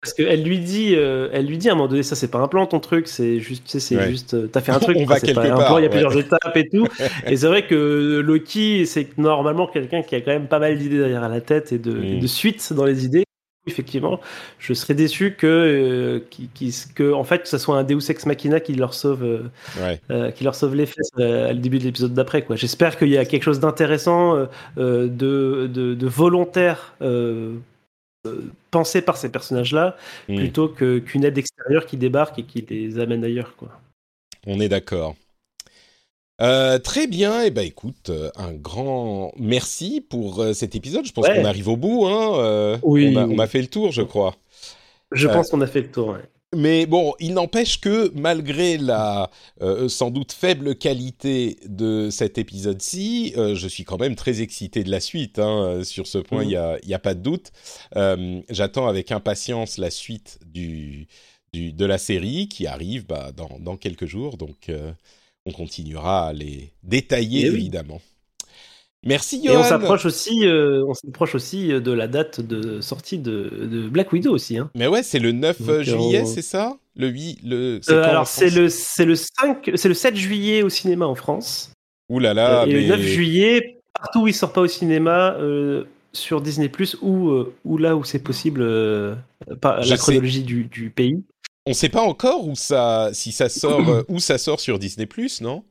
Parce 0.00 0.12
qu'elle 0.12 0.42
lui 0.42 0.58
dit, 0.58 0.94
euh, 0.96 1.30
elle 1.32 1.46
lui 1.46 1.56
dit 1.56 1.70
à 1.70 1.72
un 1.72 1.76
moment 1.76 1.88
donné, 1.88 2.02
ça 2.02 2.14
c'est 2.14 2.28
pas 2.28 2.38
un 2.38 2.46
plan 2.46 2.66
ton 2.66 2.78
truc, 2.78 3.08
c'est 3.08 3.40
juste, 3.40 3.78
c'est 3.78 4.10
juste, 4.10 4.52
t'as 4.52 4.60
fait 4.60 4.70
un 4.70 4.78
truc, 4.80 4.98
on 5.00 5.06
va 5.06 5.18
quelque 5.18 5.34
pas 5.34 5.48
part, 5.48 5.60
un 5.60 5.64
plan, 5.64 5.78
il 5.78 5.84
y 5.84 5.86
a 5.86 5.88
plusieurs 5.88 6.14
étapes 6.14 6.54
et 6.56 6.68
tout. 6.68 6.86
et 7.26 7.38
c'est 7.38 7.46
vrai 7.46 7.66
que 7.66 8.20
Loki, 8.22 8.84
c'est 8.84 9.16
normalement 9.16 9.66
quelqu'un 9.66 10.02
qui 10.02 10.14
a 10.14 10.20
quand 10.20 10.32
même 10.32 10.46
pas 10.46 10.58
mal 10.58 10.76
d'idées 10.76 10.98
derrière 10.98 11.26
la 11.26 11.40
tête 11.40 11.72
et 11.72 11.78
de, 11.78 12.04
et 12.04 12.16
de 12.16 12.24
mm. 12.24 12.28
suite 12.28 12.72
dans 12.74 12.84
les 12.84 13.06
idées 13.06 13.24
effectivement, 13.66 14.20
je 14.58 14.74
serais 14.74 14.94
déçu 14.94 15.34
que, 15.34 15.46
euh, 15.46 16.20
que, 16.94 17.12
en 17.12 17.24
fait, 17.24 17.42
que 17.42 17.48
ce 17.48 17.58
soit 17.58 17.76
un 17.76 17.84
Deus 17.84 18.10
ex 18.10 18.26
machina 18.26 18.60
qui 18.60 18.74
leur 18.74 18.94
sauve, 18.94 19.24
euh, 19.24 19.98
euh, 20.10 20.30
qui 20.30 20.44
leur 20.44 20.54
sauve 20.54 20.74
les 20.74 20.86
fesses 20.86 21.10
à 21.16 21.52
le 21.52 21.58
début 21.58 21.78
de 21.78 21.84
l'épisode 21.84 22.14
d'après. 22.14 22.44
Quoi. 22.44 22.56
J'espère 22.56 22.98
qu'il 22.98 23.08
y 23.08 23.18
a 23.18 23.24
quelque 23.24 23.42
chose 23.42 23.60
d'intéressant, 23.60 24.46
de, 24.76 25.08
de, 25.08 25.66
de, 25.94 26.06
volontaire 26.06 26.94
pensé 28.70 29.02
par 29.02 29.16
ces 29.16 29.30
personnages-là, 29.30 29.96
mm. 30.28 30.36
plutôt 30.36 30.68
que, 30.68 30.98
qu'une 30.98 31.24
aide 31.24 31.38
extérieure 31.38 31.86
qui 31.86 31.96
débarque 31.96 32.38
et 32.38 32.42
qui 32.44 32.64
les 32.68 32.98
amène 32.98 33.24
ailleurs. 33.24 33.54
Quoi. 33.56 33.68
On 34.46 34.60
est 34.60 34.68
d'accord. 34.68 35.14
Euh, 36.40 36.78
très 36.80 37.06
bien, 37.06 37.42
et 37.42 37.46
eh 37.46 37.50
ben 37.50 37.64
écoute, 37.64 38.10
euh, 38.10 38.30
un 38.34 38.52
grand 38.52 39.32
merci 39.38 40.00
pour 40.00 40.42
euh, 40.42 40.52
cet 40.52 40.74
épisode. 40.74 41.06
Je 41.06 41.12
pense 41.12 41.26
qu'on 41.28 41.44
arrive 41.44 41.68
au 41.68 41.76
bout. 41.76 42.06
Hein, 42.06 42.78
oui. 42.82 43.14
On 43.16 43.38
a, 43.38 43.46
fait 43.46 43.60
le 43.60 43.68
tour, 43.68 43.92
je 43.92 44.02
crois. 44.02 44.34
Je 45.12 45.28
pense 45.28 45.50
qu'on 45.50 45.60
a 45.60 45.66
fait 45.66 45.82
le 45.82 45.90
tour. 45.90 46.16
Mais 46.56 46.86
bon, 46.86 47.14
il 47.18 47.34
n'empêche 47.34 47.80
que 47.80 48.12
malgré 48.14 48.78
la 48.78 49.30
sans 49.88 50.10
doute 50.10 50.32
faible 50.32 50.76
qualité 50.76 51.56
de 51.66 52.10
cet 52.10 52.38
épisode-ci, 52.38 53.34
je 53.36 53.68
suis 53.68 53.84
quand 53.84 53.98
même 53.98 54.14
très 54.16 54.40
excité 54.40 54.82
de 54.82 54.90
la 54.90 55.00
suite. 55.00 55.38
Hein. 55.38 55.82
Sur 55.84 56.06
ce 56.06 56.18
point, 56.18 56.42
il 56.42 56.48
n'y 56.48 56.94
a, 56.94 56.98
pas 56.98 57.14
de 57.14 57.20
doute. 57.20 57.52
J'attends 58.50 58.88
avec 58.88 59.12
impatience 59.12 59.78
la 59.78 59.90
suite 59.90 60.38
du, 60.46 61.06
du, 61.52 61.72
de 61.72 61.84
la 61.86 61.98
série 61.98 62.48
qui 62.48 62.66
arrive 62.66 63.06
bah, 63.06 63.30
dans, 63.36 63.58
dans, 63.60 63.76
quelques 63.76 64.06
jours. 64.06 64.36
Donc 64.36 64.70
on 65.46 65.52
continuera 65.52 66.28
à 66.28 66.32
les 66.32 66.72
détailler 66.82 67.46
eh 67.46 67.54
évidemment. 67.54 68.00
Merci 69.06 69.44
Johan. 69.44 69.54
Et 69.54 69.56
on 69.58 69.64
s'approche 69.64 70.06
aussi, 70.06 70.46
euh, 70.46 70.82
on 70.88 70.94
s'approche 70.94 71.34
aussi 71.34 71.68
de 71.68 71.92
la 71.92 72.08
date 72.08 72.40
de 72.40 72.80
sortie 72.80 73.18
de, 73.18 73.88
Black 73.90 74.12
Widow 74.12 74.32
aussi. 74.32 74.56
Hein. 74.56 74.70
Mais 74.74 74.86
ouais, 74.86 75.02
c'est 75.02 75.18
le 75.18 75.32
9 75.32 75.56
euh, 75.68 75.82
juillet, 75.82 76.24
c'est 76.24 76.42
ça? 76.42 76.78
Le 76.96 77.08
8, 77.08 77.40
le. 77.44 77.80
Euh, 77.90 78.04
alors 78.04 78.26
c'est 78.26 78.48
le 78.48 78.68
c'est 78.70 79.04
le 79.04 79.14
5, 79.14 79.72
c'est 79.74 79.88
le 79.88 79.94
7 79.94 80.16
juillet 80.16 80.62
au 80.62 80.70
cinéma 80.70 81.06
en 81.06 81.14
France. 81.14 81.72
Ouh 82.08 82.18
là 82.18 82.32
là. 82.32 82.64
Et 82.66 82.72
le 82.72 82.86
9 82.86 83.00
juillet, 83.00 83.80
partout 83.92 84.22
où 84.22 84.28
il 84.28 84.34
sort 84.34 84.52
pas 84.52 84.62
au 84.62 84.68
cinéma, 84.68 85.36
sur 86.14 86.40
Disney 86.40 86.68
Plus 86.68 86.96
ou, 87.02 87.28
euh, 87.28 87.54
ou 87.64 87.76
là 87.76 87.96
où 87.96 88.04
c'est 88.04 88.22
possible 88.22 88.62
euh, 88.62 89.14
par 89.60 89.78
la 89.78 89.84
sais. 89.84 89.96
chronologie 89.96 90.42
du, 90.42 90.64
du 90.64 90.90
pays. 90.90 91.22
On 91.66 91.72
sait 91.72 91.88
pas 91.88 92.02
encore 92.02 92.46
où 92.46 92.54
ça, 92.54 93.10
si 93.14 93.32
ça 93.32 93.48
sort, 93.48 93.88
euh, 93.88 94.02
où 94.08 94.18
ça 94.20 94.36
sort 94.38 94.60
sur 94.60 94.78
Disney 94.78 95.08
non? 95.40 95.64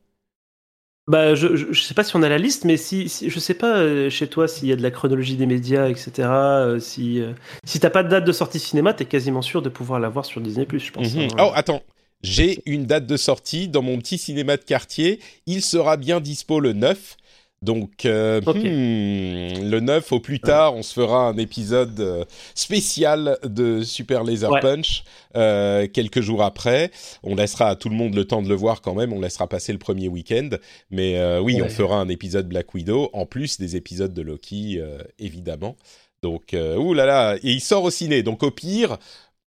Bah, 1.06 1.36
je, 1.36 1.56
je 1.74 1.82
sais 1.82 1.94
pas 1.94 2.04
si 2.06 2.16
on 2.16 2.24
a 2.24 2.30
la 2.30 2.38
liste, 2.38 2.64
mais 2.64 2.78
si, 2.78 3.10
si- 3.10 3.30
je 3.30 3.40
sais 3.40 3.54
pas 3.56 3.78
euh, 3.80 4.10
chez 4.10 4.28
toi 4.30 4.48
s'il 4.48 4.70
y 4.70 4.72
a 4.72 4.78
de 4.78 4.82
la 4.82 4.90
chronologie 4.90 5.36
des 5.36 5.46
médias, 5.46 5.90
etc. 5.90 6.60
euh, 6.66 6.80
si 6.80 7.20
euh, 7.20 7.34
si 7.66 7.80
t'as 7.82 7.90
pas 7.90 8.04
de 8.04 8.10
date 8.10 8.24
de 8.24 8.32
sortie 8.32 8.58
cinéma, 8.60 8.94
t'es 8.94 9.04
quasiment 9.06 9.42
sûr 9.42 9.62
de 9.62 9.68
pouvoir 9.70 10.00
la 10.00 10.08
voir 10.08 10.24
sur 10.26 10.40
Disney 10.40 10.66
je 10.72 10.92
pense. 10.94 11.18
Mhm. 11.18 11.20
hein. 11.20 11.28
Oh, 11.40 11.52
attends. 11.56 11.82
J'ai 12.22 12.62
une 12.66 12.86
date 12.86 13.06
de 13.06 13.18
sortie 13.18 13.68
dans 13.68 13.82
mon 13.82 13.98
petit 13.98 14.18
cinéma 14.18 14.56
de 14.56 14.64
quartier. 14.64 15.20
Il 15.46 15.62
sera 15.62 15.98
bien 15.98 16.22
dispo 16.22 16.60
le 16.62 16.72
9. 16.74 17.18
Donc, 17.64 18.06
euh, 18.06 18.42
hmm, 18.42 19.70
le 19.70 19.80
9 19.80 20.12
au 20.12 20.20
plus 20.20 20.42
tard, 20.42 20.76
on 20.76 20.84
se 20.84 20.94
fera 20.94 21.30
un 21.30 21.38
épisode 21.38 21.98
euh, 22.02 22.26
spécial 22.56 23.38
de 23.44 23.84
Super 23.84 24.26
Laser 24.26 24.52
Ouais. 24.52 24.60
Punch 24.60 25.06
euh, 25.38 25.88
quelques 25.88 26.20
jours 26.20 26.44
après. 26.44 26.92
On 27.24 27.36
laissera 27.36 27.70
à 27.70 27.76
tout 27.76 27.88
le 27.88 27.96
monde 27.96 28.16
le 28.16 28.26
temps 28.26 28.42
de 28.42 28.50
le 28.50 28.56
voir 28.56 28.82
quand 28.82 28.94
même. 28.94 29.14
On 29.14 29.22
laissera 29.22 29.48
passer 29.48 29.72
le 29.72 29.80
premier 29.80 30.10
week-end. 30.10 30.50
Mais 30.92 31.18
euh, 31.18 31.40
oui, 31.40 31.62
on 31.62 31.70
fera 31.70 31.98
un 31.98 32.10
épisode 32.10 32.50
Black 32.50 32.74
Widow 32.74 33.10
en 33.14 33.26
plus 33.26 33.58
des 33.58 33.78
épisodes 33.78 34.14
de 34.14 34.22
Loki, 34.22 34.82
évidemment. 35.18 35.78
Donc, 36.22 36.54
ouh 36.54 36.94
là 36.94 37.06
là, 37.06 37.36
et 37.38 37.52
il 37.52 37.62
sort 37.62 37.84
au 37.84 37.90
ciné. 37.92 38.24
Donc, 38.24 38.44
au 38.44 38.52
pire, 38.52 38.98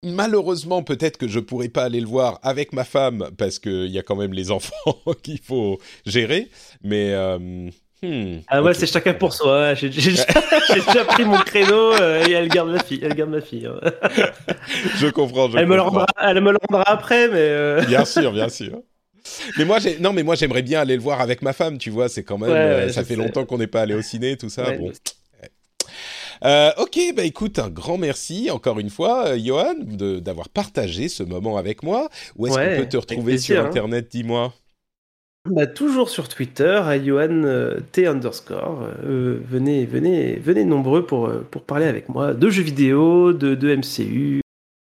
malheureusement, 0.02 0.83
peut-être 0.83 1.16
que 1.16 1.29
je 1.29 1.40
pourrais 1.40 1.68
pas 1.68 1.85
aller 1.85 2.00
le 2.00 2.07
voir 2.07 2.38
avec 2.42 2.72
ma 2.72 2.85
femme 2.85 3.31
parce 3.37 3.59
qu'il 3.59 3.88
y 3.88 3.98
a 3.98 4.02
quand 4.02 4.16
même 4.16 4.33
les 4.33 4.50
enfants 4.50 4.98
qu'il 5.22 5.40
faut 5.40 5.79
gérer. 6.05 6.48
Mais 6.83 7.12
euh, 7.12 7.68
hmm, 8.02 8.38
Ah 8.48 8.62
ouais, 8.62 8.74
c'est 8.74 8.87
chacun 8.87 9.14
pour 9.14 9.32
soi. 9.32 9.74
J'ai 9.74 9.88
déjà, 9.90 10.24
pris 11.06 11.24
mon 11.24 11.38
créneau 11.40 11.92
euh, 11.94 12.24
et 12.26 12.32
elle 12.32 12.48
garde 12.48 12.70
ma 12.70 12.80
fille. 12.82 13.00
Elle 13.02 13.14
garde 13.14 13.30
ma 13.30 13.40
fille. 13.40 13.66
hein. 13.66 13.80
je 14.98 15.06
comprends. 15.09 15.50
Je 15.50 15.59
Elle 15.59 15.66
me, 15.66 15.80
rendra, 15.80 16.06
elle 16.20 16.40
me 16.40 16.52
le 16.52 16.59
rendra 16.68 16.85
après, 16.90 17.28
mais 17.28 17.37
euh, 17.38 17.82
Bien 17.87 18.04
sûr, 18.04 18.32
bien 18.32 18.48
sûr. 18.48 18.80
Mais 19.59 19.64
moi, 19.64 19.78
non, 20.00 20.12
mais 20.12 20.22
moi, 20.22 20.35
j'aimerais 20.37 20.62
bien 20.62 20.80
aller 20.80 20.94
le 20.96 21.02
voir 21.02 21.20
avec 21.20 21.42
ma 21.42 21.52
femme. 21.52 21.78
Tu 21.78 21.90
vois, 21.90 22.09
c'est 22.09 22.22
quand 22.22 22.38
même. 22.38 22.50
Ouais, 22.50 22.56
euh, 22.56 22.88
ça 22.92 23.02
fait 23.02 23.14
sais. 23.14 23.20
longtemps 23.20 23.44
qu'on 23.44 23.59
n'est 23.59 23.66
pas 23.66 23.82
allé 23.82 23.94
au 23.94 24.02
ciné, 24.02 24.37
tout 24.37 24.48
ça. 24.48 24.68
Ouais, 24.68 24.78
bon. 24.78 24.92
Euh, 26.44 26.70
ok, 26.76 26.98
bah 27.16 27.24
écoute, 27.24 27.59
un 27.59 27.70
grand 27.70 27.96
merci 27.96 28.50
encore 28.50 28.78
une 28.78 28.90
fois, 28.90 29.28
euh, 29.28 29.38
Johan, 29.42 29.74
d'avoir 29.80 30.50
partagé 30.50 31.09
ce 31.09 31.22
moment 31.22 31.56
avec 31.56 31.82
moi. 31.82 32.09
Où 32.37 32.46
est-ce 32.46 32.56
Ouais, 32.56 32.76
qu'on 32.76 32.82
peut 32.82 32.88
te 32.88 32.96
retrouver 32.98 33.32
plaisir, 33.32 33.56
sur 33.56 33.64
hein. 33.64 33.68
Internet 33.68 34.09
Dis-moi? 34.11 34.52
Bah, 35.50 35.66
toujours 35.66 36.09
sur 36.09 36.28
Twitter, 36.28 36.80
à 36.85 37.02
Johan 37.02 37.42
euh, 37.44 37.80
T 37.92 38.06
underscore. 38.06 38.88
Euh, 39.04 39.40
venez, 39.44 39.87
venez, 39.87 40.37
venez 40.37 40.64
nombreux 40.64 41.06
pour, 41.06 41.26
euh, 41.26 41.46
pour 41.50 41.62
parler 41.62 41.87
avec 41.87 42.09
moi 42.09 42.35
de 42.35 42.50
jeux 42.50 42.62
vidéo, 42.62 43.32
de, 43.32 43.54
MCU, 43.76 44.40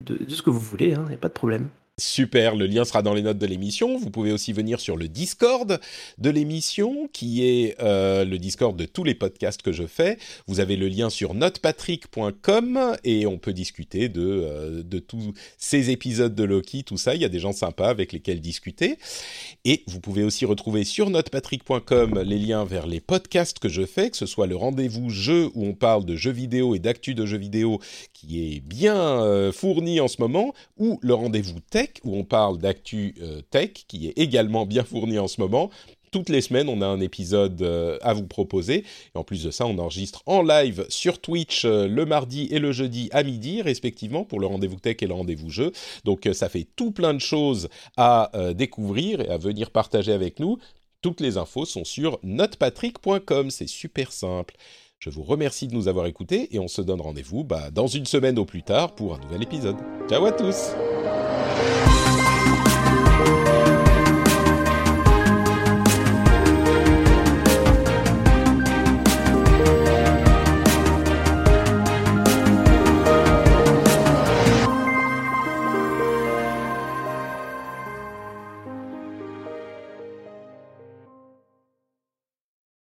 de, 0.05 0.23
de 0.23 0.29
ce 0.29 0.41
que 0.41 0.49
vous 0.49 0.59
voulez, 0.59 0.89
il 0.89 0.99
n'y 1.07 1.13
a 1.13 1.17
pas 1.17 1.27
de 1.27 1.33
problème. 1.33 1.67
Super, 1.99 2.55
le 2.55 2.65
lien 2.65 2.85
sera 2.85 3.01
dans 3.01 3.13
les 3.13 3.21
notes 3.21 3.37
de 3.37 3.45
l'émission. 3.45 3.97
Vous 3.97 4.09
pouvez 4.09 4.31
aussi 4.31 4.53
venir 4.53 4.79
sur 4.79 4.95
le 4.95 5.09
Discord 5.09 5.79
de 6.17 6.29
l'émission, 6.29 7.09
qui 7.11 7.45
est 7.45 7.75
euh, 7.81 8.23
le 8.23 8.37
Discord 8.39 8.75
de 8.77 8.85
tous 8.85 9.03
les 9.03 9.15
podcasts 9.15 9.61
que 9.61 9.73
je 9.73 9.85
fais. 9.85 10.17
Vous 10.47 10.61
avez 10.61 10.77
le 10.77 10.87
lien 10.87 11.09
sur 11.09 11.33
notepatrick.com 11.33 12.95
et 13.03 13.27
on 13.27 13.37
peut 13.37 13.51
discuter 13.51 14.07
de, 14.07 14.21
euh, 14.21 14.81
de 14.81 14.99
tous 14.99 15.33
ces 15.57 15.89
épisodes 15.89 16.33
de 16.33 16.43
Loki, 16.43 16.83
tout 16.83 16.97
ça. 16.97 17.15
Il 17.15 17.21
y 17.21 17.25
a 17.25 17.29
des 17.29 17.39
gens 17.39 17.51
sympas 17.51 17.89
avec 17.89 18.13
lesquels 18.13 18.39
discuter. 18.39 18.97
Et 19.65 19.83
vous 19.87 19.99
pouvez 19.99 20.23
aussi 20.23 20.45
retrouver 20.45 20.85
sur 20.85 21.09
notepatrick.com 21.09 22.21
les 22.25 22.39
liens 22.39 22.63
vers 22.63 22.87
les 22.87 23.01
podcasts 23.01 23.59
que 23.59 23.69
je 23.69 23.85
fais, 23.85 24.09
que 24.09 24.17
ce 24.17 24.25
soit 24.25 24.47
le 24.47 24.55
rendez-vous 24.55 25.09
jeu 25.09 25.49
où 25.53 25.65
on 25.65 25.73
parle 25.73 26.05
de 26.05 26.15
jeux 26.15 26.31
vidéo 26.31 26.75
et 26.75 26.79
d'actu 26.79 27.13
de 27.13 27.25
jeux 27.25 27.37
vidéo 27.37 27.79
qui 28.13 28.55
est 28.55 28.59
bien 28.61 28.95
euh, 28.95 29.51
fourni 29.51 29.99
en 29.99 30.07
ce 30.07 30.21
moment, 30.21 30.53
ou 30.77 30.99
le 31.01 31.13
rendez-vous 31.13 31.59
tech 31.69 31.88
où 32.03 32.15
on 32.15 32.23
parle 32.23 32.57
d'actu 32.57 33.15
euh, 33.21 33.41
tech 33.49 33.71
qui 33.87 34.07
est 34.07 34.17
également 34.17 34.65
bien 34.65 34.83
fourni 34.83 35.19
en 35.19 35.27
ce 35.27 35.41
moment. 35.41 35.69
Toutes 36.11 36.29
les 36.29 36.41
semaines, 36.41 36.69
on 36.69 36.81
a 36.81 36.87
un 36.87 37.01
épisode 37.01 37.61
euh, 37.61 37.97
à 38.01 38.13
vous 38.13 38.25
proposer. 38.25 38.83
Et 39.13 39.17
en 39.17 39.23
plus 39.23 39.43
de 39.43 39.51
ça, 39.51 39.67
on 39.67 39.77
enregistre 39.77 40.23
en 40.25 40.41
live 40.41 40.85
sur 40.89 41.19
Twitch 41.19 41.65
euh, 41.65 41.87
le 41.87 42.05
mardi 42.05 42.47
et 42.49 42.57
le 42.57 42.71
jeudi 42.71 43.09
à 43.11 43.23
midi, 43.23 43.61
respectivement, 43.61 44.23
pour 44.23 44.39
le 44.39 44.47
rendez-vous 44.47 44.79
tech 44.79 44.97
et 45.01 45.07
le 45.07 45.13
rendez-vous 45.13 45.51
jeu. 45.51 45.71
Donc, 46.05 46.27
ça 46.33 46.49
fait 46.49 46.67
tout 46.75 46.91
plein 46.91 47.13
de 47.13 47.19
choses 47.19 47.69
à 47.95 48.31
découvrir 48.55 49.21
et 49.21 49.29
à 49.29 49.37
venir 49.37 49.69
partager 49.69 50.11
avec 50.11 50.39
nous. 50.39 50.57
Toutes 51.01 51.21
les 51.21 51.37
infos 51.37 51.65
sont 51.65 51.85
sur 51.85 52.19
notepatrick.com. 52.23 53.51
C'est 53.51 53.67
super 53.67 54.11
simple. 54.11 54.55
Je 54.99 55.09
vous 55.09 55.23
remercie 55.23 55.67
de 55.67 55.73
nous 55.73 55.87
avoir 55.87 56.07
écoutés 56.07 56.53
et 56.53 56.59
on 56.59 56.67
se 56.67 56.81
donne 56.81 56.99
rendez-vous 56.99 57.45
bah, 57.45 57.71
dans 57.71 57.87
une 57.87 58.05
semaine 58.05 58.37
au 58.37 58.45
plus 58.45 58.63
tard 58.63 58.95
pour 58.95 59.15
un 59.15 59.19
nouvel 59.19 59.43
épisode. 59.43 59.77
Ciao 60.09 60.25
à 60.25 60.33
tous 60.33 60.71